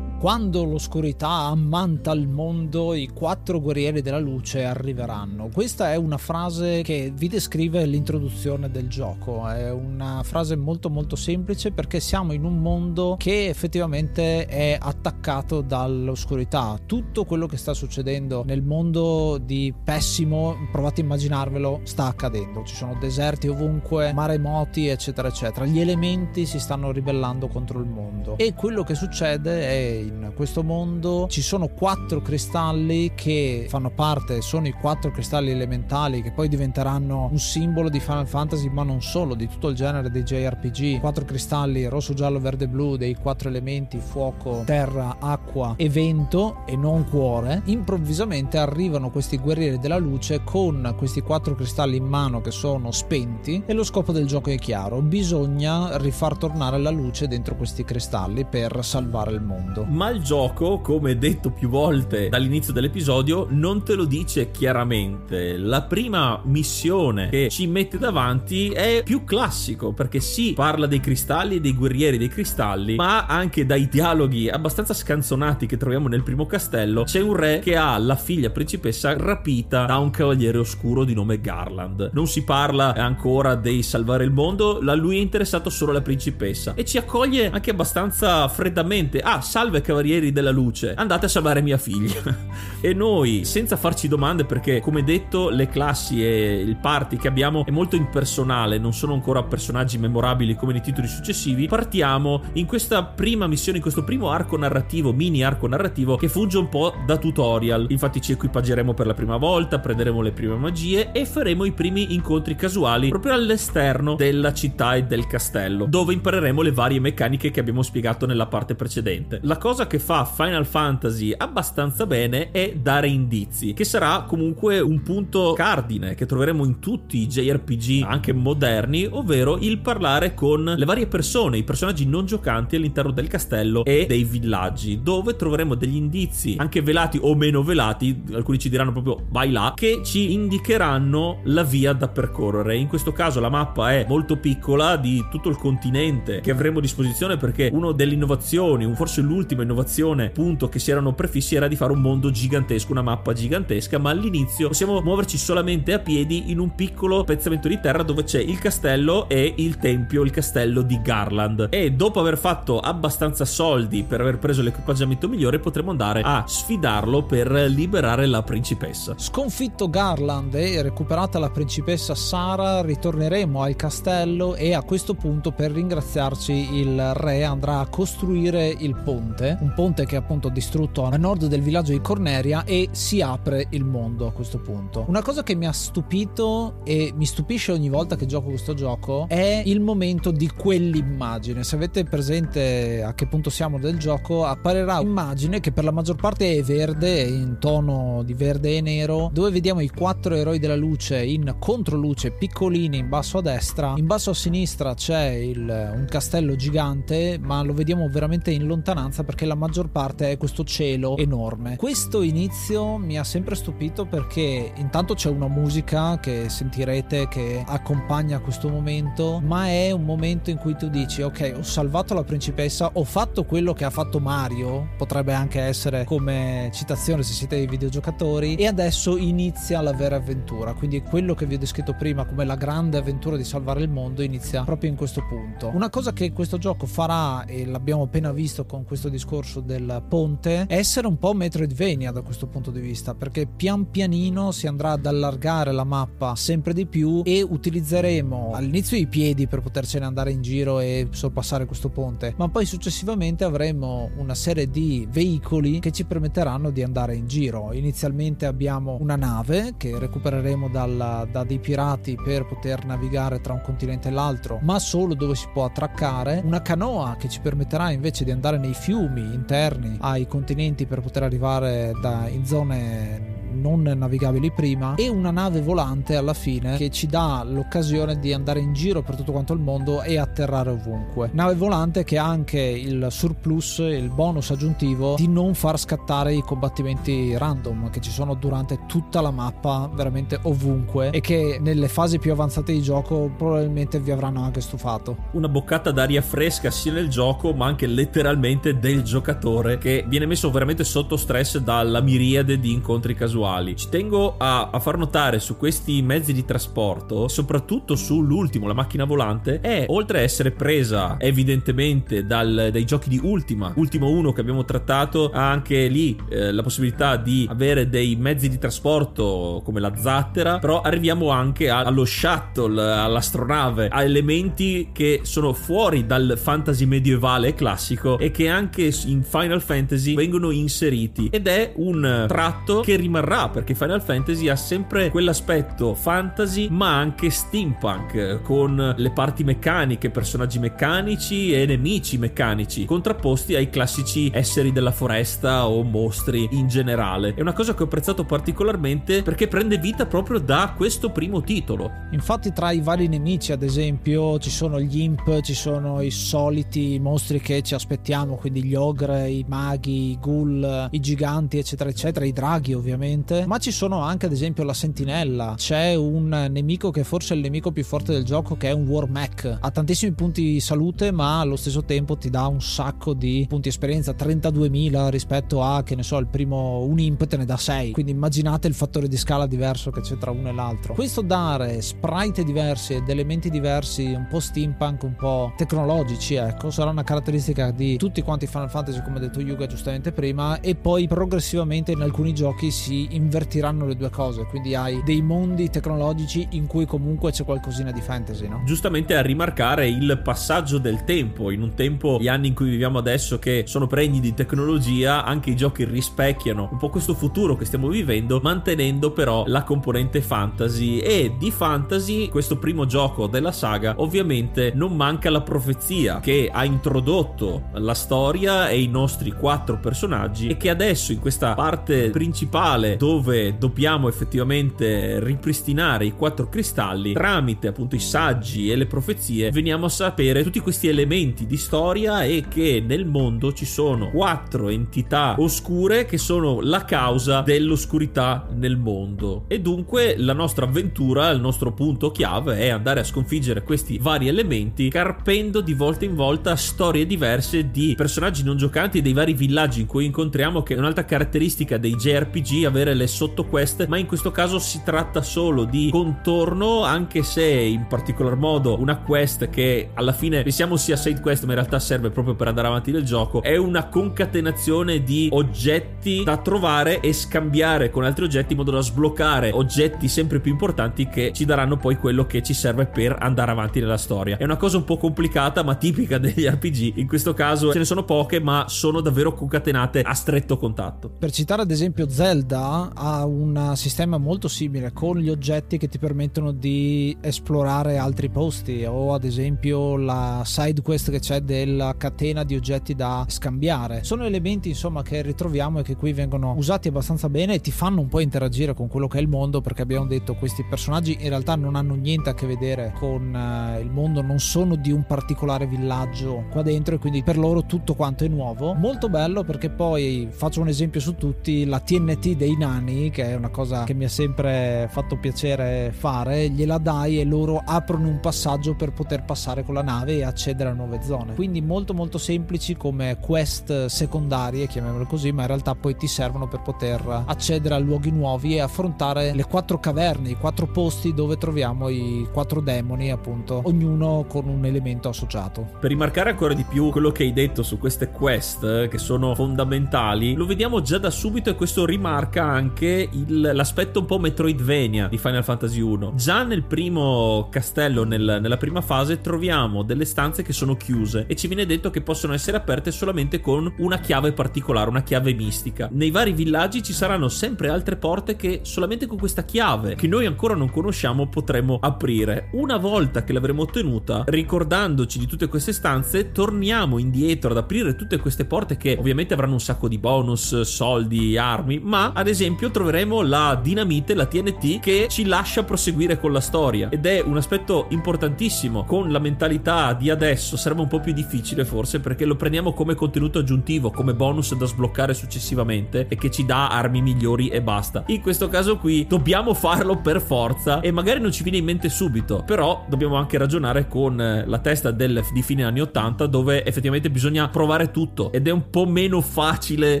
Quando 0.20 0.64
l'oscurità 0.64 1.46
ammanta 1.46 2.12
il 2.12 2.28
mondo, 2.28 2.92
i 2.92 3.08
quattro 3.08 3.58
guerrieri 3.58 4.02
della 4.02 4.18
luce 4.18 4.66
arriveranno. 4.66 5.48
Questa 5.50 5.92
è 5.92 5.96
una 5.96 6.18
frase 6.18 6.82
che 6.82 7.10
vi 7.16 7.26
descrive 7.26 7.86
l'introduzione 7.86 8.70
del 8.70 8.86
gioco. 8.86 9.48
È 9.48 9.70
una 9.72 10.20
frase 10.22 10.56
molto 10.56 10.90
molto 10.90 11.16
semplice 11.16 11.72
perché 11.72 12.00
siamo 12.00 12.34
in 12.34 12.44
un 12.44 12.58
mondo 12.58 13.16
che 13.18 13.48
effettivamente 13.48 14.44
è 14.44 14.76
attaccato 14.78 15.62
dall'oscurità. 15.62 16.78
Tutto 16.84 17.24
quello 17.24 17.46
che 17.46 17.56
sta 17.56 17.72
succedendo 17.72 18.42
nel 18.44 18.62
mondo 18.62 19.38
di 19.38 19.72
pessimo, 19.82 20.54
provate 20.70 21.00
a 21.00 21.04
immaginarvelo, 21.04 21.80
sta 21.84 22.04
accadendo. 22.04 22.62
Ci 22.64 22.74
sono 22.74 22.94
deserti 23.00 23.48
ovunque, 23.48 24.12
maremoti, 24.12 24.86
eccetera, 24.86 25.28
eccetera. 25.28 25.64
Gli 25.64 25.80
elementi 25.80 26.44
si 26.44 26.60
stanno 26.60 26.92
ribellando 26.92 27.48
contro 27.48 27.80
il 27.80 27.88
mondo. 27.88 28.36
E 28.36 28.52
quello 28.52 28.82
che 28.82 28.94
succede 28.94 29.62
è 29.62 30.08
in 30.10 30.32
questo 30.34 30.62
mondo 30.64 31.26
ci 31.28 31.40
sono 31.40 31.68
quattro 31.68 32.20
cristalli 32.20 33.12
che 33.14 33.66
fanno 33.68 33.90
parte, 33.90 34.42
sono 34.42 34.66
i 34.66 34.72
quattro 34.72 35.10
cristalli 35.10 35.50
elementali 35.50 36.22
che 36.22 36.32
poi 36.32 36.48
diventeranno 36.48 37.28
un 37.30 37.38
simbolo 37.38 37.88
di 37.88 38.00
Final 38.00 38.26
Fantasy, 38.26 38.68
ma 38.68 38.82
non 38.82 39.00
solo, 39.00 39.34
di 39.34 39.48
tutto 39.48 39.68
il 39.68 39.76
genere 39.76 40.10
dei 40.10 40.22
JRPG. 40.22 41.00
Quattro 41.00 41.24
cristalli 41.24 41.86
rosso, 41.86 42.14
giallo, 42.14 42.40
verde, 42.40 42.66
blu 42.66 42.96
dei 42.96 43.14
quattro 43.14 43.48
elementi 43.48 43.98
fuoco, 43.98 44.62
terra, 44.64 45.16
acqua 45.20 45.74
e 45.76 45.88
vento 45.88 46.62
e 46.66 46.76
non 46.76 47.08
cuore. 47.08 47.62
Improvvisamente 47.66 48.58
arrivano 48.58 49.10
questi 49.10 49.38
guerrieri 49.38 49.78
della 49.78 49.98
luce 49.98 50.42
con 50.42 50.94
questi 50.96 51.20
quattro 51.20 51.54
cristalli 51.54 51.96
in 51.96 52.06
mano 52.06 52.40
che 52.40 52.50
sono 52.50 52.90
spenti 52.90 53.62
e 53.64 53.72
lo 53.72 53.84
scopo 53.84 54.12
del 54.12 54.26
gioco 54.26 54.50
è 54.50 54.58
chiaro, 54.58 55.00
bisogna 55.00 55.96
rifar 55.98 56.36
tornare 56.36 56.78
la 56.78 56.90
luce 56.90 57.28
dentro 57.28 57.54
questi 57.54 57.84
cristalli 57.84 58.44
per 58.44 58.84
salvare 58.84 59.32
il 59.32 59.40
mondo 59.40 59.84
ma 60.00 60.08
il 60.08 60.22
gioco, 60.22 60.80
come 60.80 61.18
detto 61.18 61.50
più 61.50 61.68
volte 61.68 62.30
dall'inizio 62.30 62.72
dell'episodio, 62.72 63.46
non 63.50 63.84
te 63.84 63.94
lo 63.94 64.06
dice 64.06 64.50
chiaramente. 64.50 65.58
La 65.58 65.82
prima 65.82 66.40
missione 66.44 67.28
che 67.28 67.48
ci 67.50 67.66
mette 67.66 67.98
davanti 67.98 68.70
è 68.70 69.02
più 69.04 69.24
classico, 69.24 69.92
perché 69.92 70.20
si 70.20 70.54
parla 70.54 70.86
dei 70.86 71.00
cristalli 71.00 71.56
e 71.56 71.60
dei 71.60 71.74
guerrieri 71.74 72.16
dei 72.16 72.28
cristalli, 72.28 72.94
ma 72.94 73.26
anche 73.26 73.66
dai 73.66 73.88
dialoghi 73.90 74.48
abbastanza 74.48 74.94
scanzonati 74.94 75.66
che 75.66 75.76
troviamo 75.76 76.08
nel 76.08 76.22
primo 76.22 76.46
castello, 76.46 77.04
c'è 77.04 77.20
un 77.20 77.36
re 77.36 77.58
che 77.58 77.76
ha 77.76 77.98
la 77.98 78.16
figlia 78.16 78.48
principessa 78.48 79.14
rapita 79.14 79.84
da 79.84 79.98
un 79.98 80.08
cavaliere 80.08 80.56
oscuro 80.56 81.04
di 81.04 81.12
nome 81.12 81.42
Garland. 81.42 82.08
Non 82.14 82.26
si 82.26 82.42
parla 82.42 82.94
ancora 82.94 83.54
dei 83.54 83.82
salvare 83.82 84.24
il 84.24 84.30
mondo, 84.30 84.78
a 84.78 84.94
lui 84.94 85.18
è 85.18 85.20
interessato 85.20 85.68
solo 85.68 85.92
la 85.92 86.00
principessa 86.00 86.72
e 86.74 86.86
ci 86.86 86.96
accoglie 86.96 87.50
anche 87.50 87.70
abbastanza 87.70 88.48
freddamente. 88.48 89.20
Ah, 89.20 89.42
salve 89.42 89.82
cavalieri 89.90 90.30
della 90.30 90.50
luce, 90.50 90.94
andate 90.94 91.26
a 91.26 91.28
salvare 91.28 91.62
mia 91.62 91.76
figlia. 91.76 92.22
e 92.80 92.94
noi, 92.94 93.44
senza 93.44 93.76
farci 93.76 94.06
domande, 94.06 94.44
perché 94.44 94.80
come 94.80 95.02
detto, 95.02 95.48
le 95.48 95.68
classi 95.68 96.24
e 96.24 96.60
il 96.60 96.76
party 96.76 97.16
che 97.16 97.26
abbiamo 97.26 97.64
è 97.66 97.70
molto 97.70 97.96
impersonale, 97.96 98.78
non 98.78 98.92
sono 98.92 99.14
ancora 99.14 99.42
personaggi 99.42 99.98
memorabili 99.98 100.54
come 100.54 100.72
nei 100.72 100.80
titoli 100.80 101.08
successivi, 101.08 101.66
partiamo 101.66 102.42
in 102.54 102.66
questa 102.66 103.02
prima 103.02 103.48
missione, 103.48 103.78
in 103.78 103.82
questo 103.82 104.04
primo 104.04 104.30
arco 104.30 104.56
narrativo, 104.56 105.12
mini 105.12 105.42
arco 105.42 105.66
narrativo, 105.66 106.16
che 106.16 106.28
funge 106.28 106.58
un 106.58 106.68
po' 106.68 106.94
da 107.04 107.16
tutorial. 107.16 107.86
Infatti 107.88 108.20
ci 108.20 108.32
equipaggeremo 108.32 108.94
per 108.94 109.06
la 109.06 109.14
prima 109.14 109.36
volta, 109.38 109.80
prenderemo 109.80 110.20
le 110.20 110.30
prime 110.30 110.54
magie 110.54 111.10
e 111.10 111.24
faremo 111.26 111.64
i 111.64 111.72
primi 111.72 112.14
incontri 112.14 112.54
casuali 112.54 113.08
proprio 113.08 113.32
all'esterno 113.32 114.14
della 114.14 114.52
città 114.52 114.94
e 114.94 115.04
del 115.04 115.26
castello, 115.26 115.86
dove 115.86 116.12
impareremo 116.12 116.62
le 116.62 116.72
varie 116.72 117.00
meccaniche 117.00 117.50
che 117.50 117.58
abbiamo 117.58 117.82
spiegato 117.82 118.26
nella 118.26 118.46
parte 118.46 118.74
precedente. 118.76 119.40
La 119.42 119.56
cosa 119.56 119.79
che 119.86 119.98
fa 119.98 120.24
Final 120.24 120.66
Fantasy 120.66 121.32
abbastanza 121.36 122.06
bene 122.06 122.50
è 122.50 122.74
dare 122.74 123.08
indizi, 123.08 123.72
che 123.72 123.84
sarà 123.84 124.24
comunque 124.26 124.80
un 124.80 125.02
punto 125.02 125.52
cardine 125.52 126.14
che 126.14 126.26
troveremo 126.26 126.64
in 126.64 126.78
tutti 126.78 127.18
i 127.18 127.26
JRPG 127.26 128.04
anche 128.04 128.32
moderni, 128.32 129.06
ovvero 129.10 129.58
il 129.58 129.78
parlare 129.78 130.34
con 130.34 130.64
le 130.64 130.84
varie 130.84 131.06
persone, 131.06 131.58
i 131.58 131.64
personaggi 131.64 132.06
non 132.06 132.26
giocanti 132.26 132.76
all'interno 132.76 133.12
del 133.12 133.28
castello 133.28 133.84
e 133.84 134.06
dei 134.06 134.24
villaggi, 134.24 135.02
dove 135.02 135.36
troveremo 135.36 135.74
degli 135.74 135.96
indizi 135.96 136.56
anche 136.58 136.82
velati 136.82 137.18
o 137.20 137.34
meno 137.34 137.62
velati, 137.62 138.22
alcuni 138.32 138.58
ci 138.58 138.68
diranno 138.68 138.92
proprio 138.92 139.26
vai 139.30 139.50
là, 139.50 139.72
che 139.74 140.00
ci 140.04 140.32
indicheranno 140.32 141.40
la 141.44 141.62
via 141.62 141.92
da 141.92 142.08
percorrere. 142.08 142.76
In 142.76 142.88
questo 142.88 143.12
caso 143.12 143.40
la 143.40 143.48
mappa 143.48 143.92
è 143.92 144.04
molto 144.08 144.36
piccola 144.36 144.96
di 144.96 145.24
tutto 145.30 145.48
il 145.48 145.56
continente 145.56 146.40
che 146.40 146.50
avremo 146.50 146.78
a 146.78 146.82
disposizione 146.82 147.36
perché 147.36 147.70
una 147.72 147.92
delle 147.92 148.14
innovazioni, 148.14 148.92
forse 148.94 149.20
l'ultima 149.20 149.62
innovazione 149.70 150.26
appunto 150.26 150.68
che 150.68 150.78
si 150.78 150.90
erano 150.90 151.12
prefissi 151.12 151.54
era 151.54 151.68
di 151.68 151.76
fare 151.76 151.92
un 151.92 152.00
mondo 152.00 152.30
gigantesco, 152.30 152.92
una 152.92 153.02
mappa 153.02 153.32
gigantesca, 153.32 153.98
ma 153.98 154.10
all'inizio 154.10 154.68
possiamo 154.68 155.00
muoverci 155.00 155.38
solamente 155.38 155.92
a 155.92 155.98
piedi 156.00 156.50
in 156.50 156.58
un 156.58 156.74
piccolo 156.74 157.24
pezzamento 157.24 157.68
di 157.68 157.80
terra 157.80 158.02
dove 158.02 158.24
c'è 158.24 158.40
il 158.40 158.58
castello 158.58 159.28
e 159.28 159.54
il 159.56 159.76
tempio, 159.78 160.22
il 160.22 160.30
castello 160.30 160.82
di 160.82 161.00
Garland. 161.00 161.68
E 161.70 161.92
dopo 161.92 162.20
aver 162.20 162.36
fatto 162.36 162.80
abbastanza 162.80 163.44
soldi 163.44 164.02
per 164.02 164.20
aver 164.20 164.38
preso 164.38 164.62
l'equipaggiamento 164.62 165.28
migliore 165.28 165.58
potremo 165.58 165.90
andare 165.90 166.22
a 166.22 166.44
sfidarlo 166.46 167.22
per 167.22 167.50
liberare 167.50 168.26
la 168.26 168.42
principessa. 168.42 169.14
Sconfitto 169.16 169.88
Garland 169.88 170.54
e 170.54 170.82
recuperata 170.82 171.38
la 171.38 171.50
principessa 171.50 172.14
Sara, 172.14 172.82
ritorneremo 172.82 173.62
al 173.62 173.76
castello 173.76 174.54
e 174.54 174.74
a 174.74 174.82
questo 174.82 175.14
punto 175.14 175.52
per 175.52 175.70
ringraziarci 175.70 176.78
il 176.78 177.14
re 177.14 177.44
andrà 177.44 177.80
a 177.80 177.86
costruire 177.86 178.68
il 178.68 178.96
ponte, 178.96 179.58
un 179.60 179.72
ponte 179.74 180.06
che 180.06 180.16
è 180.16 180.18
appunto 180.18 180.48
distrutto 180.48 181.04
a 181.04 181.16
nord 181.16 181.46
del 181.46 181.62
villaggio 181.62 181.92
di 181.92 182.00
Corneria 182.00 182.64
e 182.64 182.88
si 182.92 183.20
apre 183.20 183.66
il 183.70 183.84
mondo 183.84 184.26
a 184.26 184.32
questo 184.32 184.58
punto. 184.58 185.04
Una 185.08 185.22
cosa 185.22 185.42
che 185.42 185.54
mi 185.54 185.66
ha 185.66 185.72
stupito 185.72 186.80
e 186.84 187.12
mi 187.14 187.26
stupisce 187.26 187.72
ogni 187.72 187.88
volta 187.88 188.16
che 188.16 188.26
gioco 188.26 188.48
questo 188.48 188.74
gioco 188.74 189.26
è 189.28 189.62
il 189.64 189.80
momento 189.80 190.30
di 190.30 190.48
quell'immagine. 190.48 191.62
Se 191.62 191.76
avete 191.76 192.04
presente 192.04 193.02
a 193.02 193.14
che 193.14 193.26
punto 193.26 193.50
siamo 193.50 193.78
del 193.78 193.98
gioco, 193.98 194.44
apparirà 194.44 195.00
un'immagine 195.00 195.60
che 195.60 195.72
per 195.72 195.84
la 195.84 195.90
maggior 195.90 196.16
parte 196.16 196.56
è 196.56 196.62
verde, 196.62 197.22
in 197.22 197.56
tono 197.58 198.22
di 198.24 198.34
verde 198.34 198.76
e 198.76 198.80
nero, 198.80 199.30
dove 199.32 199.50
vediamo 199.50 199.80
i 199.80 199.90
quattro 199.90 200.34
eroi 200.34 200.58
della 200.58 200.76
luce 200.76 201.22
in 201.22 201.56
controluce 201.58 202.30
piccolini 202.30 202.98
in 202.98 203.08
basso 203.08 203.38
a 203.38 203.42
destra. 203.42 203.94
In 203.96 204.06
basso 204.06 204.30
a 204.30 204.34
sinistra 204.34 204.94
c'è 204.94 205.28
il, 205.30 205.58
un 205.94 206.06
castello 206.08 206.56
gigante, 206.56 207.38
ma 207.40 207.62
lo 207.62 207.74
vediamo 207.74 208.08
veramente 208.08 208.50
in 208.50 208.66
lontananza 208.66 209.24
perché 209.24 209.44
la 209.50 209.56
maggior 209.56 209.88
parte 209.88 210.30
è 210.30 210.36
questo 210.36 210.62
cielo 210.62 211.16
enorme. 211.16 211.74
Questo 211.74 212.22
inizio 212.22 212.98
mi 212.98 213.18
ha 213.18 213.24
sempre 213.24 213.56
stupito 213.56 214.06
perché 214.06 214.72
intanto 214.76 215.14
c'è 215.14 215.28
una 215.28 215.48
musica 215.48 216.20
che 216.20 216.48
sentirete 216.48 217.26
che 217.26 217.64
accompagna 217.66 218.38
questo 218.38 218.68
momento, 218.68 219.40
ma 219.44 219.66
è 219.66 219.90
un 219.90 220.04
momento 220.04 220.50
in 220.50 220.56
cui 220.56 220.76
tu 220.76 220.88
dici 220.88 221.22
ok, 221.22 221.54
ho 221.56 221.62
salvato 221.62 222.14
la 222.14 222.22
principessa, 222.22 222.90
ho 222.92 223.02
fatto 223.02 223.42
quello 223.42 223.72
che 223.72 223.84
ha 223.84 223.90
fatto 223.90 224.20
Mario, 224.20 224.90
potrebbe 224.96 225.32
anche 225.32 225.60
essere 225.60 226.04
come 226.04 226.70
citazione 226.72 227.24
se 227.24 227.32
siete 227.32 227.56
dei 227.56 227.66
videogiocatori, 227.66 228.54
e 228.54 228.68
adesso 228.68 229.16
inizia 229.16 229.80
la 229.80 229.92
vera 229.92 230.14
avventura. 230.14 230.74
Quindi 230.74 231.02
quello 231.02 231.34
che 231.34 231.44
vi 231.44 231.56
ho 231.56 231.58
descritto 231.58 231.94
prima 231.94 232.24
come 232.24 232.44
la 232.44 232.54
grande 232.54 232.98
avventura 232.98 233.36
di 233.36 233.44
salvare 233.44 233.80
il 233.80 233.90
mondo 233.90 234.22
inizia 234.22 234.62
proprio 234.62 234.90
in 234.90 234.96
questo 234.96 235.24
punto. 235.28 235.72
Una 235.74 235.90
cosa 235.90 236.12
che 236.12 236.32
questo 236.32 236.56
gioco 236.56 236.86
farà, 236.86 237.44
e 237.46 237.66
l'abbiamo 237.66 238.04
appena 238.04 238.30
visto 238.30 238.64
con 238.64 238.84
questo 238.84 239.08
discorso 239.08 239.29
del 239.62 240.02
ponte, 240.08 240.64
essere 240.68 241.06
un 241.06 241.16
po' 241.16 241.34
Metroidvania 241.34 242.10
da 242.10 242.22
questo 242.22 242.48
punto 242.48 242.72
di 242.72 242.80
vista, 242.80 243.14
perché 243.14 243.46
pian 243.46 243.88
pianino 243.88 244.50
si 244.50 244.66
andrà 244.66 244.90
ad 244.90 245.06
allargare 245.06 245.70
la 245.70 245.84
mappa 245.84 246.34
sempre 246.34 246.74
di 246.74 246.84
più 246.84 247.22
e 247.24 247.40
utilizzeremo 247.40 248.50
all'inizio 248.54 248.96
i 248.96 249.06
piedi 249.06 249.46
per 249.46 249.60
potercene 249.60 250.04
andare 250.04 250.32
in 250.32 250.42
giro 250.42 250.80
e 250.80 251.06
sorpassare 251.12 251.66
questo 251.66 251.90
ponte, 251.90 252.34
ma 252.38 252.48
poi 252.48 252.66
successivamente 252.66 253.44
avremo 253.44 254.10
una 254.16 254.34
serie 254.34 254.68
di 254.68 255.06
veicoli 255.08 255.78
che 255.78 255.92
ci 255.92 256.04
permetteranno 256.04 256.70
di 256.70 256.82
andare 256.82 257.14
in 257.14 257.28
giro. 257.28 257.72
Inizialmente 257.72 258.46
abbiamo 258.46 258.96
una 258.98 259.14
nave 259.14 259.74
che 259.76 259.96
recupereremo 259.96 260.68
dalla, 260.68 261.24
da 261.30 261.44
dei 261.44 261.60
pirati 261.60 262.16
per 262.16 262.46
poter 262.46 262.84
navigare 262.84 263.40
tra 263.40 263.52
un 263.52 263.62
continente 263.62 264.08
e 264.08 264.10
l'altro, 264.10 264.58
ma 264.62 264.80
solo 264.80 265.14
dove 265.14 265.36
si 265.36 265.46
può 265.52 265.66
attraccare, 265.66 266.42
una 266.44 266.62
canoa 266.62 267.14
che 267.16 267.28
ci 267.28 267.38
permetterà 267.40 267.92
invece 267.92 268.24
di 268.24 268.32
andare 268.32 268.58
nei 268.58 268.74
fiumi 268.74 269.18
interni 269.20 269.96
ai 270.00 270.26
continenti 270.26 270.86
per 270.86 271.00
poter 271.00 271.22
arrivare 271.22 271.92
da, 272.00 272.28
in 272.28 272.44
zone 272.46 273.39
non 273.50 273.82
navigabili 273.82 274.52
prima 274.52 274.94
e 274.94 275.08
una 275.08 275.30
nave 275.30 275.60
volante 275.60 276.16
alla 276.16 276.34
fine 276.34 276.76
che 276.76 276.90
ci 276.90 277.06
dà 277.06 277.42
l'occasione 277.44 278.18
di 278.18 278.32
andare 278.32 278.60
in 278.60 278.72
giro 278.72 279.02
per 279.02 279.16
tutto 279.16 279.32
quanto 279.32 279.52
il 279.52 279.60
mondo 279.60 280.02
e 280.02 280.18
atterrare 280.18 280.70
ovunque. 280.70 281.30
Nave 281.32 281.54
volante 281.54 282.04
che 282.04 282.18
ha 282.18 282.26
anche 282.26 282.60
il 282.60 283.08
surplus, 283.10 283.78
il 283.78 284.10
bonus 284.10 284.50
aggiuntivo 284.50 285.14
di 285.16 285.28
non 285.28 285.54
far 285.54 285.78
scattare 285.78 286.34
i 286.34 286.40
combattimenti 286.40 287.36
random 287.36 287.90
che 287.90 288.00
ci 288.00 288.10
sono 288.10 288.34
durante 288.34 288.80
tutta 288.86 289.20
la 289.20 289.30
mappa, 289.30 289.90
veramente 289.92 290.38
ovunque 290.42 291.10
e 291.10 291.20
che 291.20 291.58
nelle 291.60 291.88
fasi 291.88 292.18
più 292.18 292.32
avanzate 292.32 292.72
di 292.72 292.82
gioco 292.82 293.30
probabilmente 293.36 293.98
vi 294.00 294.10
avranno 294.10 294.42
anche 294.42 294.60
stufato. 294.60 295.16
Una 295.32 295.48
boccata 295.48 295.90
d'aria 295.90 296.22
fresca 296.22 296.70
sia 296.70 296.92
nel 296.92 297.08
gioco 297.08 297.52
ma 297.52 297.66
anche 297.66 297.86
letteralmente 297.86 298.78
del 298.78 299.02
giocatore 299.02 299.78
che 299.78 300.04
viene 300.06 300.26
messo 300.26 300.50
veramente 300.50 300.84
sotto 300.84 301.16
stress 301.16 301.58
dalla 301.58 302.00
miriade 302.00 302.58
di 302.58 302.72
incontri 302.72 303.14
casuali. 303.14 303.39
Ci 303.74 303.88
tengo 303.88 304.34
a, 304.36 304.70
a 304.70 304.78
far 304.80 304.98
notare 304.98 305.38
su 305.40 305.56
questi 305.56 306.02
mezzi 306.02 306.32
di 306.32 306.44
trasporto, 306.44 307.28
soprattutto 307.28 307.96
sull'ultimo, 307.96 308.66
la 308.66 308.74
macchina 308.74 309.04
volante, 309.04 309.60
è 309.60 309.86
oltre 309.88 310.18
a 310.18 310.22
essere 310.22 310.50
presa 310.50 311.16
evidentemente 311.18 312.26
dal, 312.26 312.68
dai 312.70 312.84
giochi 312.84 313.08
di 313.08 313.18
Ultima, 313.22 313.72
Ultimo 313.76 314.10
1 314.10 314.32
che 314.32 314.40
abbiamo 314.40 314.64
trattato, 314.64 315.30
ha 315.30 315.50
anche 315.50 315.86
lì 315.88 316.18
eh, 316.28 316.52
la 316.52 316.62
possibilità 316.62 317.16
di 317.16 317.46
avere 317.50 317.88
dei 317.88 318.16
mezzi 318.16 318.48
di 318.48 318.58
trasporto 318.58 319.62
come 319.64 319.80
la 319.80 319.92
zattera, 319.96 320.58
però 320.58 320.82
arriviamo 320.82 321.30
anche 321.30 321.70
allo 321.70 322.04
shuttle, 322.04 322.82
all'astronave, 322.82 323.88
a 323.88 324.02
elementi 324.02 324.90
che 324.92 325.20
sono 325.22 325.52
fuori 325.52 326.06
dal 326.06 326.34
fantasy 326.36 326.84
medievale 326.84 327.54
classico 327.54 328.18
e 328.18 328.30
che 328.30 328.48
anche 328.48 328.92
in 329.06 329.22
Final 329.22 329.62
Fantasy 329.62 330.14
vengono 330.14 330.50
inseriti. 330.50 331.28
Ed 331.30 331.46
è 331.46 331.72
un 331.76 332.26
tratto 332.28 332.80
che 332.80 332.96
rimarrà 332.96 333.29
sta 333.30 333.48
perché 333.48 333.76
Final 333.76 334.02
Fantasy 334.02 334.48
ha 334.48 334.56
sempre 334.56 335.08
quell'aspetto 335.08 335.94
fantasy 335.94 336.66
ma 336.68 336.96
anche 336.96 337.30
steampunk 337.30 338.42
con 338.42 338.94
le 338.96 339.10
parti 339.12 339.44
meccaniche, 339.44 340.10
personaggi 340.10 340.58
meccanici 340.58 341.52
e 341.52 341.64
nemici 341.64 342.18
meccanici 342.18 342.84
contrapposti 342.84 343.54
ai 343.54 343.70
classici 343.70 344.32
esseri 344.34 344.72
della 344.72 344.90
foresta 344.90 345.68
o 345.68 345.84
mostri 345.84 346.48
in 346.50 346.66
generale. 346.66 347.34
È 347.34 347.40
una 347.40 347.52
cosa 347.52 347.72
che 347.72 347.82
ho 347.82 347.86
apprezzato 347.86 348.24
particolarmente 348.24 349.22
perché 349.22 349.46
prende 349.46 349.78
vita 349.78 350.06
proprio 350.06 350.40
da 350.40 350.74
questo 350.76 351.10
primo 351.10 351.40
titolo. 351.40 352.08
Infatti 352.10 352.52
tra 352.52 352.72
i 352.72 352.80
vari 352.80 353.06
nemici 353.06 353.52
ad 353.52 353.62
esempio 353.62 354.40
ci 354.40 354.50
sono 354.50 354.80
gli 354.80 355.02
imp, 355.02 355.40
ci 355.42 355.54
sono 355.54 356.00
i 356.00 356.10
soliti 356.10 356.98
mostri 356.98 357.40
che 357.40 357.62
ci 357.62 357.74
aspettiamo, 357.74 358.34
quindi 358.34 358.64
gli 358.64 358.74
ogre, 358.74 359.28
i 359.28 359.44
maghi, 359.46 360.10
i 360.10 360.18
ghoul, 360.20 360.88
i 360.90 360.98
giganti 360.98 361.58
eccetera 361.58 361.90
eccetera, 361.90 362.24
i 362.24 362.32
draghi 362.32 362.74
ovviamente, 362.74 363.18
ma 363.46 363.58
ci 363.58 363.70
sono 363.70 364.00
anche 364.00 364.26
ad 364.26 364.32
esempio 364.32 364.64
la 364.64 364.74
sentinella, 364.74 365.54
c'è 365.56 365.94
un 365.94 366.48
nemico 366.50 366.90
che 366.90 367.04
forse 367.04 367.34
è 367.34 367.36
il 367.36 367.42
nemico 367.42 367.70
più 367.72 367.84
forte 367.84 368.12
del 368.12 368.24
gioco 368.24 368.56
che 368.56 368.68
è 368.68 368.72
un 368.72 368.86
War 368.86 369.08
Mech, 369.08 369.58
ha 369.60 369.70
tantissimi 369.70 370.12
punti 370.12 370.60
salute 370.60 371.10
ma 371.10 371.40
allo 371.40 371.56
stesso 371.56 371.84
tempo 371.84 372.16
ti 372.16 372.30
dà 372.30 372.46
un 372.46 372.60
sacco 372.60 373.14
di 373.14 373.46
punti 373.48 373.68
esperienza, 373.68 374.12
32.000 374.12 375.08
rispetto 375.08 375.62
a 375.62 375.82
che 375.82 375.94
ne 375.94 376.02
so 376.02 376.18
il 376.18 376.26
primo 376.26 376.80
un 376.80 376.98
imp 376.98 377.26
te 377.26 377.36
ne 377.36 377.44
dà 377.44 377.56
6, 377.56 377.92
quindi 377.92 378.12
immaginate 378.12 378.68
il 378.68 378.74
fattore 378.74 379.08
di 379.08 379.16
scala 379.16 379.46
diverso 379.46 379.90
che 379.90 380.00
c'è 380.00 380.16
tra 380.16 380.30
uno 380.30 380.48
e 380.48 380.52
l'altro. 380.52 380.94
Questo 380.94 381.22
dare 381.22 381.80
sprite 381.82 382.44
diversi 382.44 382.94
ed 382.94 383.08
elementi 383.08 383.50
diversi 383.50 384.04
un 384.04 384.26
po' 384.28 384.40
steampunk, 384.40 385.02
un 385.02 385.16
po' 385.16 385.52
tecnologici, 385.56 386.34
ecco, 386.34 386.70
sarà 386.70 386.90
una 386.90 387.02
caratteristica 387.02 387.70
di 387.70 387.96
tutti 387.96 388.22
quanti 388.22 388.46
Final 388.46 388.70
Fantasy 388.70 389.02
come 389.02 389.16
ha 389.16 389.20
detto 389.20 389.40
Yuga 389.40 389.66
giustamente 389.66 390.12
prima 390.12 390.60
e 390.60 390.74
poi 390.74 391.06
progressivamente 391.06 391.92
in 391.92 392.00
alcuni 392.00 392.32
giochi 392.34 392.70
si 392.70 393.09
invertiranno 393.10 393.86
le 393.86 393.96
due 393.96 394.10
cose, 394.10 394.44
quindi 394.46 394.74
hai 394.74 395.02
dei 395.04 395.22
mondi 395.22 395.70
tecnologici 395.70 396.46
in 396.52 396.66
cui 396.66 396.86
comunque 396.86 397.30
c'è 397.30 397.44
qualcosina 397.44 397.90
di 397.90 398.00
fantasy, 398.00 398.48
no? 398.48 398.62
Giustamente 398.64 399.14
a 399.16 399.22
rimarcare 399.22 399.88
il 399.88 400.20
passaggio 400.22 400.78
del 400.78 401.04
tempo, 401.04 401.50
in 401.50 401.62
un 401.62 401.74
tempo, 401.74 402.18
gli 402.20 402.28
anni 402.28 402.48
in 402.48 402.54
cui 402.54 402.70
viviamo 402.70 402.98
adesso 402.98 403.38
che 403.38 403.64
sono 403.66 403.86
pregni 403.86 404.20
di 404.20 404.34
tecnologia, 404.34 405.24
anche 405.24 405.50
i 405.50 405.56
giochi 405.56 405.84
rispecchiano 405.84 406.68
un 406.70 406.78
po' 406.78 406.88
questo 406.88 407.14
futuro 407.14 407.56
che 407.56 407.64
stiamo 407.64 407.88
vivendo, 407.88 408.40
mantenendo 408.42 409.12
però 409.12 409.44
la 409.46 409.62
componente 409.62 410.20
fantasy 410.20 410.98
e 410.98 411.34
di 411.38 411.50
fantasy 411.50 412.28
questo 412.28 412.58
primo 412.58 412.86
gioco 412.86 413.26
della 413.26 413.52
saga 413.52 413.94
ovviamente 413.98 414.72
non 414.74 414.94
manca 414.94 415.30
la 415.30 415.42
profezia 415.42 416.20
che 416.20 416.50
ha 416.52 416.64
introdotto 416.64 417.68
la 417.74 417.94
storia 417.94 418.68
e 418.68 418.80
i 418.80 418.86
nostri 418.86 419.32
quattro 419.32 419.78
personaggi 419.78 420.48
e 420.48 420.56
che 420.56 420.70
adesso 420.70 421.12
in 421.12 421.20
questa 421.20 421.54
parte 421.54 422.10
principale 422.10 422.96
dove 423.00 423.56
dobbiamo 423.56 424.08
effettivamente 424.08 425.24
ripristinare 425.24 426.04
i 426.04 426.12
quattro 426.12 426.50
cristalli 426.50 427.14
tramite 427.14 427.68
appunto 427.68 427.96
i 427.96 427.98
saggi 427.98 428.70
e 428.70 428.76
le 428.76 428.84
profezie 428.84 429.50
veniamo 429.50 429.86
a 429.86 429.88
sapere 429.88 430.42
tutti 430.42 430.60
questi 430.60 430.86
elementi 430.86 431.46
di 431.46 431.56
storia 431.56 432.24
e 432.24 432.44
che 432.46 432.84
nel 432.86 433.06
mondo 433.06 433.54
ci 433.54 433.64
sono 433.64 434.10
quattro 434.10 434.68
entità 434.68 435.34
oscure 435.38 436.04
che 436.04 436.18
sono 436.18 436.60
la 436.60 436.84
causa 436.84 437.40
dell'oscurità 437.40 438.46
nel 438.52 438.76
mondo. 438.76 439.44
E 439.48 439.62
dunque 439.62 440.16
la 440.18 440.34
nostra 440.34 440.66
avventura 440.66 441.30
il 441.30 441.40
nostro 441.40 441.72
punto 441.72 442.10
chiave 442.10 442.58
è 442.58 442.68
andare 442.68 443.00
a 443.00 443.04
sconfiggere 443.04 443.62
questi 443.62 443.96
vari 443.96 444.28
elementi 444.28 444.90
carpendo 444.90 445.62
di 445.62 445.72
volta 445.72 446.04
in 446.04 446.14
volta 446.14 446.54
storie 446.54 447.06
diverse 447.06 447.70
di 447.70 447.94
personaggi 447.96 448.42
non 448.42 448.58
giocanti 448.58 449.00
dei 449.00 449.14
vari 449.14 449.32
villaggi 449.32 449.80
in 449.80 449.86
cui 449.86 450.04
incontriamo 450.04 450.62
che 450.62 450.74
è 450.74 450.78
un'altra 450.78 451.06
caratteristica 451.06 451.78
dei 451.78 451.96
JRPG 451.96 452.66
avere 452.66 452.79
le 452.84 453.06
sottoquest 453.06 453.86
ma 453.86 453.98
in 453.98 454.06
questo 454.06 454.30
caso 454.30 454.58
si 454.58 454.82
tratta 454.84 455.22
solo 455.22 455.64
di 455.64 455.90
contorno 455.90 456.82
anche 456.84 457.22
se 457.22 457.44
in 457.44 457.86
particolar 457.86 458.36
modo 458.36 458.78
una 458.80 458.98
quest 458.98 459.50
che 459.50 459.90
alla 459.94 460.12
fine 460.12 460.42
pensiamo 460.42 460.76
sia 460.76 460.96
side 460.96 461.20
quest 461.20 461.44
ma 461.44 461.52
in 461.52 461.58
realtà 461.58 461.78
serve 461.78 462.10
proprio 462.10 462.34
per 462.34 462.48
andare 462.48 462.68
avanti 462.68 462.90
nel 462.90 463.04
gioco 463.04 463.42
è 463.42 463.56
una 463.56 463.88
concatenazione 463.88 465.02
di 465.02 465.28
oggetti 465.32 466.22
da 466.24 466.36
trovare 466.38 467.00
e 467.00 467.12
scambiare 467.12 467.90
con 467.90 468.04
altri 468.04 468.24
oggetti 468.24 468.52
in 468.52 468.58
modo 468.58 468.70
da 468.70 468.80
sbloccare 468.80 469.50
oggetti 469.52 470.08
sempre 470.08 470.40
più 470.40 470.50
importanti 470.50 471.08
che 471.08 471.32
ci 471.34 471.44
daranno 471.44 471.76
poi 471.76 471.96
quello 471.96 472.26
che 472.26 472.42
ci 472.42 472.54
serve 472.54 472.86
per 472.86 473.16
andare 473.18 473.50
avanti 473.50 473.80
nella 473.80 473.96
storia. 473.96 474.36
È 474.36 474.44
una 474.44 474.56
cosa 474.56 474.76
un 474.76 474.84
po' 474.84 474.96
complicata 474.96 475.62
ma 475.62 475.74
tipica 475.74 476.18
degli 476.18 476.44
RPG 476.46 476.96
in 476.96 477.06
questo 477.06 477.34
caso 477.34 477.72
ce 477.72 477.78
ne 477.78 477.84
sono 477.84 478.04
poche 478.04 478.40
ma 478.40 478.66
sono 478.68 479.00
davvero 479.00 479.32
concatenate 479.34 480.00
a 480.02 480.14
stretto 480.14 480.56
contatto. 480.56 481.08
Per 481.08 481.30
citare 481.30 481.62
ad 481.62 481.70
esempio 481.70 482.08
Zelda 482.08 482.69
ha 482.70 483.24
un 483.24 483.72
sistema 483.74 484.16
molto 484.18 484.46
simile 484.46 484.92
con 484.92 485.18
gli 485.18 485.28
oggetti 485.28 485.76
che 485.76 485.88
ti 485.88 485.98
permettono 485.98 486.52
di 486.52 487.16
esplorare 487.20 487.98
altri 487.98 488.28
posti 488.28 488.84
o 488.84 489.12
ad 489.12 489.24
esempio 489.24 489.96
la 489.96 490.42
side 490.44 490.80
quest 490.80 491.10
che 491.10 491.18
c'è 491.18 491.40
della 491.40 491.94
catena 491.96 492.44
di 492.44 492.54
oggetti 492.54 492.94
da 492.94 493.24
scambiare. 493.28 494.04
Sono 494.04 494.24
elementi 494.24 494.68
insomma 494.68 495.02
che 495.02 495.22
ritroviamo 495.22 495.80
e 495.80 495.82
che 495.82 495.96
qui 495.96 496.12
vengono 496.12 496.54
usati 496.56 496.88
abbastanza 496.88 497.28
bene 497.28 497.54
e 497.54 497.60
ti 497.60 497.72
fanno 497.72 498.00
un 498.00 498.08
po' 498.08 498.20
interagire 498.20 498.74
con 498.74 498.88
quello 498.88 499.08
che 499.08 499.18
è 499.18 499.20
il 499.20 499.28
mondo 499.28 499.60
perché 499.60 499.82
abbiamo 499.82 500.06
detto 500.06 500.34
questi 500.34 500.64
personaggi 500.64 501.16
in 501.20 501.28
realtà 501.28 501.56
non 501.56 501.74
hanno 501.74 501.94
niente 501.94 502.30
a 502.30 502.34
che 502.34 502.46
vedere 502.46 502.94
con 502.96 503.34
eh, 503.34 503.80
il 503.80 503.90
mondo, 503.90 504.22
non 504.22 504.38
sono 504.38 504.76
di 504.76 504.92
un 504.92 505.04
particolare 505.04 505.66
villaggio 505.66 506.44
qua 506.50 506.62
dentro 506.62 506.94
e 506.94 506.98
quindi 506.98 507.22
per 507.22 507.36
loro 507.36 507.64
tutto 507.64 507.94
quanto 507.94 508.24
è 508.24 508.28
nuovo. 508.28 508.74
Molto 508.74 509.08
bello 509.08 509.42
perché 509.42 509.70
poi 509.70 510.28
faccio 510.30 510.60
un 510.60 510.68
esempio 510.68 511.00
su 511.00 511.16
tutti, 511.16 511.64
la 511.64 511.80
TNT 511.80 512.36
dei 512.36 512.56
nani 512.60 513.10
che 513.10 513.24
è 513.24 513.34
una 513.34 513.48
cosa 513.48 513.84
che 513.84 513.94
mi 513.94 514.04
ha 514.04 514.08
sempre 514.08 514.86
fatto 514.90 515.16
piacere 515.16 515.92
fare, 515.96 516.48
gliela 516.50 516.76
dai 516.78 517.18
e 517.18 517.24
loro 517.24 517.62
aprono 517.64 518.08
un 518.08 518.20
passaggio 518.20 518.74
per 518.74 518.92
poter 518.92 519.24
passare 519.24 519.64
con 519.64 519.74
la 519.74 519.82
nave 519.82 520.16
e 520.16 520.24
accedere 520.24 520.70
a 520.70 520.72
nuove 520.74 521.00
zone. 521.02 521.34
Quindi 521.34 521.62
molto 521.62 521.94
molto 521.94 522.18
semplici 522.18 522.76
come 522.76 523.18
quest 523.18 523.86
secondarie, 523.86 524.66
chiamiamole 524.66 525.06
così, 525.06 525.32
ma 525.32 525.42
in 525.42 525.48
realtà 525.48 525.74
poi 525.74 525.96
ti 525.96 526.06
servono 526.06 526.48
per 526.48 526.60
poter 526.60 527.24
accedere 527.26 527.74
a 527.74 527.78
luoghi 527.78 528.10
nuovi 528.10 528.56
e 528.56 528.60
affrontare 528.60 529.34
le 529.34 529.44
quattro 529.44 529.78
caverne, 529.78 530.30
i 530.30 530.36
quattro 530.36 530.66
posti 530.66 531.14
dove 531.14 531.38
troviamo 531.38 531.88
i 531.88 532.28
quattro 532.30 532.60
demoni, 532.60 533.10
appunto, 533.10 533.62
ognuno 533.64 534.26
con 534.28 534.46
un 534.48 534.64
elemento 534.66 535.08
associato. 535.08 535.78
Per 535.80 535.88
rimarcare 535.88 536.30
ancora 536.30 536.52
di 536.52 536.64
più 536.64 536.90
quello 536.90 537.10
che 537.10 537.22
hai 537.22 537.32
detto 537.32 537.62
su 537.62 537.78
queste 537.78 538.10
quest 538.10 538.88
che 538.88 538.98
sono 538.98 539.34
fondamentali, 539.34 540.34
lo 540.34 540.44
vediamo 540.44 540.82
già 540.82 540.98
da 540.98 541.10
subito 541.10 541.50
e 541.50 541.54
questo 541.54 541.86
rimarca 541.86 542.49
anche 542.50 543.08
il- 543.10 543.50
l'aspetto 543.52 544.00
un 544.00 544.06
po' 544.06 544.18
Metroidvania 544.18 545.08
di 545.08 545.18
Final 545.18 545.44
Fantasy 545.44 545.80
1. 545.80 546.12
Già 546.16 546.42
nel 546.42 546.62
primo 546.64 547.48
castello, 547.50 548.04
nel- 548.04 548.38
nella 548.40 548.56
prima 548.56 548.80
fase, 548.80 549.20
troviamo 549.20 549.82
delle 549.82 550.04
stanze 550.04 550.42
che 550.42 550.52
sono 550.52 550.76
chiuse 550.76 551.24
e 551.26 551.36
ci 551.36 551.46
viene 551.46 551.66
detto 551.66 551.90
che 551.90 552.00
possono 552.00 552.32
essere 552.32 552.56
aperte 552.56 552.90
solamente 552.90 553.40
con 553.40 553.72
una 553.78 553.98
chiave 553.98 554.32
particolare, 554.32 554.90
una 554.90 555.02
chiave 555.02 555.32
mistica. 555.34 555.88
Nei 555.92 556.10
vari 556.10 556.32
villaggi 556.32 556.82
ci 556.82 556.92
saranno 556.92 557.28
sempre 557.28 557.68
altre 557.68 557.96
porte 557.96 558.36
che 558.36 558.60
solamente 558.62 559.06
con 559.06 559.18
questa 559.18 559.44
chiave, 559.44 559.94
che 559.94 560.06
noi 560.06 560.26
ancora 560.26 560.54
non 560.54 560.70
conosciamo, 560.70 561.28
potremo 561.28 561.78
aprire. 561.80 562.48
Una 562.52 562.76
volta 562.76 563.24
che 563.24 563.32
l'avremo 563.32 563.62
ottenuta, 563.62 564.24
ricordandoci 564.26 565.18
di 565.18 565.26
tutte 565.26 565.48
queste 565.48 565.72
stanze, 565.72 566.32
torniamo 566.32 566.98
indietro 566.98 567.50
ad 567.50 567.56
aprire 567.56 567.94
tutte 567.94 568.18
queste 568.18 568.44
porte 568.44 568.76
che 568.76 568.96
ovviamente 568.98 569.34
avranno 569.34 569.54
un 569.54 569.60
sacco 569.60 569.88
di 569.88 569.98
bonus, 569.98 570.60
soldi, 570.62 571.36
armi, 571.36 571.78
ma 571.78 572.12
ad 572.14 572.26
esempio 572.26 572.38
troveremo 572.70 573.20
la 573.22 573.58
dinamite, 573.60 574.14
la 574.14 574.24
TNT 574.26 574.80
che 574.80 575.06
ci 575.08 575.26
lascia 575.26 575.62
proseguire 575.62 576.18
con 576.18 576.32
la 576.32 576.40
storia 576.40 576.88
ed 576.90 577.04
è 577.04 577.20
un 577.20 577.36
aspetto 577.36 577.86
importantissimo. 577.90 578.84
Con 578.84 579.10
la 579.10 579.18
mentalità 579.18 579.92
di 579.92 580.08
adesso 580.08 580.56
sarebbe 580.56 580.80
un 580.80 580.88
po' 580.88 581.00
più 581.00 581.12
difficile 581.12 581.64
forse 581.64 582.00
perché 582.00 582.24
lo 582.24 582.36
prendiamo 582.36 582.72
come 582.72 582.94
contenuto 582.94 583.40
aggiuntivo, 583.40 583.90
come 583.90 584.14
bonus 584.14 584.54
da 584.54 584.64
sbloccare 584.64 585.12
successivamente 585.12 586.06
e 586.08 586.16
che 586.16 586.30
ci 586.30 586.46
dà 586.46 586.68
armi 586.68 587.02
migliori 587.02 587.48
e 587.48 587.60
basta. 587.60 588.04
In 588.06 588.22
questo 588.22 588.48
caso 588.48 588.78
qui 588.78 589.06
dobbiamo 589.06 589.52
farlo 589.52 589.98
per 589.98 590.22
forza 590.22 590.80
e 590.80 590.90
magari 590.90 591.20
non 591.20 591.32
ci 591.32 591.42
viene 591.42 591.58
in 591.58 591.64
mente 591.64 591.90
subito, 591.90 592.42
però 592.46 592.86
dobbiamo 592.88 593.16
anche 593.16 593.36
ragionare 593.36 593.86
con 593.86 594.18
eh, 594.20 594.46
la 594.46 594.58
testa 594.58 594.90
del, 594.90 595.22
di 595.32 595.42
fine 595.42 595.64
anni 595.64 595.80
80 595.80 596.26
dove 596.26 596.64
effettivamente 596.64 597.10
bisogna 597.10 597.48
provare 597.48 597.90
tutto 597.90 598.32
ed 598.32 598.48
è 598.48 598.50
un 598.50 598.70
po' 598.70 598.86
meno 598.86 599.20
facile 599.20 600.00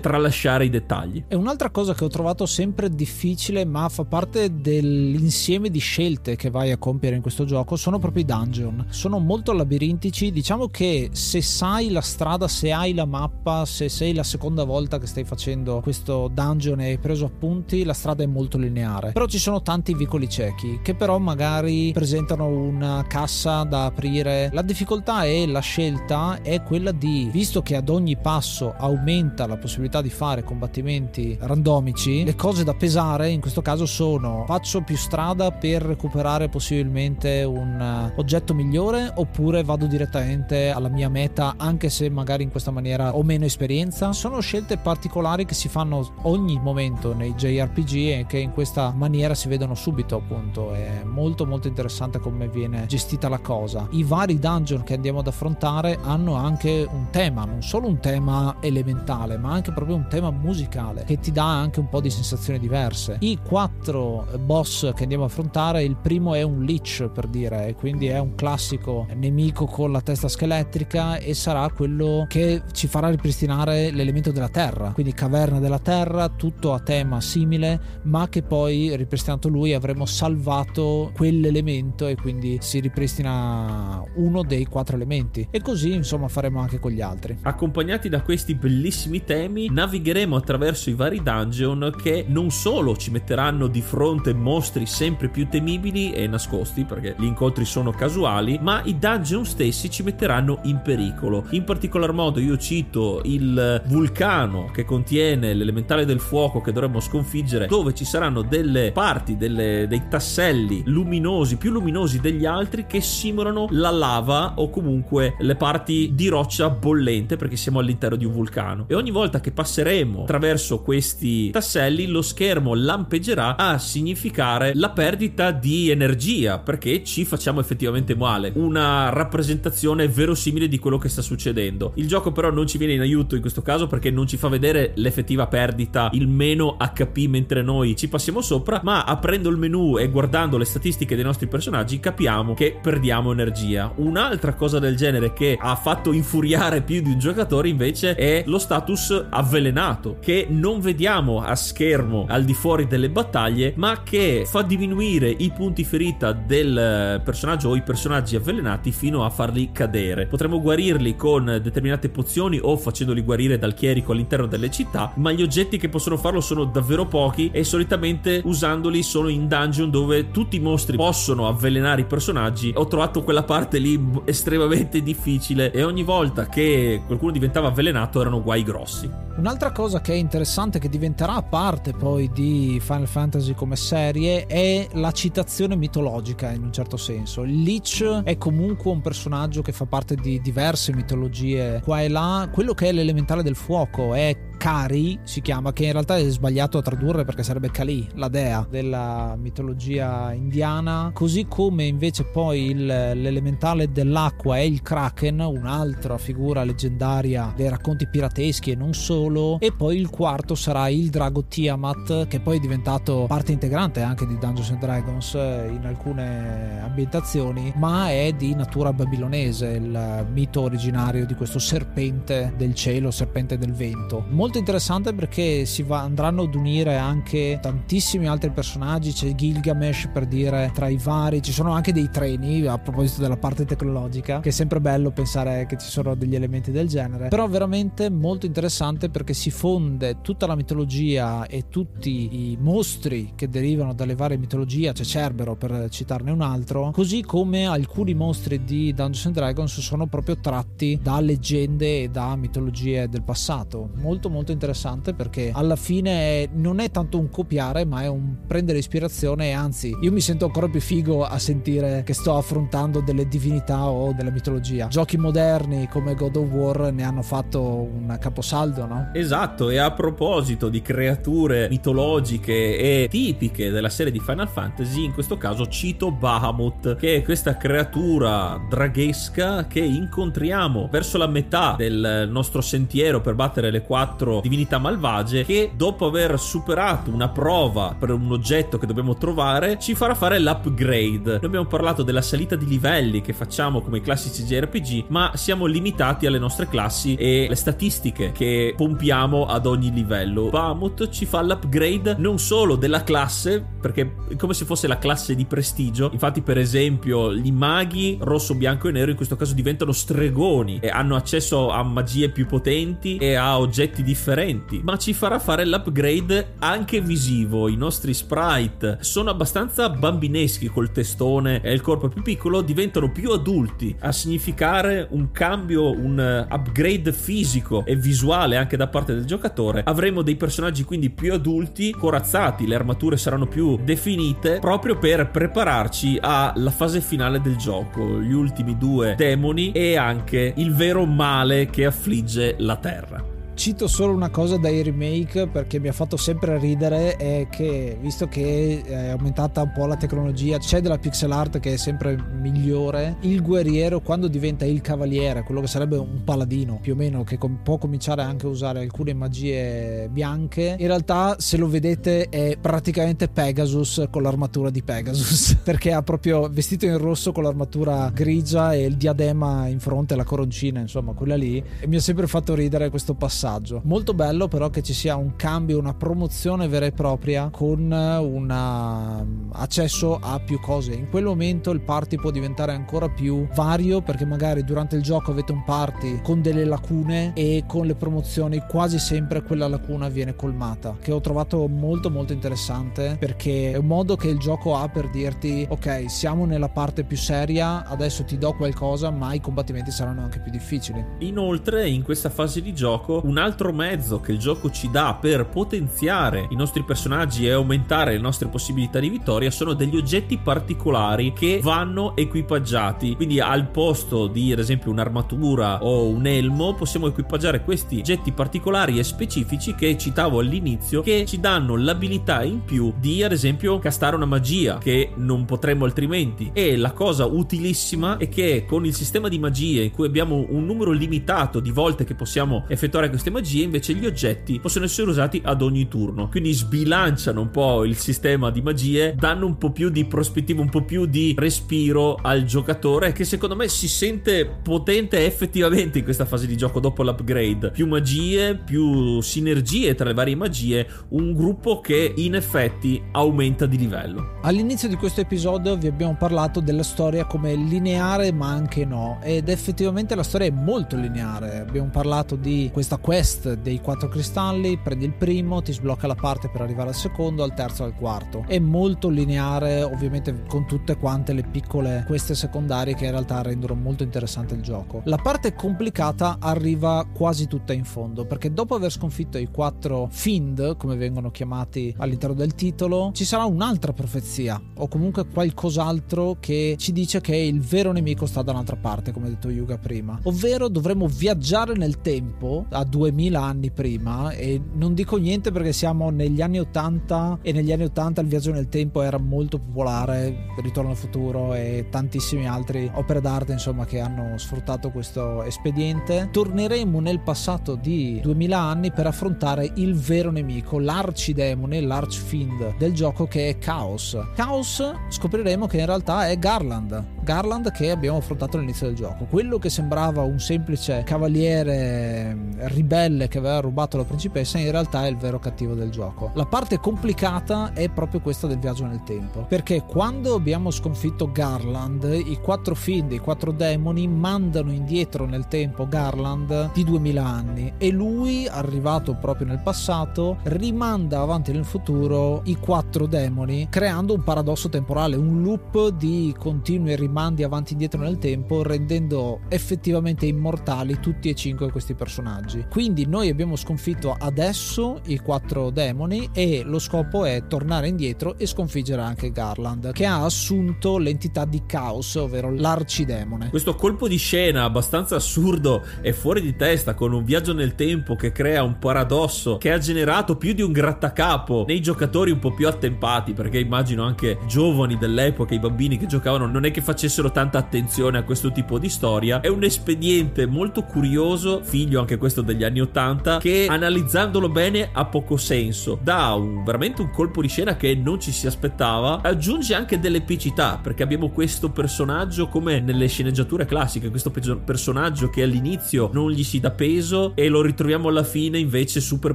tralasciare 0.00 0.64
i 0.64 0.70
dettagli. 0.70 1.24
E 1.28 1.34
un'altra 1.34 1.70
cosa 1.70 1.92
che 1.94 2.04
ho 2.04 2.08
trovato 2.08 2.28
sempre 2.46 2.90
difficile, 2.90 3.64
ma 3.64 3.88
fa 3.88 4.04
parte 4.04 4.60
dell'insieme 4.60 5.70
di 5.70 5.78
scelte 5.78 6.36
che 6.36 6.50
vai 6.50 6.70
a 6.70 6.76
compiere 6.76 7.16
in 7.16 7.22
questo 7.22 7.44
gioco, 7.44 7.76
sono 7.76 7.98
proprio 7.98 8.22
i 8.22 8.26
dungeon. 8.26 8.86
Sono 8.90 9.18
molto 9.18 9.52
labirintici. 9.52 10.30
Diciamo 10.30 10.68
che 10.68 11.10
se 11.12 11.42
sai 11.42 11.90
la 11.90 12.00
strada, 12.00 12.48
se 12.48 12.72
hai 12.72 12.94
la 12.94 13.04
mappa, 13.04 13.64
se 13.64 13.88
sei 13.88 14.14
la 14.14 14.22
seconda 14.22 14.64
volta 14.64 14.98
che 14.98 15.06
stai 15.06 15.24
facendo 15.24 15.80
questo 15.82 16.28
dungeon 16.32 16.80
e 16.80 16.90
hai 16.90 16.98
preso 16.98 17.26
appunti, 17.26 17.84
la 17.84 17.92
strada 17.92 18.22
è 18.22 18.26
molto 18.26 18.58
lineare. 18.58 19.12
Però 19.12 19.26
ci 19.26 19.38
sono 19.38 19.62
tanti 19.62 19.94
vicoli 19.94 20.28
ciechi 20.28 20.80
che 20.82 20.94
però 20.94 21.18
magari 21.18 21.92
presentano 21.92 22.46
una 22.48 23.04
cassa 23.08 23.64
da 23.64 23.86
aprire. 23.86 24.50
La 24.52 24.62
difficoltà 24.62 25.24
e 25.24 25.46
la 25.46 25.60
scelta 25.60 26.40
è 26.42 26.62
quella 26.62 26.92
di, 26.92 27.28
visto 27.32 27.62
che 27.62 27.76
ad 27.76 27.88
ogni 27.88 28.16
passo 28.16 28.74
aumenta 28.76 29.46
la 29.46 29.56
possibilità 29.56 30.02
di 30.02 30.10
fare 30.10 30.44
combattimenti 30.44 31.36
randomici, 31.40 32.19
le 32.24 32.34
cose 32.34 32.64
da 32.64 32.74
pesare 32.74 33.28
in 33.30 33.40
questo 33.40 33.62
caso 33.62 33.86
sono 33.86 34.44
faccio 34.46 34.82
più 34.82 34.96
strada 34.96 35.50
per 35.50 35.82
recuperare 35.82 36.48
possibilmente 36.48 37.42
un 37.42 37.80
eh, 37.80 38.12
oggetto 38.16 38.54
migliore 38.54 39.12
oppure 39.14 39.62
vado 39.62 39.86
direttamente 39.86 40.70
alla 40.70 40.88
mia 40.88 41.08
meta 41.08 41.54
anche 41.56 41.88
se 41.90 42.08
magari 42.10 42.42
in 42.42 42.50
questa 42.50 42.70
maniera 42.70 43.16
ho 43.16 43.22
meno 43.22 43.44
esperienza. 43.44 44.12
Sono 44.12 44.40
scelte 44.40 44.76
particolari 44.76 45.44
che 45.44 45.54
si 45.54 45.68
fanno 45.68 46.14
ogni 46.22 46.58
momento 46.60 47.14
nei 47.14 47.34
JRPG 47.34 47.94
e 47.94 48.24
che 48.28 48.38
in 48.38 48.52
questa 48.52 48.92
maniera 48.94 49.34
si 49.34 49.48
vedono 49.48 49.74
subito 49.74 50.16
appunto. 50.16 50.72
È 50.74 51.02
molto 51.04 51.46
molto 51.46 51.68
interessante 51.68 52.18
come 52.18 52.48
viene 52.48 52.86
gestita 52.86 53.28
la 53.28 53.38
cosa. 53.38 53.86
I 53.90 54.04
vari 54.04 54.38
dungeon 54.38 54.82
che 54.82 54.94
andiamo 54.94 55.20
ad 55.20 55.26
affrontare 55.26 55.98
hanno 56.02 56.34
anche 56.34 56.86
un 56.90 57.08
tema, 57.10 57.44
non 57.44 57.62
solo 57.62 57.86
un 57.86 57.98
tema 58.00 58.56
elementale 58.60 59.36
ma 59.36 59.52
anche 59.52 59.72
proprio 59.72 59.96
un 59.96 60.06
tema 60.08 60.30
musicale 60.30 61.04
che 61.04 61.18
ti 61.18 61.32
dà 61.32 61.44
anche 61.44 61.80
un 61.80 61.88
po' 61.88 62.00
di 62.00 62.09
sensazioni 62.10 62.58
diverse. 62.58 63.16
I 63.20 63.38
quattro 63.44 64.26
boss 64.44 64.92
che 64.94 65.02
andiamo 65.02 65.24
a 65.24 65.26
affrontare, 65.26 65.82
il 65.82 65.96
primo 65.96 66.34
è 66.34 66.42
un 66.42 66.62
Lich 66.62 67.08
per 67.08 67.26
dire, 67.26 67.74
quindi 67.78 68.06
è 68.06 68.18
un 68.18 68.34
classico 68.34 69.06
nemico 69.14 69.66
con 69.66 69.92
la 69.92 70.00
testa 70.00 70.28
scheletrica 70.28 71.18
e 71.18 71.34
sarà 71.34 71.68
quello 71.70 72.26
che 72.28 72.62
ci 72.72 72.86
farà 72.86 73.08
ripristinare 73.08 73.90
l'elemento 73.90 74.32
della 74.32 74.48
terra, 74.48 74.92
quindi 74.92 75.12
caverna 75.12 75.58
della 75.58 75.78
terra, 75.78 76.28
tutto 76.28 76.72
a 76.72 76.80
tema 76.80 77.20
simile, 77.20 77.80
ma 78.04 78.28
che 78.28 78.42
poi 78.42 78.96
ripristinato 78.96 79.48
lui 79.48 79.74
avremo 79.74 80.06
salvato 80.06 81.10
quell'elemento 81.14 82.06
e 82.06 82.16
quindi 82.16 82.58
si 82.60 82.80
ripristina 82.80 84.02
uno 84.16 84.42
dei 84.42 84.66
quattro 84.66 84.96
elementi 84.96 85.46
e 85.50 85.60
così 85.60 85.92
insomma 85.92 86.28
faremo 86.28 86.60
anche 86.60 86.78
con 86.78 86.90
gli 86.90 87.00
altri. 87.00 87.38
Accompagnati 87.42 88.08
da 88.08 88.22
questi 88.22 88.54
bellissimi 88.54 89.24
temi, 89.24 89.68
navigheremo 89.70 90.36
attraverso 90.36 90.90
i 90.90 90.94
vari 90.94 91.22
dungeon 91.22 91.92
che 92.00 92.24
non 92.28 92.50
solo 92.50 92.96
ci 92.96 93.10
metteranno 93.10 93.66
di 93.66 93.80
fronte 93.80 94.32
mostri 94.32 94.86
sempre 94.86 95.28
più 95.28 95.48
temibili 95.48 96.12
e 96.12 96.26
nascosti, 96.26 96.84
perché 96.84 97.14
gli 97.18 97.24
incontri 97.24 97.64
sono 97.64 97.90
casuali, 97.90 98.58
ma 98.60 98.82
i 98.84 98.98
dungeon 98.98 99.44
stessi 99.44 99.90
ci 99.90 100.02
metteranno 100.02 100.60
in 100.64 100.80
pericolo. 100.82 101.46
In 101.50 101.64
particolar 101.64 102.12
modo 102.12 102.40
io 102.40 102.56
cito 102.56 103.20
il 103.24 103.82
vulcano 103.86 104.70
che 104.72 104.84
contiene 104.84 105.54
l'elementale 105.54 106.04
del 106.04 106.20
fuoco 106.20 106.60
che 106.60 106.72
dovremmo 106.72 107.00
sconfiggere, 107.00 107.66
dove 107.66 107.94
ci 107.94 108.04
saranno 108.04 108.42
delle 108.42 108.92
parti, 108.92 109.36
delle, 109.36 109.86
dei 109.88 110.02
tasselli 110.08 110.82
luminosi, 110.86 111.56
più 111.56 111.70
luminosi 111.70 112.20
degli 112.20 112.46
altri, 112.46 112.86
che 112.86 113.00
simulano 113.00 113.66
la 113.70 113.90
lava 113.90 114.54
o 114.56 114.70
comunque 114.70 115.34
le 115.38 115.56
parti 115.56 116.12
di 116.14 116.28
roccia 116.28 116.70
bollente, 116.70 117.36
perché 117.36 117.56
siamo 117.56 117.78
all'interno 117.78 118.16
di 118.16 118.24
un 118.24 118.32
vulcano. 118.32 118.84
E 118.88 118.94
ogni 118.94 119.10
volta 119.10 119.40
che 119.40 119.50
passeremo 119.50 120.22
attraverso 120.22 120.80
questi 120.80 121.50
tasselli, 121.50 121.79
lo 121.88 122.22
schermo 122.22 122.74
lampeggerà 122.74 123.56
a 123.56 123.78
significare 123.78 124.72
la 124.74 124.90
perdita 124.90 125.50
di 125.50 125.90
energia, 125.90 126.58
perché 126.58 127.02
ci 127.04 127.24
facciamo 127.24 127.60
effettivamente 127.60 128.14
male. 128.14 128.52
Una 128.54 129.08
rappresentazione 129.08 130.08
verosimile 130.08 130.68
di 130.68 130.78
quello 130.78 130.98
che 130.98 131.08
sta 131.08 131.22
succedendo. 131.22 131.92
Il 131.94 132.06
gioco 132.06 132.32
però 132.32 132.50
non 132.50 132.66
ci 132.66 132.78
viene 132.78 132.94
in 132.94 133.00
aiuto 133.00 133.34
in 133.34 133.40
questo 133.40 133.62
caso 133.62 133.86
perché 133.86 134.10
non 134.10 134.26
ci 134.26 134.36
fa 134.36 134.48
vedere 134.48 134.92
l'effettiva 134.96 135.46
perdita, 135.46 136.10
il 136.12 136.28
meno 136.28 136.76
HP 136.76 137.26
mentre 137.28 137.62
noi 137.62 137.96
ci 137.96 138.08
passiamo 138.08 138.40
sopra, 138.40 138.80
ma 138.82 139.04
aprendo 139.04 139.48
il 139.48 139.56
menu 139.56 139.98
e 139.98 140.08
guardando 140.08 140.58
le 140.58 140.64
statistiche 140.64 141.14
dei 141.14 141.24
nostri 141.24 141.46
personaggi 141.46 142.00
capiamo 142.00 142.54
che 142.54 142.78
perdiamo 142.80 143.32
energia. 143.32 143.92
Un'altra 143.96 144.54
cosa 144.54 144.78
del 144.78 144.96
genere 144.96 145.32
che 145.32 145.56
ha 145.58 145.76
fatto 145.76 146.12
infuriare 146.12 146.82
più 146.82 147.00
di 147.00 147.10
un 147.10 147.18
giocatore 147.18 147.68
invece 147.68 148.14
è 148.14 148.42
lo 148.46 148.58
status 148.58 149.26
avvelenato 149.30 150.18
che 150.20 150.46
non 150.48 150.80
vediamo 150.80 151.42
a 151.42 151.54
schermo 151.70 152.26
al 152.28 152.44
di 152.44 152.54
fuori 152.54 152.86
delle 152.86 153.10
battaglie 153.10 153.74
ma 153.76 154.02
che 154.02 154.44
fa 154.44 154.62
diminuire 154.62 155.28
i 155.30 155.52
punti 155.52 155.84
ferita 155.84 156.32
del 156.32 157.20
personaggio 157.24 157.68
o 157.68 157.76
i 157.76 157.82
personaggi 157.82 158.34
avvelenati 158.34 158.90
fino 158.90 159.24
a 159.24 159.30
farli 159.30 159.70
cadere. 159.70 160.26
Potremmo 160.26 160.60
guarirli 160.60 161.14
con 161.14 161.60
determinate 161.62 162.08
pozioni 162.08 162.58
o 162.60 162.76
facendoli 162.76 163.22
guarire 163.22 163.58
dal 163.58 163.74
chierico 163.74 164.12
all'interno 164.12 164.46
delle 164.46 164.70
città, 164.70 165.12
ma 165.16 165.30
gli 165.30 165.42
oggetti 165.42 165.78
che 165.78 165.88
possono 165.88 166.16
farlo 166.16 166.40
sono 166.40 166.64
davvero 166.64 167.06
pochi 167.06 167.50
e 167.52 167.62
solitamente 167.62 168.42
usandoli 168.44 169.02
sono 169.02 169.28
in 169.28 169.46
dungeon 169.46 169.90
dove 169.90 170.30
tutti 170.30 170.56
i 170.56 170.60
mostri 170.60 170.96
possono 170.96 171.46
avvelenare 171.46 172.00
i 172.00 172.06
personaggi. 172.06 172.72
Ho 172.74 172.86
trovato 172.86 173.22
quella 173.22 173.44
parte 173.44 173.78
lì 173.78 173.98
estremamente 174.24 175.02
difficile 175.02 175.70
e 175.70 175.84
ogni 175.84 176.02
volta 176.02 176.46
che 176.46 177.02
qualcuno 177.06 177.30
diventava 177.30 177.68
avvelenato 177.68 178.20
erano 178.20 178.42
guai 178.42 178.62
grossi. 178.64 179.28
Un'altra 179.36 179.72
cosa 179.72 180.00
che 180.00 180.12
è 180.12 180.16
interessante 180.16 180.78
che 180.78 180.88
diventerà 180.88 181.40
parte 181.60 181.92
poi 181.92 182.30
di 182.32 182.80
Final 182.80 183.06
Fantasy 183.06 183.52
come 183.52 183.76
serie 183.76 184.46
è 184.46 184.88
la 184.92 185.12
citazione 185.12 185.76
mitologica 185.76 186.50
in 186.52 186.62
un 186.62 186.72
certo 186.72 186.96
senso. 186.96 187.42
Il 187.42 187.60
Lich 187.60 188.02
è 188.02 188.38
comunque 188.38 188.90
un 188.90 189.02
personaggio 189.02 189.60
che 189.60 189.70
fa 189.70 189.84
parte 189.84 190.14
di 190.14 190.40
diverse 190.40 190.94
mitologie 190.94 191.82
qua 191.84 192.00
e 192.00 192.08
là. 192.08 192.48
Quello 192.50 192.72
che 192.72 192.88
è 192.88 192.92
l'elementale 192.92 193.42
del 193.42 193.56
fuoco 193.56 194.14
è 194.14 194.34
Kari 194.60 195.20
si 195.22 195.40
chiama, 195.40 195.72
che 195.72 195.86
in 195.86 195.92
realtà 195.92 196.18
è 196.18 196.28
sbagliato 196.28 196.76
a 196.76 196.82
tradurre 196.82 197.24
perché 197.24 197.42
sarebbe 197.42 197.70
Kali, 197.70 198.06
la 198.16 198.28
dea 198.28 198.66
della 198.68 199.34
mitologia 199.40 200.34
indiana, 200.34 201.12
così 201.14 201.46
come 201.48 201.84
invece 201.84 202.24
poi 202.24 202.66
il, 202.66 202.84
l'elementale 202.84 203.90
dell'acqua 203.90 204.58
è 204.58 204.60
il 204.60 204.82
Kraken, 204.82 205.40
un'altra 205.40 206.18
figura 206.18 206.62
leggendaria 206.62 207.54
dei 207.56 207.70
racconti 207.70 208.06
pirateschi 208.06 208.72
e 208.72 208.74
non 208.74 208.92
solo, 208.92 209.58
e 209.60 209.72
poi 209.72 209.96
il 209.96 210.10
quarto 210.10 210.54
sarà 210.54 210.88
il 210.88 211.08
drago 211.08 211.46
Tiamat, 211.46 212.26
che 212.26 212.40
poi 212.40 212.58
è 212.58 212.60
diventato 212.60 213.24
parte 213.28 213.52
integrante 213.52 214.02
anche 214.02 214.26
di 214.26 214.36
Dungeons 214.38 214.72
and 214.72 214.80
Dragons 214.80 215.32
in 215.32 215.84
alcune 215.84 216.82
ambientazioni, 216.82 217.72
ma 217.76 218.10
è 218.10 218.34
di 218.36 218.54
natura 218.54 218.92
babilonese, 218.92 219.68
il 219.68 220.26
mito 220.30 220.60
originario 220.60 221.24
di 221.24 221.32
questo 221.34 221.58
serpente 221.58 222.52
del 222.58 222.74
cielo, 222.74 223.10
serpente 223.10 223.56
del 223.56 223.72
vento. 223.72 224.22
Molto 224.28 224.48
molto 224.50 224.58
interessante 224.66 225.14
perché 225.14 225.64
si 225.64 225.84
va, 225.84 226.00
andranno 226.00 226.42
ad 226.42 226.56
unire 226.56 226.96
anche 226.96 227.60
tantissimi 227.62 228.26
altri 228.26 228.50
personaggi. 228.50 229.12
C'è 229.12 229.32
Gilgamesh 229.32 230.08
per 230.12 230.26
dire 230.26 230.72
tra 230.74 230.88
i 230.88 230.96
vari. 231.00 231.40
Ci 231.40 231.52
sono 231.52 231.70
anche 231.70 231.92
dei 231.92 232.10
treni 232.10 232.66
a 232.66 232.76
proposito 232.76 233.20
della 233.20 233.36
parte 233.36 233.64
tecnologica 233.64 234.40
che 234.40 234.48
è 234.48 234.52
sempre 234.52 234.80
bello 234.80 235.12
pensare 235.12 235.66
che 235.66 235.78
ci 235.78 235.88
sono 235.88 236.16
degli 236.16 236.34
elementi 236.34 236.72
del 236.72 236.88
genere. 236.88 237.28
Però 237.28 237.46
veramente 237.46 238.10
molto 238.10 238.44
interessante 238.44 239.08
perché 239.08 239.34
si 239.34 239.52
fonde 239.52 240.16
tutta 240.20 240.46
la 240.46 240.56
mitologia 240.56 241.46
e 241.46 241.68
tutti 241.68 242.50
i 242.50 242.58
mostri 242.60 243.34
che 243.36 243.48
derivano 243.48 243.94
dalle 243.94 244.16
varie 244.16 244.36
mitologie. 244.36 244.90
C'è 244.90 245.04
Cerbero 245.04 245.54
per 245.54 245.86
citarne 245.90 246.32
un 246.32 246.40
altro. 246.40 246.90
Così 246.90 247.22
come 247.22 247.66
alcuni 247.66 248.14
mostri 248.14 248.64
di 248.64 248.92
Dungeons 248.92 249.26
and 249.26 249.34
Dragons 249.36 249.78
sono 249.78 250.08
proprio 250.08 250.40
tratti 250.40 250.98
da 251.00 251.20
leggende 251.20 252.02
e 252.02 252.08
da 252.08 252.34
mitologie 252.34 253.08
del 253.08 253.22
passato. 253.22 253.90
Molto 253.94 254.28
molto 254.28 254.38
molto 254.40 254.52
interessante 254.52 255.12
perché 255.12 255.50
alla 255.54 255.76
fine 255.76 256.48
non 256.52 256.80
è 256.80 256.90
tanto 256.90 257.18
un 257.18 257.28
copiare 257.28 257.84
ma 257.84 258.02
è 258.02 258.06
un 258.08 258.36
prendere 258.46 258.78
ispirazione 258.78 259.52
anzi 259.52 259.94
io 260.00 260.10
mi 260.10 260.20
sento 260.20 260.46
ancora 260.46 260.66
più 260.68 260.80
figo 260.80 261.24
a 261.24 261.38
sentire 261.38 262.02
che 262.04 262.14
sto 262.14 262.36
affrontando 262.36 263.00
delle 263.00 263.28
divinità 263.28 263.88
o 263.88 264.12
della 264.12 264.30
mitologia. 264.30 264.88
Giochi 264.88 265.16
moderni 265.16 265.88
come 265.88 266.14
God 266.14 266.36
of 266.36 266.50
War 266.50 266.92
ne 266.92 267.02
hanno 267.02 267.22
fatto 267.22 267.60
un 267.60 268.16
caposaldo, 268.18 268.86
no? 268.86 269.10
Esatto, 269.12 269.68
e 269.70 269.78
a 269.78 269.90
proposito 269.92 270.68
di 270.68 270.80
creature 270.80 271.68
mitologiche 271.68 272.78
e 272.78 273.08
tipiche 273.10 273.70
della 273.70 273.88
serie 273.88 274.12
di 274.12 274.20
Final 274.20 274.48
Fantasy, 274.48 275.04
in 275.04 275.12
questo 275.12 275.36
caso 275.36 275.66
cito 275.66 276.10
Bahamut, 276.10 276.96
che 276.96 277.16
è 277.16 277.22
questa 277.22 277.56
creatura 277.56 278.60
draghesca 278.68 279.66
che 279.66 279.80
incontriamo 279.80 280.88
verso 280.90 281.18
la 281.18 281.26
metà 281.26 281.74
del 281.76 282.28
nostro 282.30 282.60
sentiero 282.60 283.20
per 283.20 283.34
battere 283.34 283.70
le 283.70 283.82
quattro 283.82 284.29
quattro 284.30 284.40
divinità 284.40 284.78
malvagie 284.78 285.44
che 285.44 285.72
dopo 285.74 286.06
aver 286.06 286.38
superato 286.38 287.10
una 287.10 287.28
prova 287.28 287.96
per 287.98 288.10
un 288.10 288.30
oggetto 288.30 288.78
che 288.78 288.86
dobbiamo 288.86 289.16
trovare 289.16 289.78
ci 289.80 289.94
farà 289.94 290.14
fare 290.14 290.38
l'upgrade. 290.38 291.32
Noi 291.32 291.44
abbiamo 291.44 291.66
parlato 291.66 292.02
della 292.02 292.22
salita 292.22 292.54
di 292.54 292.66
livelli 292.66 293.20
che 293.20 293.32
facciamo 293.32 293.80
come 293.80 293.98
i 293.98 294.00
classici 294.00 294.44
JRPG, 294.44 295.06
ma 295.08 295.32
siamo 295.34 295.66
limitati 295.66 296.26
alle 296.26 296.38
nostre 296.38 296.68
classi 296.68 297.14
e 297.16 297.46
le 297.48 297.54
statistiche 297.56 298.32
che 298.32 298.74
pompiamo 298.76 299.46
ad 299.46 299.66
ogni 299.66 299.92
livello. 299.92 300.48
Bahamut 300.50 301.08
ci 301.08 301.26
fa 301.26 301.42
l'upgrade 301.42 302.14
non 302.18 302.38
solo 302.38 302.76
della 302.76 303.02
classe, 303.02 303.64
perché 303.80 304.14
è 304.28 304.36
come 304.36 304.54
se 304.54 304.64
fosse 304.64 304.86
la 304.86 304.98
classe 304.98 305.34
di 305.34 305.44
prestigio. 305.44 306.10
Infatti, 306.12 306.42
per 306.42 306.58
esempio, 306.58 307.32
i 307.32 307.50
maghi 307.50 308.18
rosso, 308.20 308.54
bianco 308.54 308.88
e 308.88 308.92
nero 308.92 309.10
in 309.10 309.16
questo 309.16 309.36
caso 309.36 309.54
diventano 309.54 309.92
stregoni 309.92 310.78
e 310.80 310.88
hanno 310.88 311.16
accesso 311.16 311.70
a 311.70 311.82
magie 311.82 312.30
più 312.30 312.46
potenti 312.46 313.16
e 313.16 313.34
a 313.34 313.58
oggetti 313.58 314.02
differenti 314.02 314.19
differenti, 314.20 314.82
ma 314.84 314.98
ci 314.98 315.14
farà 315.14 315.38
fare 315.38 315.64
l'upgrade 315.64 316.52
anche 316.58 317.00
visivo. 317.00 317.68
I 317.68 317.76
nostri 317.76 318.12
sprite 318.12 318.98
sono 319.00 319.30
abbastanza 319.30 319.88
bambineschi 319.88 320.68
col 320.68 320.92
testone 320.92 321.62
e 321.62 321.72
il 321.72 321.80
corpo 321.80 322.08
più 322.08 322.20
piccolo, 322.20 322.60
diventano 322.60 323.10
più 323.10 323.30
adulti, 323.30 323.96
a 324.00 324.12
significare 324.12 325.06
un 325.12 325.32
cambio, 325.32 325.90
un 325.90 326.46
upgrade 326.50 327.14
fisico 327.14 327.86
e 327.86 327.96
visuale 327.96 328.56
anche 328.56 328.76
da 328.76 328.88
parte 328.88 329.14
del 329.14 329.24
giocatore. 329.24 329.82
Avremo 329.86 330.20
dei 330.20 330.36
personaggi 330.36 330.84
quindi 330.84 331.08
più 331.08 331.32
adulti, 331.32 331.92
corazzati, 331.92 332.66
le 332.66 332.74
armature 332.74 333.16
saranno 333.16 333.46
più 333.46 333.78
definite 333.82 334.58
proprio 334.58 334.98
per 334.98 335.30
prepararci 335.30 336.18
alla 336.20 336.70
fase 336.70 337.00
finale 337.00 337.40
del 337.40 337.56
gioco, 337.56 338.20
gli 338.20 338.32
ultimi 338.32 338.76
due 338.76 339.14
demoni 339.16 339.72
e 339.72 339.96
anche 339.96 340.52
il 340.56 340.74
vero 340.74 341.06
male 341.06 341.70
che 341.70 341.86
affligge 341.86 342.56
la 342.58 342.76
Terra 342.76 343.38
cito 343.60 343.88
solo 343.88 344.14
una 344.14 344.30
cosa 344.30 344.56
dai 344.56 344.82
remake 344.82 345.46
perché 345.46 345.78
mi 345.78 345.88
ha 345.88 345.92
fatto 345.92 346.16
sempre 346.16 346.56
ridere 346.56 347.16
è 347.16 347.46
che 347.50 347.98
visto 348.00 348.26
che 348.26 348.80
è 348.82 349.08
aumentata 349.08 349.60
un 349.60 349.72
po' 349.74 349.84
la 349.84 349.98
tecnologia 349.98 350.56
c'è 350.56 350.80
della 350.80 350.96
pixel 350.96 351.30
art 351.30 351.60
che 351.60 351.74
è 351.74 351.76
sempre 351.76 352.16
migliore 352.16 353.16
il 353.20 353.42
guerriero 353.42 354.00
quando 354.00 354.28
diventa 354.28 354.64
il 354.64 354.80
cavaliere 354.80 355.42
quello 355.42 355.60
che 355.60 355.66
sarebbe 355.66 355.98
un 355.98 356.24
paladino 356.24 356.78
più 356.80 356.94
o 356.94 356.96
meno 356.96 357.22
che 357.22 357.36
com- 357.36 357.58
può 357.62 357.76
cominciare 357.76 358.22
anche 358.22 358.46
a 358.46 358.48
usare 358.48 358.80
alcune 358.80 359.12
magie 359.12 360.08
bianche 360.08 360.76
in 360.78 360.86
realtà 360.86 361.36
se 361.38 361.58
lo 361.58 361.68
vedete 361.68 362.30
è 362.30 362.56
praticamente 362.58 363.28
Pegasus 363.28 364.06
con 364.10 364.22
l'armatura 364.22 364.70
di 364.70 364.82
Pegasus 364.82 365.56
perché 365.62 365.92
ha 365.92 366.02
proprio 366.02 366.48
vestito 366.48 366.86
in 366.86 366.96
rosso 366.96 367.30
con 367.32 367.42
l'armatura 367.42 368.10
grigia 368.14 368.72
e 368.72 368.86
il 368.86 368.96
diadema 368.96 369.66
in 369.66 369.80
fronte 369.80 370.16
la 370.16 370.24
coroncina 370.24 370.80
insomma 370.80 371.12
quella 371.12 371.36
lì 371.36 371.62
e 371.78 371.86
mi 371.86 371.96
ha 371.96 372.00
sempre 372.00 372.26
fatto 372.26 372.54
ridere 372.54 372.88
questo 372.88 373.12
passaggio 373.12 373.48
passaggio. 373.50 373.80
Molto 373.84 374.14
bello 374.14 374.48
però 374.48 374.70
che 374.70 374.82
ci 374.82 374.92
sia 374.92 375.16
un 375.16 375.34
cambio, 375.36 375.78
una 375.78 375.94
promozione 375.94 376.68
vera 376.68 376.86
e 376.86 376.92
propria 376.92 377.48
con 377.50 377.90
un 377.90 379.24
mm, 379.24 379.50
accesso 379.52 380.18
a 380.20 380.38
più 380.40 380.60
cose. 380.60 380.92
In 380.92 381.08
quel 381.08 381.24
momento 381.24 381.70
il 381.70 381.80
party 381.80 382.16
può 382.16 382.30
diventare 382.30 382.72
ancora 382.72 383.08
più 383.08 383.48
vario 383.54 384.00
perché 384.02 384.24
magari 384.24 384.64
durante 384.64 384.96
il 384.96 385.02
gioco 385.02 385.32
avete 385.32 385.52
un 385.52 385.64
party 385.64 386.20
con 386.22 386.40
delle 386.40 386.64
lacune 386.64 387.32
e 387.34 387.64
con 387.66 387.86
le 387.86 387.94
promozioni 387.94 388.62
quasi 388.68 388.98
sempre 388.98 389.42
quella 389.42 389.68
lacuna 389.68 390.08
viene 390.08 390.36
colmata, 390.36 390.96
che 391.00 391.12
ho 391.12 391.20
trovato 391.20 391.66
molto 391.66 392.10
molto 392.10 392.32
interessante 392.32 393.16
perché 393.18 393.72
è 393.72 393.76
un 393.76 393.86
modo 393.86 394.16
che 394.16 394.28
il 394.28 394.38
gioco 394.38 394.76
ha 394.76 394.88
per 394.88 395.10
dirti 395.10 395.66
ok 395.68 396.04
siamo 396.08 396.44
nella 396.44 396.68
parte 396.68 397.04
più 397.04 397.16
seria, 397.16 397.84
adesso 397.86 398.24
ti 398.24 398.38
do 398.38 398.52
qualcosa 398.54 399.10
ma 399.10 399.32
i 399.34 399.40
combattimenti 399.40 399.90
saranno 399.90 400.22
anche 400.22 400.40
più 400.40 400.50
difficili. 400.50 401.04
Inoltre 401.18 401.88
in 401.88 402.02
questa 402.02 402.30
fase 402.30 402.60
di 402.60 402.72
gioco 402.74 403.22
un 403.30 403.38
altro 403.38 403.72
mezzo 403.72 404.18
che 404.18 404.32
il 404.32 404.38
gioco 404.38 404.70
ci 404.70 404.90
dà 404.90 405.16
per 405.18 405.46
potenziare 405.46 406.48
i 406.50 406.56
nostri 406.56 406.82
personaggi 406.82 407.46
e 407.46 407.52
aumentare 407.52 408.14
le 408.14 408.18
nostre 408.18 408.48
possibilità 408.48 408.98
di 408.98 409.08
vittoria 409.08 409.52
sono 409.52 409.72
degli 409.72 409.96
oggetti 409.96 410.36
particolari 410.36 411.32
che 411.32 411.60
vanno 411.62 412.16
equipaggiati. 412.16 413.14
Quindi 413.14 413.38
al 413.38 413.68
posto 413.68 414.26
di 414.26 414.50
ad 414.52 414.58
esempio 414.58 414.90
un'armatura 414.90 415.84
o 415.84 416.08
un 416.08 416.26
elmo 416.26 416.74
possiamo 416.74 417.06
equipaggiare 417.06 417.62
questi 417.62 417.98
oggetti 417.98 418.32
particolari 418.32 418.98
e 418.98 419.04
specifici 419.04 419.76
che 419.76 419.96
citavo 419.96 420.40
all'inizio 420.40 421.00
che 421.00 421.24
ci 421.24 421.38
danno 421.38 421.76
l'abilità 421.76 422.42
in 422.42 422.64
più 422.64 422.92
di 422.98 423.22
ad 423.22 423.30
esempio 423.30 423.78
castare 423.78 424.16
una 424.16 424.24
magia 424.24 424.78
che 424.78 425.12
non 425.14 425.44
potremmo 425.44 425.84
altrimenti. 425.84 426.50
E 426.52 426.76
la 426.76 426.90
cosa 426.90 427.26
utilissima 427.26 428.16
è 428.16 428.28
che 428.28 428.64
con 428.66 428.84
il 428.84 428.94
sistema 428.94 429.28
di 429.28 429.38
magie 429.38 429.84
in 429.84 429.92
cui 429.92 430.08
abbiamo 430.08 430.46
un 430.48 430.66
numero 430.66 430.90
limitato 430.90 431.60
di 431.60 431.70
volte 431.70 432.02
che 432.02 432.16
possiamo 432.16 432.64
effettuare 432.66 433.08
queste 433.20 433.30
magie, 433.30 433.64
invece 433.64 433.92
gli 433.94 434.06
oggetti 434.06 434.58
possono 434.58 434.86
essere 434.86 435.10
usati 435.10 435.42
ad 435.44 435.60
ogni 435.60 435.88
turno. 435.88 436.28
Quindi 436.28 436.52
sbilanciano 436.52 437.42
un 437.42 437.50
po' 437.50 437.84
il 437.84 437.96
sistema 437.96 438.50
di 438.50 438.62
magie, 438.62 439.14
danno 439.14 439.44
un 439.44 439.58
po' 439.58 439.70
più 439.70 439.90
di 439.90 440.06
prospettiva, 440.06 440.62
un 440.62 440.70
po' 440.70 440.84
più 440.84 441.04
di 441.04 441.34
respiro 441.36 442.14
al 442.14 442.44
giocatore 442.44 443.12
che 443.12 443.24
secondo 443.24 443.56
me 443.56 443.68
si 443.68 443.88
sente 443.88 444.46
potente 444.62 445.26
effettivamente 445.26 445.98
in 445.98 446.04
questa 446.04 446.24
fase 446.24 446.46
di 446.46 446.56
gioco 446.56 446.80
dopo 446.80 447.02
l'upgrade. 447.02 447.70
Più 447.70 447.86
magie, 447.86 448.56
più 448.56 449.20
sinergie 449.20 449.94
tra 449.94 450.06
le 450.06 450.14
varie 450.14 450.34
magie, 450.34 450.88
un 451.10 451.34
gruppo 451.34 451.80
che 451.80 452.14
in 452.16 452.34
effetti 452.34 453.02
aumenta 453.12 453.66
di 453.66 453.76
livello. 453.76 454.38
All'inizio 454.42 454.88
di 454.88 454.96
questo 454.96 455.20
episodio 455.20 455.76
vi 455.76 455.88
abbiamo 455.88 456.16
parlato 456.16 456.60
della 456.60 456.82
storia 456.82 457.26
come 457.26 457.54
lineare 457.54 458.32
ma 458.32 458.48
anche 458.48 458.86
no 458.86 459.18
ed 459.22 459.50
effettivamente 459.50 460.14
la 460.14 460.22
storia 460.22 460.46
è 460.46 460.50
molto 460.50 460.96
lineare. 460.96 461.58
Abbiamo 461.58 461.90
parlato 461.90 462.36
di 462.36 462.70
questa 462.72 462.96
quest 462.96 463.08
quest 463.10 463.54
dei 463.54 463.80
quattro 463.80 464.06
cristalli, 464.06 464.78
prendi 464.78 465.04
il 465.04 465.14
primo, 465.14 465.62
ti 465.62 465.72
sblocca 465.72 466.06
la 466.06 466.14
parte 466.14 466.48
per 466.48 466.60
arrivare 466.60 466.90
al 466.90 466.94
secondo, 466.94 467.42
al 467.42 467.54
terzo, 467.54 467.82
al 467.82 467.92
quarto. 467.96 468.44
È 468.46 468.60
molto 468.60 469.08
lineare, 469.08 469.82
ovviamente 469.82 470.44
con 470.46 470.64
tutte 470.64 470.96
quante 470.96 471.32
le 471.32 471.42
piccole 471.42 472.04
queste 472.06 472.36
secondarie 472.36 472.94
che 472.94 473.06
in 473.06 473.10
realtà 473.10 473.42
rendono 473.42 473.74
molto 473.74 474.04
interessante 474.04 474.54
il 474.54 474.60
gioco. 474.60 475.00
La 475.06 475.16
parte 475.16 475.54
complicata 475.54 476.36
arriva 476.38 477.04
quasi 477.12 477.48
tutta 477.48 477.72
in 477.72 477.82
fondo, 477.82 478.26
perché 478.26 478.52
dopo 478.52 478.76
aver 478.76 478.92
sconfitto 478.92 479.38
i 479.38 479.48
quattro 479.50 480.06
Find, 480.08 480.76
come 480.76 480.94
vengono 480.94 481.32
chiamati 481.32 481.92
all'interno 481.98 482.36
del 482.36 482.54
titolo, 482.54 483.10
ci 483.12 483.24
sarà 483.24 483.44
un'altra 483.44 483.92
profezia, 483.92 484.62
o 484.76 484.86
comunque 484.86 485.26
qualcos'altro 485.26 486.36
che 486.38 486.76
ci 486.78 486.92
dice 486.92 487.20
che 487.20 487.34
il 487.34 487.60
vero 487.60 487.90
nemico 487.90 488.26
sta 488.26 488.42
da 488.42 488.52
un'altra 488.52 488.76
parte, 488.76 489.10
come 489.10 489.26
ha 489.26 489.30
detto 489.30 489.50
Yuga 489.50 489.78
prima. 489.78 490.16
Ovvero 490.22 490.68
dovremo 490.68 491.08
viaggiare 491.08 491.74
nel 491.74 492.00
tempo 492.00 492.66
a 492.70 492.84
due 492.84 492.98
2000 493.00 493.40
anni 493.42 493.70
prima 493.70 494.30
e 494.32 494.60
non 494.74 494.92
dico 494.92 495.16
niente 495.16 495.50
perché 495.50 495.72
siamo 495.72 496.10
negli 496.10 496.42
anni 496.42 496.58
80 496.58 497.38
e 497.40 497.52
negli 497.52 497.72
anni 497.72 497.84
80 497.84 498.20
il 498.20 498.26
viaggio 498.26 498.52
nel 498.52 498.68
tempo 498.68 499.00
era 499.00 499.18
molto 499.18 499.58
popolare, 499.58 500.48
Ritorno 500.60 500.90
al 500.90 500.96
futuro 500.96 501.54
e 501.54 501.86
tantissime 501.88 502.46
altre 502.46 502.90
opere 502.92 503.22
d'arte 503.22 503.52
insomma 503.52 503.86
che 503.86 504.00
hanno 504.00 504.36
sfruttato 504.36 504.90
questo 504.90 505.42
espediente. 505.44 506.28
Torneremo 506.30 507.00
nel 507.00 507.20
passato 507.20 507.76
di 507.76 508.20
2000 508.22 508.58
anni 508.58 508.92
per 508.92 509.06
affrontare 509.06 509.72
il 509.76 509.94
vero 509.94 510.30
nemico, 510.30 510.78
l'arcidemone, 510.78 511.80
l'archfiend 511.80 512.76
del 512.76 512.92
gioco 512.92 513.26
che 513.26 513.48
è 513.48 513.58
Chaos. 513.58 514.18
Chaos 514.34 514.84
scopriremo 515.08 515.66
che 515.66 515.78
in 515.78 515.86
realtà 515.86 516.28
è 516.28 516.38
Garland, 516.38 517.22
Garland 517.22 517.70
che 517.72 517.90
abbiamo 517.90 518.18
affrontato 518.18 518.58
all'inizio 518.58 518.88
del 518.88 518.96
gioco. 518.96 519.24
Quello 519.24 519.58
che 519.58 519.70
sembrava 519.70 520.20
un 520.20 520.38
semplice 520.38 521.02
cavaliere 521.06 522.36
ribelle 522.64 522.89
ribelle 522.90 523.28
che 523.28 523.38
aveva 523.38 523.60
rubato 523.60 523.96
la 523.96 524.04
principessa 524.04 524.58
in 524.58 524.68
realtà 524.72 525.06
è 525.06 525.08
il 525.08 525.16
vero 525.16 525.38
cattivo 525.38 525.74
del 525.74 525.90
gioco. 525.90 526.32
La 526.34 526.46
parte 526.46 526.80
complicata 526.80 527.72
è 527.72 527.88
proprio 527.88 528.20
questa 528.20 528.48
del 528.48 528.58
viaggio 528.58 528.84
nel 528.84 529.04
tempo, 529.04 529.46
perché 529.48 529.84
quando 529.84 530.34
abbiamo 530.34 530.72
sconfitto 530.72 531.30
Garland, 531.30 532.02
i 532.02 532.38
quattro 532.42 532.74
Fiend, 532.74 533.12
i 533.12 533.18
quattro 533.18 533.52
demoni 533.52 534.08
mandano 534.08 534.72
indietro 534.72 535.24
nel 535.24 535.46
tempo 535.46 535.86
Garland 535.86 536.72
di 536.72 536.82
2000 536.82 537.24
anni 537.24 537.72
e 537.78 537.90
lui, 537.92 538.48
arrivato 538.48 539.14
proprio 539.14 539.46
nel 539.46 539.60
passato, 539.60 540.38
rimanda 540.44 541.20
avanti 541.20 541.52
nel 541.52 541.64
futuro 541.64 542.40
i 542.46 542.56
quattro 542.56 543.06
demoni, 543.06 543.68
creando 543.70 544.14
un 544.14 544.24
paradosso 544.24 544.68
temporale, 544.68 545.14
un 545.14 545.42
loop 545.42 545.90
di 545.90 546.34
continui 546.36 546.96
rimandi 546.96 547.44
avanti 547.44 547.70
e 547.70 547.72
indietro 547.74 548.00
nel 548.00 548.18
tempo, 548.18 548.64
rendendo 548.64 549.40
effettivamente 549.48 550.26
immortali 550.26 550.98
tutti 550.98 551.28
e 551.28 551.34
cinque 551.36 551.70
questi 551.70 551.94
personaggi. 551.94 552.66
Quindi 552.68 552.79
noi 553.06 553.28
abbiamo 553.28 553.56
sconfitto 553.56 554.16
adesso 554.18 555.00
i 555.06 555.18
quattro 555.18 555.68
demoni 555.68 556.30
e 556.32 556.62
lo 556.64 556.78
scopo 556.78 557.26
è 557.26 557.46
tornare 557.46 557.88
indietro 557.88 558.38
e 558.38 558.46
sconfiggere 558.46 559.02
anche 559.02 559.32
Garland, 559.32 559.92
che 559.92 560.06
ha 560.06 560.24
assunto 560.24 560.96
l'entità 560.96 561.44
di 561.44 561.64
Chaos, 561.66 562.14
ovvero 562.14 562.50
l'arcidemone. 562.50 563.50
Questo 563.50 563.74
colpo 563.74 564.08
di 564.08 564.16
scena 564.16 564.64
abbastanza 564.64 565.16
assurdo 565.16 565.84
e 566.00 566.14
fuori 566.14 566.40
di 566.40 566.56
testa, 566.56 566.94
con 566.94 567.12
un 567.12 567.22
viaggio 567.22 567.52
nel 567.52 567.74
tempo 567.74 568.16
che 568.16 568.32
crea 568.32 568.62
un 568.62 568.78
paradosso 568.78 569.58
che 569.58 569.72
ha 569.72 569.78
generato 569.78 570.36
più 570.36 570.54
di 570.54 570.62
un 570.62 570.72
grattacapo 570.72 571.64
nei 571.66 571.82
giocatori 571.82 572.30
un 572.30 572.38
po' 572.38 572.54
più 572.54 572.66
attempati, 572.66 573.34
perché 573.34 573.58
immagino 573.58 574.04
anche 574.04 574.38
giovani 574.46 574.96
dell'epoca, 574.96 575.54
i 575.54 575.58
bambini 575.58 575.98
che 575.98 576.06
giocavano, 576.06 576.46
non 576.46 576.64
è 576.64 576.70
che 576.70 576.80
facessero 576.80 577.30
tanta 577.30 577.58
attenzione 577.58 578.16
a 578.16 578.22
questo 578.22 578.50
tipo 578.52 578.78
di 578.78 578.88
storia. 578.88 579.40
È 579.40 579.48
un 579.48 579.64
espediente 579.64 580.46
molto 580.46 580.82
curioso, 580.84 581.60
figlio 581.62 582.00
anche 582.00 582.16
questo 582.16 582.40
degli 582.40 582.64
anni 582.64 582.69
anni 582.70 582.80
80 582.80 583.38
che 583.38 583.66
analizzandolo 583.68 584.48
bene 584.48 584.90
ha 584.92 585.04
poco 585.04 585.36
senso. 585.36 585.98
Dà 586.02 586.32
un, 586.34 586.64
veramente 586.64 587.02
un 587.02 587.10
colpo 587.10 587.42
di 587.42 587.48
scena 587.48 587.76
che 587.76 587.94
non 587.94 588.20
ci 588.20 588.32
si 588.32 588.46
aspettava. 588.46 589.20
Aggiunge 589.22 589.74
anche 589.74 589.98
dell'epicità 589.98 590.78
perché 590.82 591.02
abbiamo 591.02 591.30
questo 591.30 591.70
personaggio 591.70 592.48
come 592.48 592.80
nelle 592.80 593.08
sceneggiature 593.08 593.66
classiche, 593.66 594.10
questo 594.10 594.30
personaggio 594.30 595.28
che 595.28 595.42
all'inizio 595.42 596.10
non 596.12 596.30
gli 596.30 596.44
si 596.44 596.60
dà 596.60 596.70
peso 596.70 597.32
e 597.34 597.48
lo 597.48 597.60
ritroviamo 597.60 598.08
alla 598.08 598.24
fine 598.24 598.58
invece 598.58 599.00
super 599.00 599.34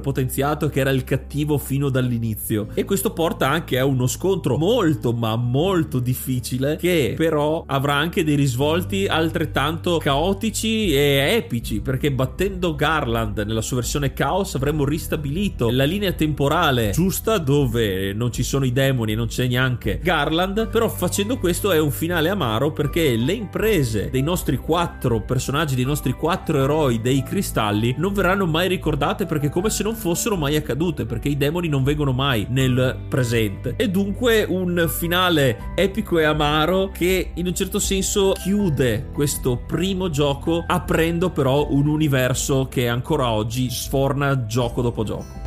potenziato 0.00 0.68
che 0.68 0.80
era 0.80 0.90
il 0.90 1.04
cattivo 1.04 1.58
fino 1.58 1.88
dall'inizio. 1.88 2.68
E 2.74 2.84
questo 2.84 3.12
porta 3.12 3.48
anche 3.48 3.78
a 3.78 3.84
uno 3.84 4.06
scontro 4.06 4.56
molto 4.56 5.12
ma 5.12 5.36
molto 5.36 5.98
difficile 5.98 6.76
che 6.76 7.14
però 7.16 7.64
avrà 7.66 7.94
anche 7.94 8.24
dei 8.24 8.34
risvolti 8.34 9.06
altrettanto 9.06 9.98
caotici 9.98 10.94
e 10.94 11.34
epici, 11.36 11.80
perché 11.80 12.10
battendo 12.10 12.74
Garland 12.74 13.25
nella 13.34 13.60
sua 13.60 13.76
versione 13.76 14.12
Chaos 14.12 14.54
avremmo 14.54 14.84
ristabilito 14.84 15.70
la 15.70 15.84
linea 15.84 16.12
temporale 16.12 16.90
giusta 16.90 17.38
dove 17.38 18.12
non 18.12 18.32
ci 18.32 18.42
sono 18.42 18.64
i 18.64 18.72
demoni 18.72 19.12
e 19.12 19.16
non 19.16 19.26
c'è 19.26 19.46
neanche 19.46 19.98
Garland, 20.02 20.68
però 20.68 20.88
facendo 20.88 21.38
questo 21.38 21.72
è 21.72 21.78
un 21.78 21.90
finale 21.90 22.28
amaro 22.28 22.72
perché 22.72 23.16
le 23.16 23.32
imprese 23.32 24.10
dei 24.10 24.22
nostri 24.22 24.56
quattro 24.56 25.20
personaggi, 25.22 25.74
dei 25.74 25.84
nostri 25.84 26.12
quattro 26.12 26.62
eroi 26.62 27.00
dei 27.00 27.22
cristalli 27.22 27.94
non 27.98 28.12
verranno 28.12 28.46
mai 28.46 28.68
ricordate 28.68 29.26
perché 29.26 29.46
è 29.46 29.50
come 29.50 29.70
se 29.70 29.82
non 29.82 29.94
fossero 29.94 30.36
mai 30.36 30.56
accadute, 30.56 31.06
perché 31.06 31.28
i 31.28 31.36
demoni 31.36 31.68
non 31.68 31.82
vengono 31.82 32.12
mai 32.12 32.46
nel 32.50 33.04
presente. 33.08 33.74
E 33.76 33.88
dunque 33.88 34.44
un 34.48 34.86
finale 34.88 35.72
epico 35.74 36.18
e 36.18 36.24
amaro 36.24 36.90
che 36.92 37.30
in 37.34 37.46
un 37.46 37.54
certo 37.54 37.78
senso 37.78 38.32
chiude 38.32 39.08
questo 39.12 39.56
primo 39.66 40.10
gioco 40.10 40.64
aprendo 40.66 41.30
però 41.30 41.68
un 41.70 41.86
universo 41.86 42.66
che 42.68 42.88
ancora 42.88 43.05
oggi 43.14 43.70
sforna 43.70 44.46
gioco 44.46 44.82
dopo 44.82 45.04
gioco. 45.04 45.45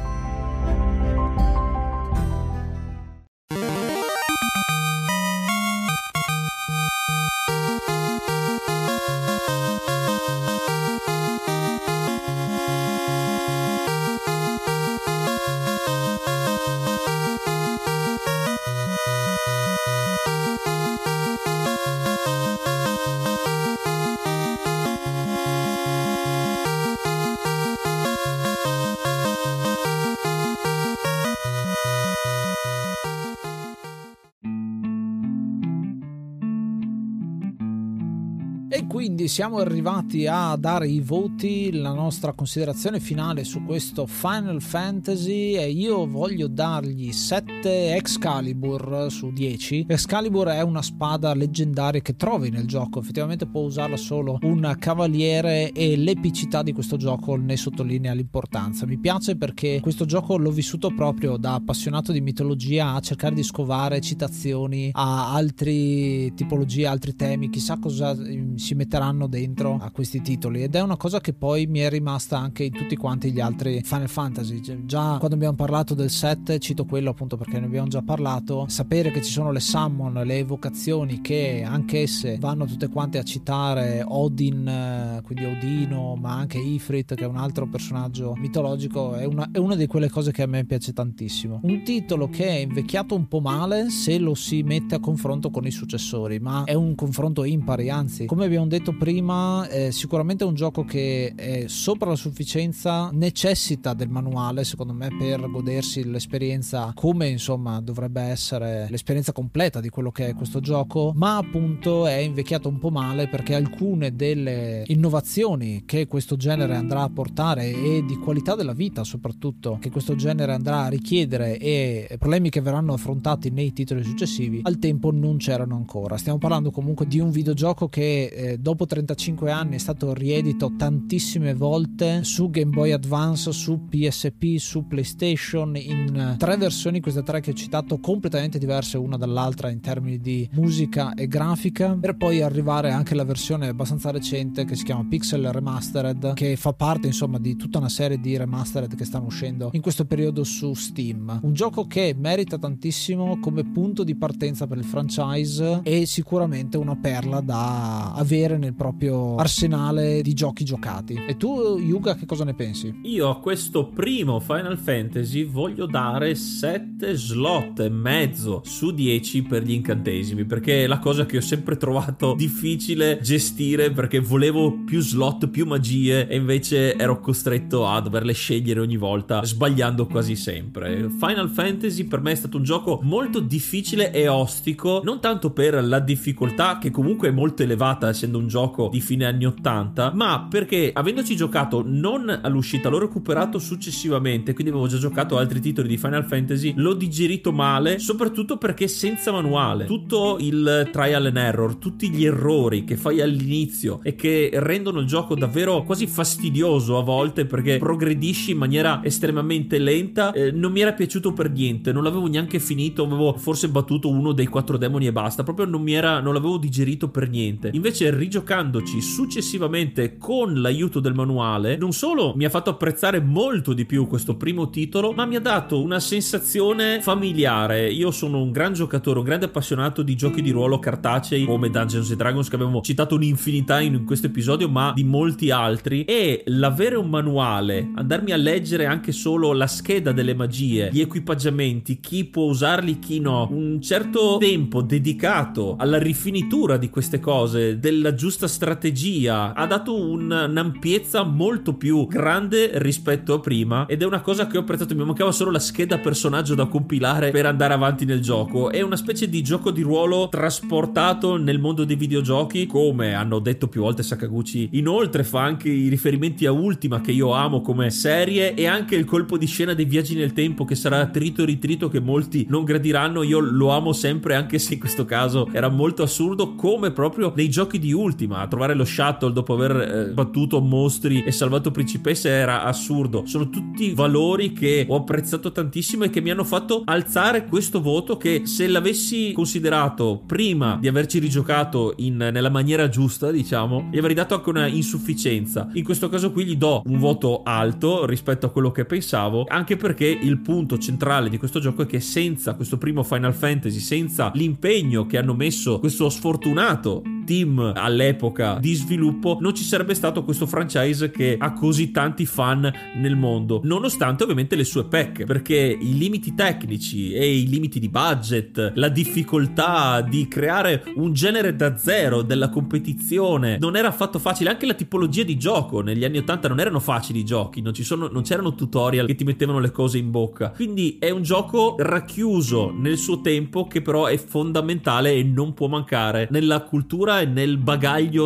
Quindi 38.89 39.27
siamo 39.27 39.59
arrivati 39.59 40.25
a 40.25 40.55
dare 40.55 40.87
i 40.87 40.99
voti, 40.99 41.71
la 41.71 41.93
nostra 41.93 42.33
considerazione 42.33 42.99
finale 42.99 43.43
su 43.43 43.63
questo 43.63 44.07
Final 44.07 44.63
Fantasy 44.63 45.53
e 45.53 45.69
io 45.69 46.07
voglio 46.07 46.47
dargli 46.47 47.11
7 47.11 47.95
Excalibur 47.95 49.05
su 49.11 49.31
10. 49.31 49.85
Excalibur 49.87 50.47
è 50.47 50.61
una 50.61 50.81
spada 50.81 51.35
leggendaria 51.35 52.01
che 52.01 52.15
trovi 52.15 52.49
nel 52.49 52.65
gioco, 52.65 52.99
effettivamente 52.99 53.45
può 53.45 53.61
usarla 53.61 53.95
solo 53.95 54.39
un 54.41 54.75
cavaliere 54.79 55.71
e 55.71 55.95
l'epicità 55.95 56.63
di 56.63 56.73
questo 56.73 56.97
gioco 56.97 57.35
ne 57.35 57.57
sottolinea 57.57 58.13
l'importanza. 58.13 58.87
Mi 58.87 58.97
piace 58.97 59.37
perché 59.37 59.81
questo 59.81 60.05
gioco 60.05 60.35
l'ho 60.35 60.51
vissuto 60.51 60.91
proprio 60.95 61.37
da 61.37 61.53
appassionato 61.53 62.11
di 62.11 62.21
mitologia 62.21 62.95
a 62.95 62.99
cercare 63.01 63.35
di 63.35 63.43
scovare 63.43 64.01
citazioni 64.01 64.89
a 64.93 65.31
altre 65.31 66.33
tipologie, 66.33 66.87
altri 66.87 67.15
temi, 67.15 67.51
chissà 67.51 67.77
cosa 67.77 68.15
mm, 68.15 68.55
si 68.55 68.77
metteranno 68.80 69.27
dentro 69.27 69.77
a 69.82 69.91
questi 69.91 70.21
titoli 70.21 70.63
ed 70.63 70.73
è 70.73 70.82
una 70.82 70.95
cosa 70.95 71.19
che 71.19 71.34
poi 71.34 71.65
mi 71.65 71.80
è 71.80 71.89
rimasta 71.89 72.38
anche 72.38 72.63
in 72.63 72.71
tutti 72.71 72.95
quanti 72.95 73.30
gli 73.30 73.41
altri 73.41 73.82
Final 73.84 74.07
Fantasy. 74.07 74.61
Cioè, 74.61 74.86
già 74.86 75.17
quando 75.17 75.36
abbiamo 75.36 75.55
parlato 75.55 75.93
del 75.93 76.09
7, 76.09 76.59
cito 76.59 76.86
quello 76.86 77.09
appunto 77.09 77.36
perché 77.36 77.59
ne 77.59 77.65
abbiamo 77.65 77.89
già 77.89 78.01
parlato, 78.01 78.67
sapere 78.69 79.11
che 79.11 79.21
ci 79.21 79.32
sono 79.32 79.51
le 79.51 79.59
summon, 79.59 80.13
le 80.13 80.38
evocazioni 80.38 81.19
che 81.19 81.61
anch'esse 81.65 82.38
vanno 82.39 82.65
tutte 82.65 82.88
quante 82.88 83.17
a 83.17 83.23
citare 83.23 84.01
Odin, 84.07 85.21
quindi 85.25 85.43
Odino, 85.43 86.15
ma 86.15 86.38
anche 86.38 86.57
Ifrit 86.57 87.15
che 87.15 87.25
è 87.25 87.27
un 87.27 87.36
altro 87.36 87.67
personaggio 87.67 88.34
mitologico, 88.38 89.15
è 89.15 89.25
una, 89.25 89.49
è 89.51 89.57
una 89.57 89.75
di 89.75 89.88
quelle 89.88 90.09
cose 90.09 90.32
che 90.32 90.43
a 90.43 90.47
me 90.47 90.63
piace 90.63 90.93
tantissimo. 90.93 91.59
Un 91.63 91.84
titolo 91.84 92.30
che 92.30 92.47
è 92.47 92.59
invecchiato 92.59 93.13
un 93.13 93.27
po' 93.27 93.41
male 93.41 93.89
se 93.89 94.17
lo 94.17 94.36
si 94.36 94.63
mette 94.63 94.95
a 94.95 94.99
confronto 94.99 95.49
con 95.49 95.67
i 95.67 95.71
successori, 95.71 96.39
ma 96.39 96.63
è 96.63 96.75
un 96.75 96.95
confronto 96.95 97.43
impari, 97.43 97.89
anzi 97.89 98.25
come 98.25 98.45
abbiamo 98.45 98.67
detto 98.70 98.95
prima, 98.95 99.67
eh, 99.67 99.91
sicuramente 99.91 100.43
è 100.43 100.47
un 100.47 100.53
gioco 100.53 100.86
che 100.86 101.34
è 101.36 101.65
sopra 101.67 102.09
la 102.09 102.15
sufficienza, 102.15 103.09
necessita 103.11 103.93
del 103.93 104.09
manuale, 104.09 104.63
secondo 104.63 104.93
me, 104.93 105.09
per 105.17 105.49
godersi 105.49 106.09
l'esperienza 106.09 106.91
come 106.95 107.28
insomma 107.28 107.82
dovrebbe 107.82 108.22
essere 108.22 108.88
l'esperienza 108.89 109.34
completa 109.34 109.82
di 109.82 109.89
quello 109.89 110.11
che 110.11 110.30
è 110.30 110.34
questo 110.36 110.59
gioco, 110.61 111.11
ma 111.15 111.38
appunto 111.38 112.07
è 112.07 112.17
invecchiato 112.17 112.70
un 112.70 112.80
po' 112.80 112.89
male 112.89 113.28
perché 113.28 113.55
alcune 113.55 114.15
delle 114.15 114.84
innovazioni 114.88 115.84
che 115.86 116.07
questo 116.07 116.38
genere 116.38 116.76
andrà 116.76 117.01
a 117.01 117.09
portare 117.09 117.70
e 117.70 118.03
di 118.05 118.17
qualità 118.17 118.55
della 118.55 118.74
vita 118.74 119.03
soprattutto 119.03 119.78
che 119.82 119.89
questo 119.89 120.15
genere 120.15 120.53
andrà 120.53 120.86
a 120.86 120.89
richiedere 120.89 121.57
e 121.57 122.15
problemi 122.20 122.49
che 122.49 122.61
verranno 122.61 122.93
affrontati 122.93 123.49
nei 123.49 123.74
titoli 123.74 124.03
successivi 124.03 124.61
al 124.63 124.78
tempo 124.78 125.11
non 125.11 125.38
c'erano 125.38 125.76
ancora. 125.76 126.17
Stiamo 126.17 126.38
parlando 126.38 126.72
comunque 126.72 127.07
di 127.07 127.20
un 127.20 127.32
videogioco 127.32 127.88
che 127.89 128.26
eh, 128.26 128.59
dopo 128.60 128.86
35 128.86 129.51
anni 129.51 129.76
è 129.76 129.80
stato 129.80 130.14
riedito 130.14 130.74
tantissime 130.78 131.53
volte 131.53 132.24
su 132.24 132.49
Game 132.49 132.72
Boy 132.72 132.91
Advance, 132.91 133.51
su 133.51 133.88
PSP, 133.88 134.57
su 134.57 134.88
PlayStation 134.88 135.76
in 135.76 136.36
tre 136.38 136.57
versioni, 136.57 136.99
queste 136.99 137.24
tre 137.24 137.39
che 137.39 137.51
ho 137.51 137.53
citato 137.53 137.99
completamente 137.99 138.60
diverse 138.60 138.97
una 138.97 139.18
dall'altra 139.18 139.70
in 139.70 139.80
termini 139.80 140.20
di 140.20 140.47
musica 140.53 141.14
e 141.14 141.28
grafica, 141.28 141.97
per 141.99 142.18
poi 142.18 142.41
arrivare 142.41 142.91
anche 142.91 143.14
alla 143.14 143.24
versione 143.24 143.68
abbastanza 143.68 144.12
recente 144.12 144.66
che 144.66 144.76
si 144.76 144.84
chiama 144.84 145.05
Pixel 145.07 145.51
Remastered, 145.51 146.34
che 146.34 146.55
fa 146.55 146.74
parte 146.74 147.07
insomma 147.07 147.39
di 147.39 147.55
tutta 147.55 147.78
una 147.78 147.89
serie 147.89 148.20
di 148.20 148.36
remastered 148.38 148.95
che 148.95 149.05
stanno 149.05 149.26
uscendo 149.26 149.70
in 149.74 149.82
questo 149.82 150.05
periodo 150.05 150.43
su 150.43 150.74
Steam. 150.74 151.39
Un 151.43 151.53
gioco 151.53 151.88
che 151.88 152.16
merita 152.18 152.57
tantissimo 152.57 153.39
come 153.39 153.64
punto 153.64 154.03
di 154.03 154.16
partenza 154.16 154.68
per 154.68 154.78
il 154.78 154.86
franchise 154.86 155.82
e 155.84 156.05
sicuramente 156.05 156.78
una 156.78 156.95
perla 156.95 157.39
da 157.41 158.14
avere 158.14 158.48
nel 158.57 158.73
proprio 158.73 159.35
arsenale 159.35 160.21
di 160.21 160.33
giochi 160.33 160.63
giocati. 160.63 161.21
E 161.27 161.37
tu, 161.37 161.77
Yuga, 161.77 162.15
che 162.15 162.25
cosa 162.25 162.43
ne 162.43 162.53
pensi? 162.53 162.99
Io 163.03 163.29
a 163.29 163.39
questo 163.39 163.87
primo 163.87 164.39
Final 164.39 164.77
Fantasy 164.77 165.45
voglio 165.45 165.85
dare 165.85 166.35
7 166.35 167.15
slot 167.15 167.79
e 167.81 167.89
mezzo 167.89 168.61
su 168.63 168.91
10 168.91 169.43
per 169.43 169.63
gli 169.63 169.71
incantesimi, 169.71 170.45
perché 170.45 170.83
è 170.83 170.87
la 170.87 170.99
cosa 170.99 171.25
che 171.25 171.37
ho 171.37 171.41
sempre 171.41 171.77
trovato 171.77 172.33
difficile 172.35 173.19
gestire 173.21 173.91
perché 173.91 174.19
volevo 174.19 174.83
più 174.83 175.01
slot, 175.01 175.49
più 175.49 175.65
magie 175.65 176.27
e 176.27 176.35
invece 176.35 176.95
ero 176.95 177.19
costretto 177.19 177.87
a 177.87 177.99
doverle 177.99 178.33
scegliere 178.33 178.79
ogni 178.79 178.97
volta, 178.97 179.43
sbagliando 179.43 180.07
quasi 180.07 180.35
sempre. 180.35 181.09
Final 181.19 181.49
Fantasy 181.49 182.05
per 182.05 182.21
me 182.21 182.31
è 182.31 182.35
stato 182.35 182.57
un 182.57 182.63
gioco 182.63 182.99
molto 183.03 183.39
difficile 183.39 184.11
e 184.11 184.27
ostico, 184.27 185.01
non 185.03 185.19
tanto 185.19 185.51
per 185.51 185.83
la 185.83 185.99
difficoltà 185.99 186.77
che 186.79 186.91
comunque 186.91 187.27
è 187.27 187.31
molto 187.31 187.63
elevata 187.63 188.09
essendo 188.09 188.38
un 188.39 188.47
gioco 188.47 188.89
di 188.91 189.01
fine 189.01 189.25
anni 189.25 189.45
80, 189.45 190.11
ma 190.13 190.47
perché 190.49 190.91
avendoci 190.93 191.35
giocato 191.35 191.83
non 191.85 192.39
all'uscita, 192.41 192.89
l'ho 192.89 192.99
recuperato 192.99 193.59
successivamente, 193.59 194.53
quindi 194.53 194.71
avevo 194.71 194.87
già 194.87 194.97
giocato 194.97 195.37
altri 195.37 195.59
titoli 195.59 195.87
di 195.87 195.97
Final 195.97 196.25
Fantasy, 196.25 196.73
l'ho 196.75 196.93
digerito 196.93 197.51
male, 197.51 197.99
soprattutto 197.99 198.57
perché 198.57 198.87
senza 198.87 199.31
manuale. 199.31 199.85
Tutto 199.85 200.37
il 200.39 200.89
trial 200.91 201.25
and 201.25 201.37
error, 201.37 201.75
tutti 201.75 202.09
gli 202.09 202.25
errori 202.25 202.83
che 202.83 202.97
fai 202.97 203.21
all'inizio 203.21 203.99
e 204.03 204.15
che 204.15 204.49
rendono 204.53 204.99
il 204.99 205.07
gioco 205.07 205.35
davvero 205.35 205.83
quasi 205.83 206.07
fastidioso 206.07 206.97
a 206.97 207.03
volte 207.03 207.45
perché 207.45 207.77
progredisci 207.77 208.51
in 208.51 208.57
maniera 208.57 209.01
estremamente 209.03 209.77
lenta, 209.77 210.31
eh, 210.31 210.51
non 210.51 210.71
mi 210.71 210.81
era 210.81 210.93
piaciuto 210.93 211.33
per 211.33 211.51
niente, 211.51 211.91
non 211.91 212.03
l'avevo 212.03 212.27
neanche 212.27 212.59
finito, 212.59 213.03
avevo 213.03 213.33
forse 213.37 213.69
battuto 213.69 214.09
uno 214.09 214.31
dei 214.31 214.47
quattro 214.47 214.77
demoni 214.77 215.07
e 215.07 215.11
basta, 215.11 215.43
proprio 215.43 215.65
non 215.65 215.81
mi 215.81 215.93
era 215.93 216.19
non 216.19 216.33
l'avevo 216.33 216.57
digerito 216.57 217.09
per 217.09 217.29
niente. 217.29 217.71
Invece 217.73 218.09
rigiocandoci 218.30 219.01
successivamente 219.01 220.17
con 220.17 220.61
l'aiuto 220.61 220.99
del 220.99 221.15
manuale, 221.15 221.77
non 221.77 221.91
solo 221.91 222.34
mi 222.36 222.45
ha 222.45 222.49
fatto 222.49 222.69
apprezzare 222.69 223.19
molto 223.19 223.73
di 223.73 223.86
più 223.86 224.05
questo 224.05 224.36
primo 224.36 224.69
titolo, 224.69 225.13
ma 225.13 225.25
mi 225.25 225.36
ha 225.36 225.39
dato 225.39 225.82
una 225.82 225.99
sensazione 225.99 227.01
familiare. 227.01 227.91
Io 227.91 228.11
sono 228.11 228.39
un 228.39 228.51
gran 228.51 228.73
giocatore, 228.73 229.17
un 229.17 229.25
grande 229.25 229.45
appassionato 229.45 230.03
di 230.03 230.15
giochi 230.15 230.43
di 230.43 230.51
ruolo 230.51 230.77
cartacei 230.77 231.45
come 231.45 231.71
Dungeons 231.71 232.13
Dragons 232.13 232.47
che 232.49 232.55
abbiamo 232.55 232.82
citato 232.82 233.15
un'infinità 233.15 233.80
in 233.80 234.05
questo 234.05 234.27
episodio, 234.27 234.69
ma 234.69 234.91
di 234.93 235.03
molti 235.03 235.49
altri 235.49 236.03
e 236.05 236.43
l'avere 236.45 236.97
un 236.97 237.09
manuale, 237.09 237.89
andarmi 237.95 238.32
a 238.32 238.38
leggere 238.38 238.86
anche 238.86 239.11
solo 239.11 239.53
la 239.53 239.65
scheda 239.65 240.11
delle 240.11 240.36
magie, 240.36 240.89
gli 240.91 241.01
equipaggiamenti, 241.01 241.99
chi 241.99 242.25
può 242.25 242.43
usarli, 242.43 242.99
chi 242.99 243.19
no, 243.19 243.47
un 243.49 243.82
certo 243.82 244.38
tempo 244.39 244.84
dedicato 244.84 245.75
alla 245.80 245.97
rifinitura 245.97 246.77
di 246.77 246.91
queste 246.91 247.19
cose, 247.19 247.80
del 247.80 247.99
della 247.99 248.13
giusta 248.20 248.49
strategia, 248.49 249.53
ha 249.53 249.65
dato 249.65 249.95
un, 249.95 250.30
un'ampiezza 250.30 251.24
molto 251.24 251.76
più 251.76 252.05
grande 252.05 252.72
rispetto 252.74 253.34
a 253.34 253.39
prima 253.39 253.86
ed 253.86 254.01
è 254.01 254.05
una 254.05 254.20
cosa 254.20 254.45
che 254.45 254.57
ho 254.57 254.59
apprezzato, 254.59 254.93
mi 254.93 255.05
mancava 255.05 255.32
solo 255.32 255.51
la 255.51 255.59
scheda 255.59 255.99
personaggio 255.99 256.53
da 256.53 256.65
compilare 256.65 257.32
per 257.32 257.45
andare 257.45 257.74
avanti 257.74 258.03
nel 258.03 258.20
gioco, 258.20 258.72
è 258.72 258.82
una 258.82 258.97
specie 258.97 259.30
di 259.30 259.41
gioco 259.41 259.72
di 259.72 259.84
ruolo 259.84 260.28
trasportato 260.28 261.38
nel 261.38 261.59
mondo 261.59 261.86
dei 261.86 261.95
videogiochi, 261.95 262.65
come 262.65 263.13
hanno 263.13 263.39
detto 263.39 263.70
più 263.70 263.84
volte 263.84 264.03
Sakaguchi, 264.03 264.67
inoltre 264.74 265.24
fa 265.24 265.41
anche 265.41 265.70
i 265.70 265.88
riferimenti 265.88 266.45
a 266.45 266.51
Ultima 266.51 266.99
che 266.99 267.13
io 267.13 267.32
amo 267.32 267.61
come 267.61 267.89
serie 267.89 268.53
e 268.53 268.67
anche 268.67 268.95
il 268.95 269.05
colpo 269.05 269.38
di 269.38 269.45
scena 269.45 269.74
dei 269.74 269.86
viaggi 269.86 270.13
nel 270.13 270.34
tempo 270.34 270.65
che 270.65 270.76
sarà 270.76 271.05
trito 271.05 271.43
e 271.43 271.45
ritrito 271.45 271.88
che 271.88 272.01
molti 272.01 272.45
non 272.49 272.65
gradiranno, 272.65 273.24
io 273.24 273.39
lo 273.39 273.70
amo 273.70 273.93
sempre 273.93 274.36
anche 274.36 274.59
se 274.59 274.74
in 274.74 274.82
questo 274.82 275.05
caso 275.05 275.47
era 275.53 275.70
molto 275.70 276.03
assurdo 276.03 276.55
come 276.55 276.91
proprio 276.91 277.32
nei 277.34 277.47
giochi 277.47 277.80
di 277.80 277.93
Ultima, 277.93 278.07
trovare 278.47 278.74
lo 278.74 278.86
shuttle 278.86 279.32
dopo 279.32 279.53
aver 279.53 279.76
eh, 279.76 280.12
battuto 280.14 280.62
mostri 280.62 281.24
e 281.24 281.32
salvato 281.32 281.72
principesse 281.72 282.30
era 282.30 282.64
assurdo, 282.64 283.26
sono 283.26 283.49
tutti 283.49 283.93
valori 283.93 284.53
che 284.53 284.86
ho 284.88 284.97
apprezzato 284.97 285.51
tantissimo 285.51 286.03
e 286.05 286.10
che 286.10 286.22
mi 286.22 286.32
hanno 286.32 286.43
fatto 286.43 286.82
alzare 286.86 287.45
questo 287.45 287.82
voto 287.82 288.18
che 288.18 288.43
se 288.45 288.68
l'avessi 288.68 289.32
considerato 289.34 290.22
prima 290.26 290.78
di 290.80 290.88
averci 290.88 291.20
rigiocato 291.20 291.93
in, 291.97 292.18
nella 292.18 292.49
maniera 292.49 292.89
giusta 292.89 293.32
diciamo 293.32 293.89
gli 293.91 293.97
avrei 293.97 294.16
dato 294.16 294.36
anche 294.36 294.49
una 294.49 294.68
insufficienza. 294.68 295.70
In 295.74 295.84
questo 295.84 296.10
caso 296.10 296.32
qui 296.32 296.45
gli 296.45 296.55
do 296.55 296.82
un 296.86 296.97
voto 296.97 297.43
alto 297.43 298.05
rispetto 298.05 298.45
a 298.45 298.49
quello 298.49 298.72
che 298.72 298.86
pensavo 298.86 299.45
anche 299.47 299.76
perché 299.76 300.05
il 300.07 300.39
punto 300.39 300.78
centrale 300.78 301.30
di 301.30 301.38
questo 301.38 301.60
gioco 301.60 301.84
è 301.84 301.86
che 301.86 301.99
senza 301.99 302.55
questo 302.55 302.78
primo 302.78 303.03
Final 303.03 303.34
Fantasy 303.34 303.80
senza 303.80 304.32
l'impegno 304.34 305.05
che 305.05 305.18
hanno 305.18 305.34
messo 305.34 305.80
questo 305.80 306.10
sfortunato 306.10 307.01
team 307.26 307.74
all'epoca 307.99 308.57
di 308.59 308.73
sviluppo 308.73 309.37
non 309.41 309.53
ci 309.53 309.63
sarebbe 309.63 309.93
stato 309.93 310.23
questo 310.23 310.45
franchise 310.45 311.11
che 311.11 311.35
ha 311.37 311.53
così 311.53 311.91
tanti 311.91 312.25
fan 312.25 312.71
nel 312.95 313.15
mondo 313.15 313.61
nonostante 313.63 314.23
ovviamente 314.23 314.55
le 314.55 314.63
sue 314.63 314.85
pecche 314.85 315.25
perché 315.25 315.55
i 315.57 315.97
limiti 315.97 316.33
tecnici 316.33 317.11
e 317.11 317.37
i 317.37 317.47
limiti 317.47 317.79
di 317.79 317.89
budget 317.89 318.73
la 318.75 318.89
difficoltà 318.89 320.01
di 320.01 320.27
creare 320.27 320.83
un 320.95 321.13
genere 321.13 321.55
da 321.55 321.77
zero 321.77 322.21
della 322.21 322.49
competizione 322.49 323.57
non 323.59 323.75
era 323.75 323.89
affatto 323.89 324.19
facile. 324.19 324.49
Anche 324.49 324.65
la 324.65 324.73
tipologia 324.73 325.23
di 325.23 325.37
gioco 325.37 325.81
negli 325.81 326.05
anni 326.05 326.19
80 326.19 326.47
non 326.47 326.59
erano 326.59 326.79
facili 326.79 327.19
i 327.19 327.25
giochi 327.25 327.61
non, 327.61 327.73
sono, 327.75 328.07
non 328.07 328.23
c'erano 328.23 328.55
tutorial 328.55 329.05
che 329.05 329.15
ti 329.15 329.23
mettevano 329.23 329.59
le 329.59 329.71
cose 329.71 329.97
in 329.97 330.11
bocca. 330.11 330.51
Quindi 330.51 330.97
è 330.99 331.09
un 331.09 331.21
gioco 331.21 331.75
racchiuso 331.77 332.73
nel 332.75 332.97
suo 332.97 333.21
tempo 333.21 333.67
che 333.67 333.81
però 333.81 334.05
è 334.05 334.17
fondamentale 334.17 335.13
e 335.13 335.23
non 335.23 335.53
può 335.53 335.67
mancare 335.67 336.27
nella 336.31 336.61
cultura 336.61 337.19
e 337.19 337.25
nel 337.25 337.57
bagaglio 337.57 337.78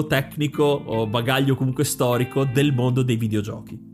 tecnico 0.08 0.64
o 0.64 1.08
bagaglio 1.08 1.56
comunque 1.56 1.84
storico 1.84 2.43
del 2.43 2.74
mondo 2.74 3.04
dei 3.04 3.16
videogiochi. 3.16 3.93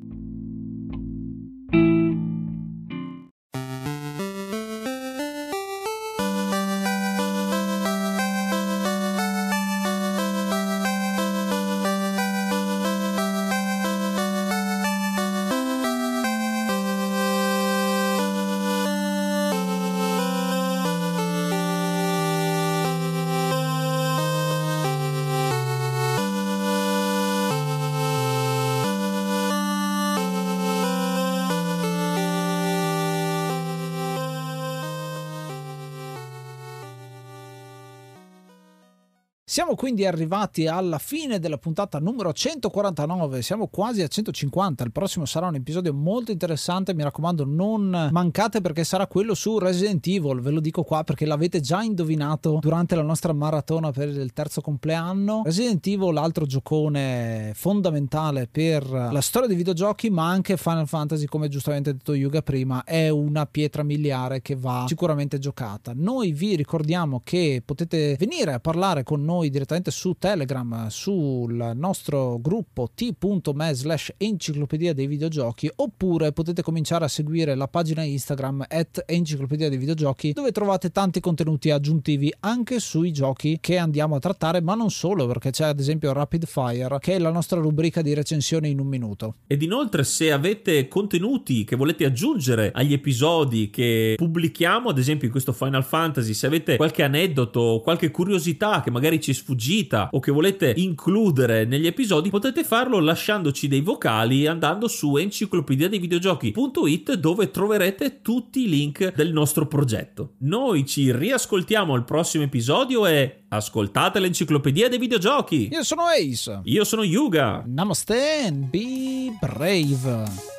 Siamo 39.49 39.73
quindi 39.73 40.05
arrivati 40.05 40.67
alla 40.67 40.99
fine 40.99 41.39
della 41.39 41.57
puntata 41.57 41.97
numero 41.97 42.31
149, 42.31 43.41
siamo 43.41 43.65
quasi 43.65 44.03
a 44.03 44.07
150, 44.07 44.83
il 44.83 44.91
prossimo 44.91 45.25
sarà 45.25 45.47
un 45.47 45.55
episodio 45.55 45.91
molto 45.91 46.29
interessante, 46.29 46.93
mi 46.93 47.01
raccomando 47.01 47.45
non 47.45 48.09
mancate 48.11 48.61
perché 48.61 48.83
sarà 48.83 49.07
quello 49.07 49.33
su 49.33 49.57
Resident 49.57 50.05
Evil, 50.05 50.39
ve 50.39 50.51
lo 50.51 50.59
dico 50.59 50.83
qua 50.83 51.03
perché 51.03 51.25
l'avete 51.25 51.61
già 51.61 51.81
indovinato 51.81 52.59
durante 52.61 52.93
la 52.93 53.01
nostra 53.01 53.33
maratona 53.33 53.91
per 53.91 54.09
il 54.09 54.33
terzo 54.33 54.61
compleanno. 54.61 55.41
Resident 55.45 55.83
Evil, 55.87 56.17
altro 56.17 56.45
giocone 56.45 57.51
fondamentale 57.55 58.47
per 58.51 58.87
la 58.87 59.21
storia 59.21 59.47
dei 59.47 59.57
videogiochi, 59.57 60.11
ma 60.11 60.29
anche 60.29 60.57
Final 60.57 60.87
Fantasy, 60.87 61.25
come 61.25 61.47
giustamente 61.47 61.93
detto 61.93 62.13
Yuga 62.13 62.43
prima, 62.43 62.83
è 62.83 63.09
una 63.09 63.47
pietra 63.47 63.81
miliare 63.81 64.43
che 64.43 64.55
va 64.55 64.85
sicuramente 64.87 65.39
giocata. 65.39 65.93
Noi 65.95 66.33
vi 66.33 66.55
ricordiamo 66.55 67.21
che 67.23 67.63
potete 67.65 68.15
venire 68.19 68.53
a 68.53 68.59
parlare 68.59 69.01
con 69.01 69.23
noi 69.23 69.37
noi 69.39 69.49
direttamente 69.49 69.89
su 69.89 70.15
Telegram, 70.19 70.87
sul 70.87 71.71
nostro 71.75 72.39
gruppo 72.39 72.89
t.me 72.93 73.73
slash 73.73 74.13
enciclopedia 74.17 74.93
dei 74.93 75.07
videogiochi 75.07 75.71
oppure 75.77 76.33
potete 76.33 76.61
cominciare 76.61 77.05
a 77.05 77.07
seguire 77.07 77.55
la 77.55 77.69
pagina 77.69 78.03
Instagram 78.03 78.65
at 78.67 79.03
enciclopedia 79.05 79.69
dei 79.69 79.77
videogiochi 79.77 80.33
dove 80.33 80.51
trovate 80.51 80.91
tanti 80.91 81.21
contenuti 81.21 81.71
aggiuntivi 81.71 82.33
anche 82.41 82.79
sui 82.79 83.13
giochi 83.13 83.59
che 83.61 83.77
andiamo 83.77 84.15
a 84.15 84.19
trattare 84.19 84.61
ma 84.61 84.75
non 84.75 84.91
solo 84.91 85.25
perché 85.25 85.51
c'è 85.51 85.65
ad 85.65 85.79
esempio 85.79 86.11
Rapid 86.11 86.45
Fire 86.45 86.97
che 86.99 87.15
è 87.15 87.19
la 87.19 87.31
nostra 87.31 87.61
rubrica 87.61 88.01
di 88.01 88.13
recensioni 88.13 88.69
in 88.69 88.79
un 88.79 88.87
minuto. 88.87 89.35
Ed 89.47 89.61
inoltre 89.61 90.03
se 90.03 90.33
avete 90.33 90.89
contenuti 90.89 91.63
che 91.63 91.77
volete 91.77 92.03
aggiungere 92.03 92.71
agli 92.73 92.93
episodi 92.93 93.69
che 93.69 94.15
pubblichiamo 94.17 94.89
ad 94.89 94.97
esempio 94.97 95.27
in 95.27 95.31
questo 95.31 95.53
Final 95.53 95.85
Fantasy 95.85 96.33
se 96.33 96.45
avete 96.45 96.75
qualche 96.75 97.03
aneddoto 97.03 97.59
o 97.59 97.81
qualche 97.81 98.11
curiosità 98.11 98.81
che 98.81 98.91
magari 98.91 99.21
ci 99.21 99.28
ci 99.29 99.31
è 99.31 99.33
sfuggita 99.33 100.09
o 100.11 100.19
che 100.19 100.31
volete 100.31 100.73
includere 100.75 101.65
negli 101.65 101.85
episodi, 101.87 102.29
potete 102.29 102.63
farlo 102.63 102.99
lasciandoci 102.99 103.67
dei 103.67 103.81
vocali 103.81 104.47
andando 104.47 104.87
su 104.87 105.17
enciclopedia 105.17 105.87
dei 105.87 105.99
videogiochi.it 105.99 107.13
dove 107.13 107.51
troverete 107.51 108.21
tutti 108.21 108.63
i 108.63 108.69
link 108.69 109.13
del 109.15 109.31
nostro 109.31 109.67
progetto. 109.67 110.33
Noi 110.39 110.85
ci 110.85 111.11
riascoltiamo 111.11 111.93
al 111.93 112.05
prossimo 112.05 112.43
episodio 112.43 113.05
e 113.05 113.43
ascoltate 113.49 114.19
l'enciclopedia 114.19 114.89
dei 114.89 114.99
videogiochi. 114.99 115.69
Io 115.71 115.83
sono 115.83 116.03
Ace. 116.05 116.61
Io 116.63 116.83
sono 116.83 117.03
Yuga. 117.03 117.63
Namaste 117.65 118.45
and 118.45 118.69
be 118.69 119.37
brave. 119.39 120.58